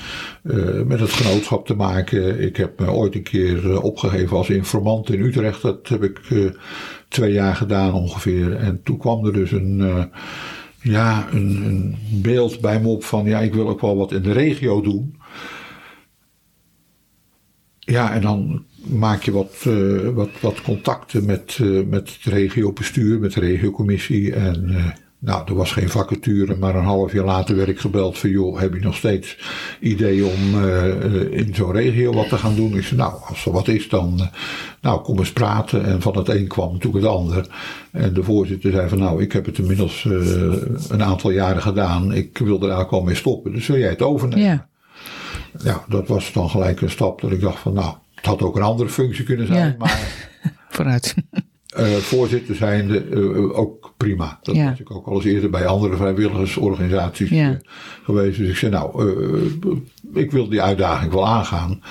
met 0.85 0.99
het 0.99 1.11
genootschap 1.11 1.65
te 1.65 1.75
maken. 1.75 2.41
Ik 2.41 2.57
heb 2.57 2.79
me 2.79 2.91
ooit 2.91 3.15
een 3.15 3.23
keer 3.23 3.81
opgegeven 3.81 4.37
als 4.37 4.49
informant 4.49 5.09
in 5.09 5.21
Utrecht. 5.21 5.61
Dat 5.61 5.87
heb 5.87 6.03
ik 6.03 6.19
twee 7.07 7.33
jaar 7.33 7.55
gedaan 7.55 7.93
ongeveer. 7.93 8.55
En 8.55 8.81
toen 8.83 8.97
kwam 8.97 9.25
er 9.25 9.33
dus 9.33 9.51
een, 9.51 10.09
ja, 10.81 11.27
een, 11.31 11.95
beeld 12.11 12.61
bij 12.61 12.81
me 12.81 12.87
op 12.87 13.03
van 13.03 13.25
ja, 13.25 13.39
ik 13.39 13.53
wil 13.53 13.69
ook 13.69 13.81
wel 13.81 13.97
wat 13.97 14.11
in 14.11 14.21
de 14.21 14.31
regio 14.31 14.81
doen. 14.81 15.15
ja, 17.79 18.13
en 18.13 18.21
dan 18.21 18.65
maak 18.85 19.23
je 19.23 19.31
wat, 19.31 19.63
eh, 19.67 20.09
wat, 20.09 20.39
wat 20.41 20.61
contacten 20.61 21.25
met, 21.25 21.57
eh, 21.61 21.83
met 21.83 22.13
het 22.13 22.33
regiobestuur, 22.33 23.19
met 23.19 23.33
de 23.33 23.39
regiocommissie. 23.39 24.33
En 24.33 24.69
eh, 24.69 24.91
nou, 25.19 25.47
er 25.47 25.55
was 25.55 25.71
geen 25.71 25.89
vacature, 25.89 26.55
maar 26.55 26.75
een 26.75 26.83
half 26.83 27.11
jaar 27.13 27.25
later 27.25 27.55
werd 27.55 27.69
ik 27.69 27.79
gebeld 27.79 28.17
van... 28.17 28.29
joh, 28.29 28.59
heb 28.59 28.73
je 28.73 28.79
nog 28.79 28.95
steeds 28.95 29.37
idee 29.79 30.25
om 30.25 30.63
in 31.31 31.55
zo'n 31.55 31.71
regio 31.71 32.13
wat 32.13 32.29
te 32.29 32.37
gaan 32.37 32.55
doen? 32.55 32.77
Ik 32.77 32.83
zei, 32.83 32.99
nou, 32.99 33.13
als 33.27 33.45
er 33.45 33.51
wat 33.51 33.67
is, 33.67 33.89
dan 33.89 34.29
nou, 34.81 35.01
kom 35.01 35.19
eens 35.19 35.31
praten. 35.33 35.85
En 35.85 36.01
van 36.01 36.17
het 36.17 36.29
een 36.29 36.47
kwam 36.47 36.73
natuurlijk 36.73 37.03
het 37.03 37.13
ander. 37.13 37.47
En 37.91 38.13
de 38.13 38.23
voorzitter 38.23 38.71
zei 38.71 38.89
van, 38.89 38.99
nou, 38.99 39.21
ik 39.21 39.31
heb 39.31 39.45
het 39.45 39.57
inmiddels 39.57 40.05
een 40.89 41.03
aantal 41.03 41.31
jaren 41.31 41.61
gedaan. 41.61 42.13
Ik 42.13 42.37
wil 42.37 42.55
er 42.55 42.61
eigenlijk 42.61 42.91
al 42.91 43.01
mee 43.03 43.15
stoppen, 43.15 43.51
dus 43.53 43.67
wil 43.67 43.77
jij 43.77 43.89
het 43.89 44.01
overnemen? 44.01 44.43
Ja. 44.45 44.67
Ja, 45.63 45.83
dat 45.87 46.07
was 46.07 46.31
dan 46.33 46.49
gelijk 46.49 46.81
een 46.81 46.89
stap 46.89 47.21
dat 47.21 47.31
ik 47.31 47.41
dacht 47.41 47.59
van, 47.59 47.73
nou, 47.73 47.95
het 48.15 48.25
had 48.25 48.41
ook 48.41 48.55
een 48.55 48.61
andere 48.61 48.89
functie 48.89 49.23
kunnen 49.23 49.47
zijn, 49.47 49.67
Ja. 49.67 49.75
maar 49.77 50.25
Vooruit. 50.69 51.15
Eh, 51.77 51.85
voorzitter 51.95 52.55
zijnde 52.55 52.99
eh, 53.03 53.57
ook 53.59 53.93
prima. 53.97 54.39
Dat 54.41 54.55
Ja. 54.55 54.69
was 54.69 54.79
ik 54.79 54.91
ook 54.91 55.07
al 55.07 55.15
eens 55.15 55.25
eerder 55.25 55.49
bij 55.49 55.65
andere 55.65 55.95
vrijwilligersorganisaties 55.95 57.29
Ja. 57.29 57.49
eh, 57.49 57.55
geweest. 58.03 58.37
Dus 58.37 58.49
ik 58.49 58.55
zei, 58.55 58.71
nou, 58.71 59.11
ik 60.13 60.31
wil 60.31 60.49
die 60.49 60.61
uitdaging 60.61 61.11
wel 61.11 61.27
aangaan. 61.27 61.81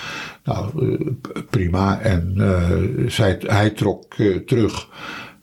Nou, 0.44 0.88
prima. 1.50 2.00
En 2.00 2.34
zij, 3.06 3.36
hij 3.46 3.70
trok 3.70 4.14
terug. 4.46 4.88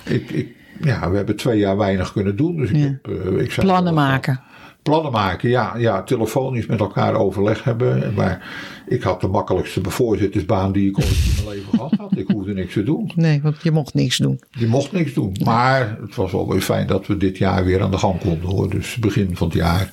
ik, 0.05 0.31
ik, 0.31 0.49
ja, 0.81 1.11
we 1.11 1.17
hebben 1.17 1.37
twee 1.37 1.59
jaar 1.59 1.77
weinig 1.77 2.13
kunnen 2.13 2.37
doen. 2.37 2.57
Dus 2.57 2.71
ik 2.71 2.77
Ja. 2.77 2.83
heb, 2.83 3.09
eh, 3.09 3.43
ik 3.43 3.53
zei 3.53 3.67
Plannen 3.67 3.95
maken. 3.95 4.41
Plannen 4.83 5.13
maken, 5.13 5.49
ja, 5.49 5.77
ja. 5.77 6.03
Telefonisch 6.03 6.67
met 6.67 6.81
elkaar 6.81 7.15
overleg 7.15 7.65
hebben. 7.65 8.15
Maar 8.15 8.49
ik 8.89 9.03
had 9.03 9.21
de 9.21 9.27
makkelijkste 9.29 9.81
voorzittersbaan 9.83 10.73
die 10.73 10.89
ik 10.89 10.99
ooit 10.99 11.07
in 11.09 11.45
mijn 11.45 11.57
leven 11.57 11.71
gehad 11.71 11.95
had. 11.99 12.17
Ik 12.17 12.29
hoefde 12.31 12.55
niks 12.55 12.73
te 12.73 12.83
doen. 12.83 13.11
Nee, 13.15 13.43
want 13.43 13.63
je 13.63 13.71
mocht 13.71 13.95
niks 13.95 14.17
doen. 14.17 14.41
Je 14.51 14.67
mocht 14.67 14.93
niks 14.93 15.13
doen. 15.15 15.37
Maar 15.45 15.99
het 16.01 16.15
was 16.15 16.33
wel 16.33 16.49
weer 16.49 16.61
fijn 16.61 16.87
dat 16.87 17.07
we 17.07 17.17
dit 17.17 17.39
jaar 17.39 17.65
weer 17.65 17.83
aan 17.83 17.91
de 17.91 17.99
gang 17.99 18.21
konden 18.21 18.49
hoor. 18.51 18.71
Dus 18.71 18.97
begin 18.97 19.37
van 19.37 19.47
het 19.47 19.57
jaar. 19.57 19.93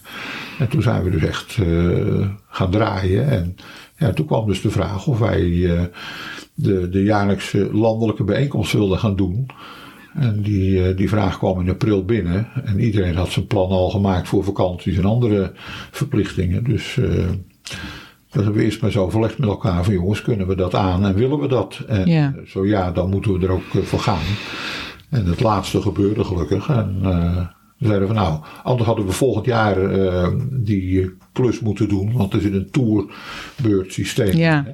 En 0.60 0.68
toen 0.70 0.82
zijn 0.82 1.04
we 1.04 1.10
dus 1.10 1.24
echt 1.24 1.58
eh, 1.58 2.28
gaan 2.50 2.72
draaien. 2.72 3.30
En 3.30 3.56
ja, 3.98 4.12
toen 4.14 4.26
kwam 4.26 4.48
dus 4.48 4.62
de 4.62 4.72
vraag 4.72 5.08
of 5.08 5.20
wij 5.20 5.76
eh, 5.76 5.84
de, 6.54 6.90
de 6.90 7.04
jaarlijkse 7.04 7.70
landelijke 7.74 8.24
bijeenkomst 8.24 8.72
wilden 8.74 9.00
gaan 9.00 9.16
doen. 9.16 9.46
En 10.16 10.42
die, 10.42 10.88
eh, 10.88 10.98
die 10.98 11.10
vraag 11.10 11.38
kwam 11.38 11.60
in 11.62 11.70
april 11.70 12.06
binnen. 12.06 12.48
En 12.66 12.80
iedereen 12.80 13.16
had 13.16 13.30
zijn 13.30 13.48
plan 13.48 13.70
al 13.70 13.90
gemaakt 13.90 14.28
voor 14.28 14.44
vakanties 14.44 14.98
en 14.98 15.06
andere 15.06 15.52
verplichtingen. 15.92 16.64
Dus 16.64 16.98
eh 16.98 17.26
dat 18.30 18.44
hebben 18.44 18.62
we 18.62 18.66
eerst 18.68 18.82
maar 18.82 18.90
eens 18.90 19.00
overlegd 19.00 19.38
met 19.38 19.50
elkaar 19.50 19.84
van 19.84 19.94
jongens, 19.94 20.22
kunnen 20.22 20.48
we 20.48 20.56
dat 20.56 20.76
aan 20.76 21.06
en 21.06 21.14
willen 21.16 21.40
we 21.40 21.48
dat? 21.48 21.84
En 21.88 22.08
Ja. 22.08 22.34
eh, 22.38 22.46
zo 22.48 22.66
ja, 22.66 22.92
dan 22.92 23.10
moeten 23.10 23.40
we 23.40 23.46
er 23.46 23.52
ook 23.52 23.64
voor 23.84 24.00
gaan. 24.00 24.24
En 25.10 25.26
het 25.26 25.40
laatste 25.42 25.82
gebeurde 25.82 26.24
gelukkig. 26.24 26.70
En 26.70 27.00
we 27.78 27.88
zeiden 27.88 28.08
van 28.08 28.16
nou, 28.16 28.40
anders 28.64 28.88
hadden 28.88 29.06
we 29.06 29.12
volgend 29.12 29.46
jaar 29.46 29.78
die 30.52 31.14
klus 31.34 31.60
moeten 31.60 31.90
doen. 31.90 32.14
Want 32.14 32.34
er 32.34 32.42
zit 32.42 32.54
een 32.54 32.70
tourbeurtsysteem 32.72 34.38
Ja. 34.38 34.66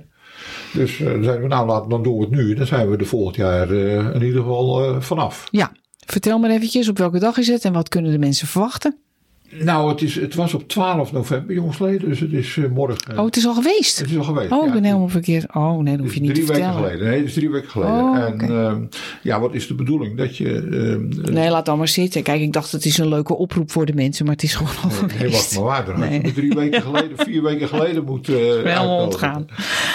Dus 0.73 0.99
eh, 0.99 1.05
dan 1.05 1.23
zeiden 1.23 1.41
we 1.41 1.47
nou, 1.47 1.89
dan 1.89 2.03
doen 2.03 2.17
we 2.17 2.21
het 2.21 2.31
nu. 2.31 2.53
Dan 2.53 2.65
zijn 2.65 2.89
we 2.89 2.97
er 2.97 3.05
volgend 3.05 3.35
jaar 3.35 3.71
eh, 3.71 4.13
in 4.13 4.23
ieder 4.23 4.41
geval 4.41 4.83
eh, 4.83 5.01
vanaf. 5.01 5.47
Ja, 5.51 5.71
vertel 6.05 6.39
maar 6.39 6.49
eventjes 6.49 6.87
op 6.87 6.97
welke 6.97 7.19
dag 7.19 7.37
is 7.37 7.47
het 7.47 7.65
en 7.65 7.73
wat 7.73 7.89
kunnen 7.89 8.11
de 8.11 8.19
mensen 8.19 8.47
verwachten? 8.47 8.97
Nou, 9.49 9.89
het, 9.89 10.01
is, 10.01 10.15
het 10.15 10.35
was 10.35 10.53
op 10.53 10.67
12 10.67 11.11
november, 11.11 11.55
jongsleden. 11.55 12.09
Dus 12.09 12.19
het 12.19 12.31
is 12.33 12.57
eh, 12.57 12.69
morgen. 12.69 13.17
Oh, 13.19 13.25
het 13.25 13.35
is 13.37 13.45
al 13.47 13.53
geweest. 13.53 13.99
het 13.99 14.09
is 14.09 14.17
al 14.17 14.23
geweest. 14.23 14.51
Oh, 14.51 14.59
ik 14.61 14.67
ja. 14.67 14.73
ben 14.73 14.83
helemaal 14.83 15.07
verkeerd. 15.07 15.55
Oh, 15.55 15.77
nee, 15.77 15.95
dat 15.95 16.05
hoef 16.05 16.13
je 16.13 16.19
niet 16.21 16.29
te 16.35 16.41
drie 16.41 16.47
weken 16.47 16.63
vertellen. 16.63 16.87
geleden. 16.89 17.07
Nee, 17.09 17.17
dat 17.19 17.27
is 17.27 17.33
drie 17.33 17.49
weken 17.49 17.69
geleden. 17.69 17.93
Oh, 17.95 18.17
en 18.17 18.41
ehm, 18.41 18.81
ja, 19.23 19.39
wat 19.39 19.53
is 19.53 19.67
de 19.67 19.73
bedoeling? 19.75 20.17
Dat 20.17 20.37
je. 20.37 20.53
ehm, 21.21 21.33
Nee, 21.33 21.49
laat 21.49 21.65
dan 21.65 21.77
maar 21.77 21.87
zitten. 21.87 22.23
Kijk, 22.23 22.41
ik 22.41 22.53
dacht 22.53 22.71
het 22.71 22.85
is 22.85 22.97
een 22.97 23.07
leuke 23.07 23.35
oproep 23.37 23.71
voor 23.71 23.85
de 23.85 23.93
mensen, 23.93 24.25
maar 24.25 24.33
het 24.33 24.43
is 24.43 24.55
gewoon 24.55 24.73
al 24.83 24.89
Nee, 24.89 25.09
geweest. 25.09 25.33
wacht 25.33 25.55
maar 25.55 25.63
waar. 25.85 25.99
Je 26.03 26.09
Nee. 26.09 26.21
me 26.21 26.31
drie 26.33 26.53
weken 26.53 26.81
geleden, 26.81 27.17
vier 27.17 27.41
weken 27.43 27.67
geleden 27.67 28.03
moeten 28.05 28.33
uh, 28.33 28.39
Helemaal 28.63 29.03
ontgaan. 29.03 29.45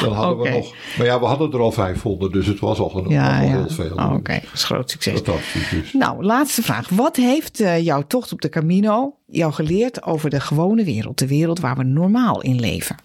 Dan 0.01 0.13
hadden 0.13 0.39
we 0.45 0.51
nog. 0.51 0.75
Maar 0.99 1.07
ja, 1.07 1.21
we 1.21 1.27
hadden 1.27 1.53
er 1.53 1.61
al 1.61 1.73
500, 1.73 2.33
dus 2.33 2.47
het 2.47 2.59
was 2.61 2.79
al 2.79 2.89
genoeg. 2.89 3.13
Ja, 3.13 3.39
al 3.39 3.45
ja. 3.45 3.51
heel 3.51 3.69
veel. 3.69 3.95
Oh, 3.97 4.13
Oké, 4.13 4.33
dat 4.33 4.51
is 4.55 4.65
groot 4.65 4.91
succes. 4.91 5.13
Fantastisch. 5.15 5.69
Dus. 5.71 5.93
Nou, 5.93 6.25
laatste 6.25 6.63
vraag. 6.63 6.89
Wat 6.89 7.17
heeft 7.17 7.61
eh, 7.61 7.85
jouw 7.85 8.03
tocht 8.07 8.33
op 8.33 8.41
de 8.41 8.49
Camino 8.49 9.15
jou 9.33 9.53
geleerd 9.53 10.03
over 10.03 10.31
de 10.31 10.41
gewone 10.41 10.85
wereld? 10.85 11.19
De 11.19 11.27
wereld 11.27 11.61
waar 11.61 11.77
we 11.77 11.83
normaal 11.85 12.41
in 12.43 12.61
leven. 12.61 12.97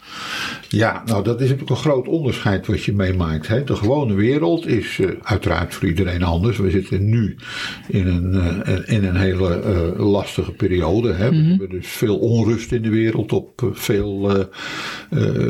Ja, 0.70 1.04
nou 1.06 1.24
dat 1.24 1.36
is 1.36 1.42
natuurlijk 1.42 1.70
een 1.70 1.76
groot 1.76 2.08
onderscheid 2.08 2.68
wat 2.68 2.84
je 2.84 2.94
meemaakt. 2.94 3.48
Hè. 3.48 3.64
De 3.64 3.76
gewone 3.76 4.14
wereld 4.14 4.68
is 4.68 5.00
eh, 5.00 5.08
uiteraard 5.24 5.74
voor 5.74 5.88
iedereen 5.88 6.24
anders. 6.24 6.58
We 6.58 6.70
zitten 6.70 7.10
nu 7.10 7.36
in 7.88 8.08
een, 8.08 8.34
eh, 8.64 8.96
in 8.96 9.04
een 9.04 9.16
hele 9.16 9.60
eh, 9.62 10.06
lastige 10.12 10.52
periode. 10.52 11.14
Hè. 11.14 11.32
Mhm. 11.32 11.42
We 11.44 11.48
hebben 11.50 11.70
dus 11.70 11.88
veel 11.88 12.18
onrust 12.18 12.72
in 12.72 12.82
de 12.82 12.90
wereld 12.90 13.32
op 13.34 13.70
veel, 13.74 14.46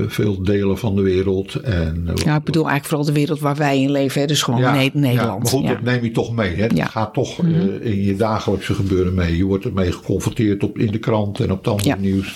veel 0.07 0.43
delen 0.43 0.77
van 0.77 0.95
de 0.95 1.01
wereld. 1.01 1.55
En, 1.55 2.07
Ja, 2.25 2.35
ik 2.35 2.43
bedoel 2.43 2.69
eigenlijk 2.69 2.85
vooral 2.85 3.05
de 3.05 3.11
wereld 3.19 3.39
waar 3.39 3.55
wij 3.55 3.81
in 3.81 3.91
leven. 3.91 4.21
Hè? 4.21 4.27
Dus 4.27 4.41
gewoon 4.41 4.61
Ne- 4.61 4.65
Ja, 4.83 4.89
Nederland. 4.93 5.43
maar 5.43 5.51
goed, 5.51 5.61
Ja. 5.63 5.67
dat 5.73 5.81
neem 5.81 6.03
je 6.03 6.11
toch 6.11 6.35
mee. 6.35 6.55
Hè? 6.55 6.61
Het. 6.63 6.73
Mhm. 6.73 6.85
gaat 6.87 7.13
toch 7.13 7.39
eh, 7.39 7.85
in 7.91 8.03
je 8.03 8.15
dagelijkse 8.15 8.73
gebeuren 8.73 9.13
mee. 9.13 9.37
Je 9.37 9.43
wordt 9.45 9.65
ermee 9.65 9.91
geconfronteerd 9.91 10.59
op, 10.67 10.77
in 10.77 10.91
de 10.91 10.99
krant 10.99 11.39
en 11.39 11.51
op 11.51 11.57
het 11.57 11.67
andere 11.67 11.89
Ja. 11.89 11.95
nieuws. 11.95 12.35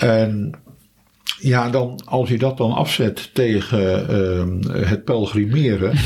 En 0.00 0.52
ja, 1.38 1.70
dan, 1.70 2.00
als 2.04 2.28
je 2.28 2.38
dat 2.38 2.56
dan 2.56 2.72
afzet 2.72 3.30
tegen 3.34 4.08
ehm, 4.08 4.78
het 4.86 5.04
pelgrimeren. 5.04 5.92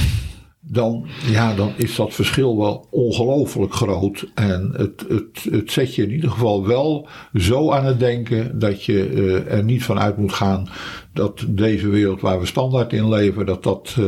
Dan, 0.66 1.06
ja, 1.30 1.54
dan 1.54 1.72
is 1.76 1.94
dat 1.94 2.14
verschil 2.14 2.58
wel 2.58 2.86
ongelooflijk 2.90 3.74
groot. 3.74 4.26
En 4.34 4.72
het, 4.76 5.04
het, 5.08 5.52
het 5.54 5.72
zet 5.72 5.94
je 5.94 6.02
in 6.02 6.10
ieder 6.10 6.30
geval 6.30 6.66
wel 6.66 7.08
zo 7.34 7.70
aan 7.70 7.84
het 7.84 7.98
denken 7.98 8.58
dat 8.58 8.84
je 8.84 9.08
eh, 9.08 9.56
er 9.56 9.64
niet 9.64 9.84
van 9.84 9.98
uit 10.00 10.16
moet 10.16 10.32
gaan 10.32 10.68
dat 11.12 11.44
deze 11.48 11.88
wereld 11.88 12.20
waar 12.20 12.40
we 12.40 12.46
standaard 12.46 12.92
in 12.92 13.08
leven, 13.08 13.46
dat 13.46 13.62
dat 13.62 13.96
eh, 13.98 14.04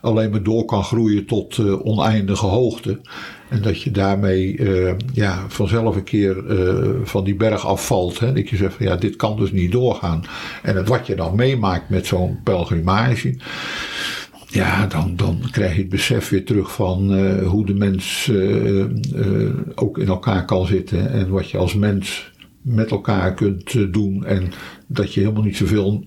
alleen 0.00 0.30
maar 0.30 0.42
door 0.42 0.64
kan 0.64 0.84
groeien 0.84 1.26
tot 1.26 1.58
eh, 1.58 1.86
oneindige 1.86 2.46
hoogte. 2.46 3.00
En 3.48 3.62
dat 3.62 3.82
je 3.82 3.90
daarmee 3.90 4.56
eh, 4.56 4.94
ja, 5.12 5.44
vanzelf 5.48 5.96
een 5.96 6.04
keer 6.04 6.46
eh, 6.46 6.88
van 7.02 7.24
die 7.24 7.34
berg 7.34 7.66
afvalt. 7.66 8.18
Hè? 8.18 8.32
Dat 8.32 8.48
je 8.48 8.56
zegt 8.56 8.74
van 8.74 8.86
ja, 8.86 8.96
dit 8.96 9.16
kan 9.16 9.36
dus 9.36 9.52
niet 9.52 9.72
doorgaan. 9.72 10.24
En 10.62 10.76
het 10.76 10.88
wat 10.88 11.06
je 11.06 11.14
dan 11.14 11.34
meemaakt 11.34 11.88
met 11.88 12.06
zo'n 12.06 12.40
pelgrimage. 12.44 13.36
Ja, 14.46 14.86
dan, 14.86 15.16
dan 15.16 15.40
krijg 15.50 15.74
je 15.74 15.80
het 15.80 15.88
besef 15.88 16.28
weer 16.28 16.44
terug 16.44 16.72
van 16.72 17.14
eh, 17.14 17.46
hoe 17.46 17.66
de 17.66 17.74
mens 17.74 18.32
ook 19.74 19.98
in 19.98 20.08
elkaar 20.08 20.44
kan 20.44 20.66
zitten. 20.66 21.10
En 21.10 21.28
wat 21.28 21.50
je 21.50 21.58
als 21.58 21.74
mens 21.74 22.32
met 22.62 22.90
elkaar 22.90 23.34
kunt 23.34 23.92
doen. 23.92 24.24
En 24.24 24.52
dat 24.86 25.14
je 25.14 25.20
helemaal 25.20 25.42
niet 25.42 25.56
zoveel 25.56 26.04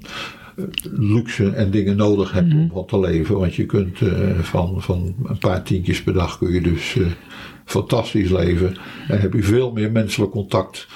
luxe 0.92 1.50
en 1.50 1.72
dingen 1.72 1.96
nodig 1.96 2.32
hebt 2.32 2.54
om 2.54 2.70
van 2.74 2.86
te 2.86 3.00
leven. 3.00 3.40
Want 3.40 3.56
je 3.56 3.66
kunt 3.66 4.02
eh, 4.02 4.40
van, 4.40 4.82
van 4.82 5.16
een 5.26 5.38
paar 5.38 5.64
tientjes 5.64 6.04
per 6.04 6.14
dag 6.14 6.38
kun 6.38 6.54
je 6.54 6.62
dus 6.62 6.96
eh, 6.98 7.06
fantastisch 7.66 8.30
leven. 8.30 8.76
En 9.08 9.20
heb 9.22 9.34
je 9.34 9.44
veel 9.44 9.72
meer 9.72 9.92
menselijk 9.92 10.32
contact 10.32 10.88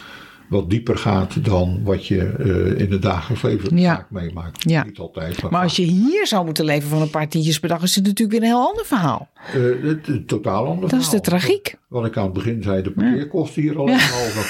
wat 0.50 0.70
dieper 0.70 0.98
gaat 0.98 1.46
dan 1.46 1.80
wat 1.84 2.08
je 2.08 2.22
eh, 2.22 2.80
in 2.86 2.92
het 2.92 3.02
dagelijks 3.02 3.44
leven 3.44 3.78
Ja. 3.78 3.96
vaak 3.96 4.12
meemaakt. 4.12 4.70
Ja. 4.70 4.84
Niet 4.84 5.00
altijd. 5.00 5.50
Maar 5.50 5.64
als 5.64 5.76
je 5.76 5.84
hier 5.84 6.28
zou 6.28 6.46
moeten 6.46 6.66
leven 6.66 6.90
van 6.90 7.02
een 7.02 7.10
paar 7.10 7.28
tientjes 7.28 7.60
per 7.60 7.70
dag, 7.70 7.84
is 7.84 7.96
het 7.96 8.06
natuurlijk 8.06 8.40
weer 8.40 8.50
een 8.50 8.56
heel 8.56 8.68
ander 8.68 8.86
verhaal. 8.86 9.30
Eh, 9.54 9.62
het, 9.82 10.08
het 10.08 10.28
totaal 10.28 10.66
ander 10.66 10.90
Dat 10.90 11.00
is 11.00 11.10
de 11.10 11.22
tragiek. 11.22 11.76
Wat 11.88 12.06
ik 12.06 12.18
aan 12.18 12.24
het 12.24 12.34
begin 12.34 12.64
zei, 12.64 12.82
de 12.82 12.92
parkeerkosten 12.92 13.62
hier 13.62 13.78
al, 13.78 13.86
dan 13.86 13.96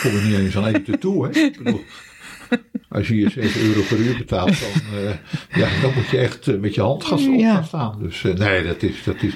kom 0.01 0.11
je 0.11 0.21
niet 0.27 0.37
eens 0.37 0.57
aan 0.57 0.65
eten 0.65 0.99
toe. 0.99 1.27
Hè? 1.27 1.49
Als 2.95 3.07
je 3.07 3.13
hier 3.13 3.29
7 3.29 3.61
euro 3.61 3.81
per 3.89 3.97
uur 3.97 4.17
betaalt, 4.17 4.59
dan, 4.59 4.99
eh, 4.99 5.59
ja, 5.61 5.81
dan 5.81 5.93
moet 5.95 6.09
je 6.09 6.17
echt 6.17 6.47
eh, 6.47 6.59
met 6.59 6.75
je 6.75 6.81
hand 6.81 7.03
gaan, 7.03 7.33
op 7.33 7.39
gaan 7.39 7.63
staan. 7.63 7.99
Dus 7.99 8.23
eh, 8.23 8.33
nee, 8.33 8.63
dat 8.63 8.83
is, 8.83 9.03
dat 9.03 9.21
is 9.21 9.33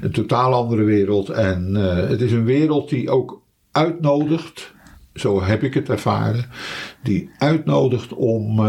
een 0.00 0.10
totaal 0.10 0.54
andere 0.54 0.84
wereld. 0.84 1.28
En 1.28 1.74
het 2.08 2.20
is 2.20 2.32
een 2.32 2.44
wereld 2.44 2.88
die 2.88 3.10
ook 3.10 3.42
uitnodigt 3.72 4.74
zo 5.14 5.42
heb 5.42 5.62
ik 5.62 5.74
het 5.74 5.88
ervaren, 5.88 6.44
die 7.02 7.30
uitnodigt 7.38 8.12
om, 8.12 8.60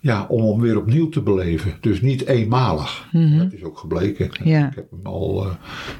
ja, 0.00 0.26
om 0.28 0.60
weer 0.60 0.76
opnieuw 0.76 1.08
te 1.08 1.22
beleven. 1.22 1.74
Dus 1.80 2.00
niet 2.00 2.26
eenmalig. 2.26 3.08
Dat 3.12 3.52
is 3.52 3.62
ook 3.62 3.78
gebleken. 3.78 4.30
Ja. 4.44 4.68
Ik 4.68 4.74
heb 4.74 4.90
hem 4.90 5.06
al 5.06 5.46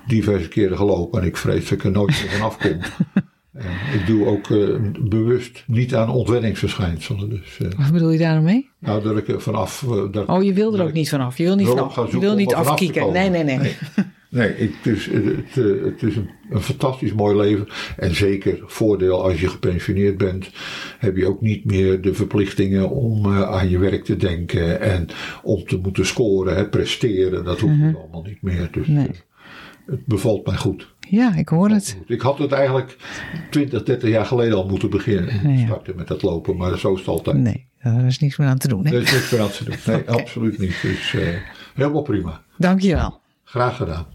diverse 0.06 0.48
keren 0.48 0.76
gelopen 0.76 1.20
en 1.20 1.26
ik 1.26 1.36
vrees 1.36 1.62
dat 1.62 1.78
ik 1.78 1.84
er 1.84 1.90
nooit 1.90 2.08
meer 2.08 2.30
vanaf 2.30 2.58
kom. 2.58 2.78
En 3.58 4.00
ik 4.00 4.06
doe 4.06 4.26
ook 4.26 4.48
uh, 4.48 4.76
bewust 5.00 5.64
niet 5.66 5.94
aan 5.94 6.10
ontwenningsverschijnselen. 6.10 7.30
Dus, 7.30 7.58
uh, 7.58 7.68
Wat 7.76 7.92
bedoel 7.92 8.10
je 8.10 8.18
daarmee? 8.18 8.70
Nou, 8.78 9.02
dat 9.02 9.16
ik 9.16 9.28
er 9.28 9.40
vanaf. 9.40 9.82
Uh, 9.82 10.12
dat, 10.12 10.28
oh, 10.28 10.42
je 10.42 10.52
wil 10.52 10.74
er 10.74 10.84
ook 10.84 10.92
niet 10.92 11.08
vanaf. 11.08 11.38
Je 11.38 11.44
wil 11.44 11.56
niet, 11.56 11.66
vanaf. 11.66 12.12
Je 12.12 12.18
wil 12.18 12.34
niet 12.34 12.54
afkieken. 12.54 13.12
Nee, 13.12 13.30
nee, 13.30 13.44
nee. 13.44 13.58
nee. 13.58 13.76
Nee, 14.30 14.56
ik, 14.56 14.74
het 14.82 14.96
is, 14.96 15.06
het, 15.06 15.54
het 15.84 16.02
is 16.02 16.16
een, 16.16 16.30
een, 16.50 16.60
fantastisch 16.60 17.12
mooi 17.12 17.36
leven. 17.36 17.68
En 17.96 18.14
zeker 18.14 18.62
voordeel 18.66 19.22
als 19.22 19.40
je 19.40 19.48
gepensioneerd 19.48 20.18
bent, 20.18 20.50
heb 20.98 21.16
je 21.16 21.26
ook 21.26 21.40
niet 21.40 21.64
meer 21.64 22.00
de 22.00 22.14
verplichtingen 22.14 22.90
om 22.90 23.26
aan 23.32 23.68
je 23.68 23.78
werk 23.78 24.04
te 24.04 24.16
denken 24.16 24.80
en 24.80 25.06
om 25.42 25.64
te 25.64 25.76
moeten 25.76 26.06
scoren, 26.06 26.56
hè, 26.56 26.68
presteren. 26.68 27.44
Dat 27.44 27.60
hoeft 27.60 27.74
mm-hmm. 27.74 27.96
allemaal 27.96 28.22
niet 28.22 28.42
meer. 28.42 28.68
Dus 28.72 28.86
nee. 28.86 29.10
het 29.86 30.06
bevalt 30.06 30.46
mij 30.46 30.56
goed. 30.56 30.94
Ja, 31.10 31.34
ik 31.34 31.48
hoor 31.48 31.70
het. 31.70 31.98
Ik 32.06 32.20
had 32.20 32.38
het 32.38 32.52
eigenlijk 32.52 32.96
20, 33.50 33.82
30 33.82 34.08
jaar 34.10 34.24
geleden 34.24 34.56
al 34.56 34.66
moeten 34.66 34.90
beginnen. 34.90 35.56
Ja. 35.58 35.66
Starten 35.66 35.96
met 35.96 36.08
dat 36.08 36.22
lopen, 36.22 36.56
maar 36.56 36.78
zo 36.78 36.92
is 36.92 36.98
het 36.98 37.08
altijd. 37.08 37.36
Nee, 37.36 37.66
daar 37.82 38.06
is 38.06 38.18
niks 38.18 38.36
meer 38.36 38.48
aan 38.48 38.58
te 38.58 38.68
doen. 38.68 38.86
Hè? 38.86 38.94
Er 38.94 39.02
is 39.02 39.12
niks 39.12 39.30
meer 39.30 39.40
aan 39.40 39.50
te 39.50 39.64
doen. 39.64 39.76
Nee, 39.86 40.00
okay. 40.02 40.14
absoluut 40.14 40.58
niet. 40.58 40.82
Dus 40.82 41.12
uh, 41.12 41.28
helemaal 41.74 42.02
prima. 42.02 42.42
Dank 42.56 42.80
je 42.80 42.94
wel. 42.94 43.20
Graag 43.44 43.76
gedaan. 43.76 44.06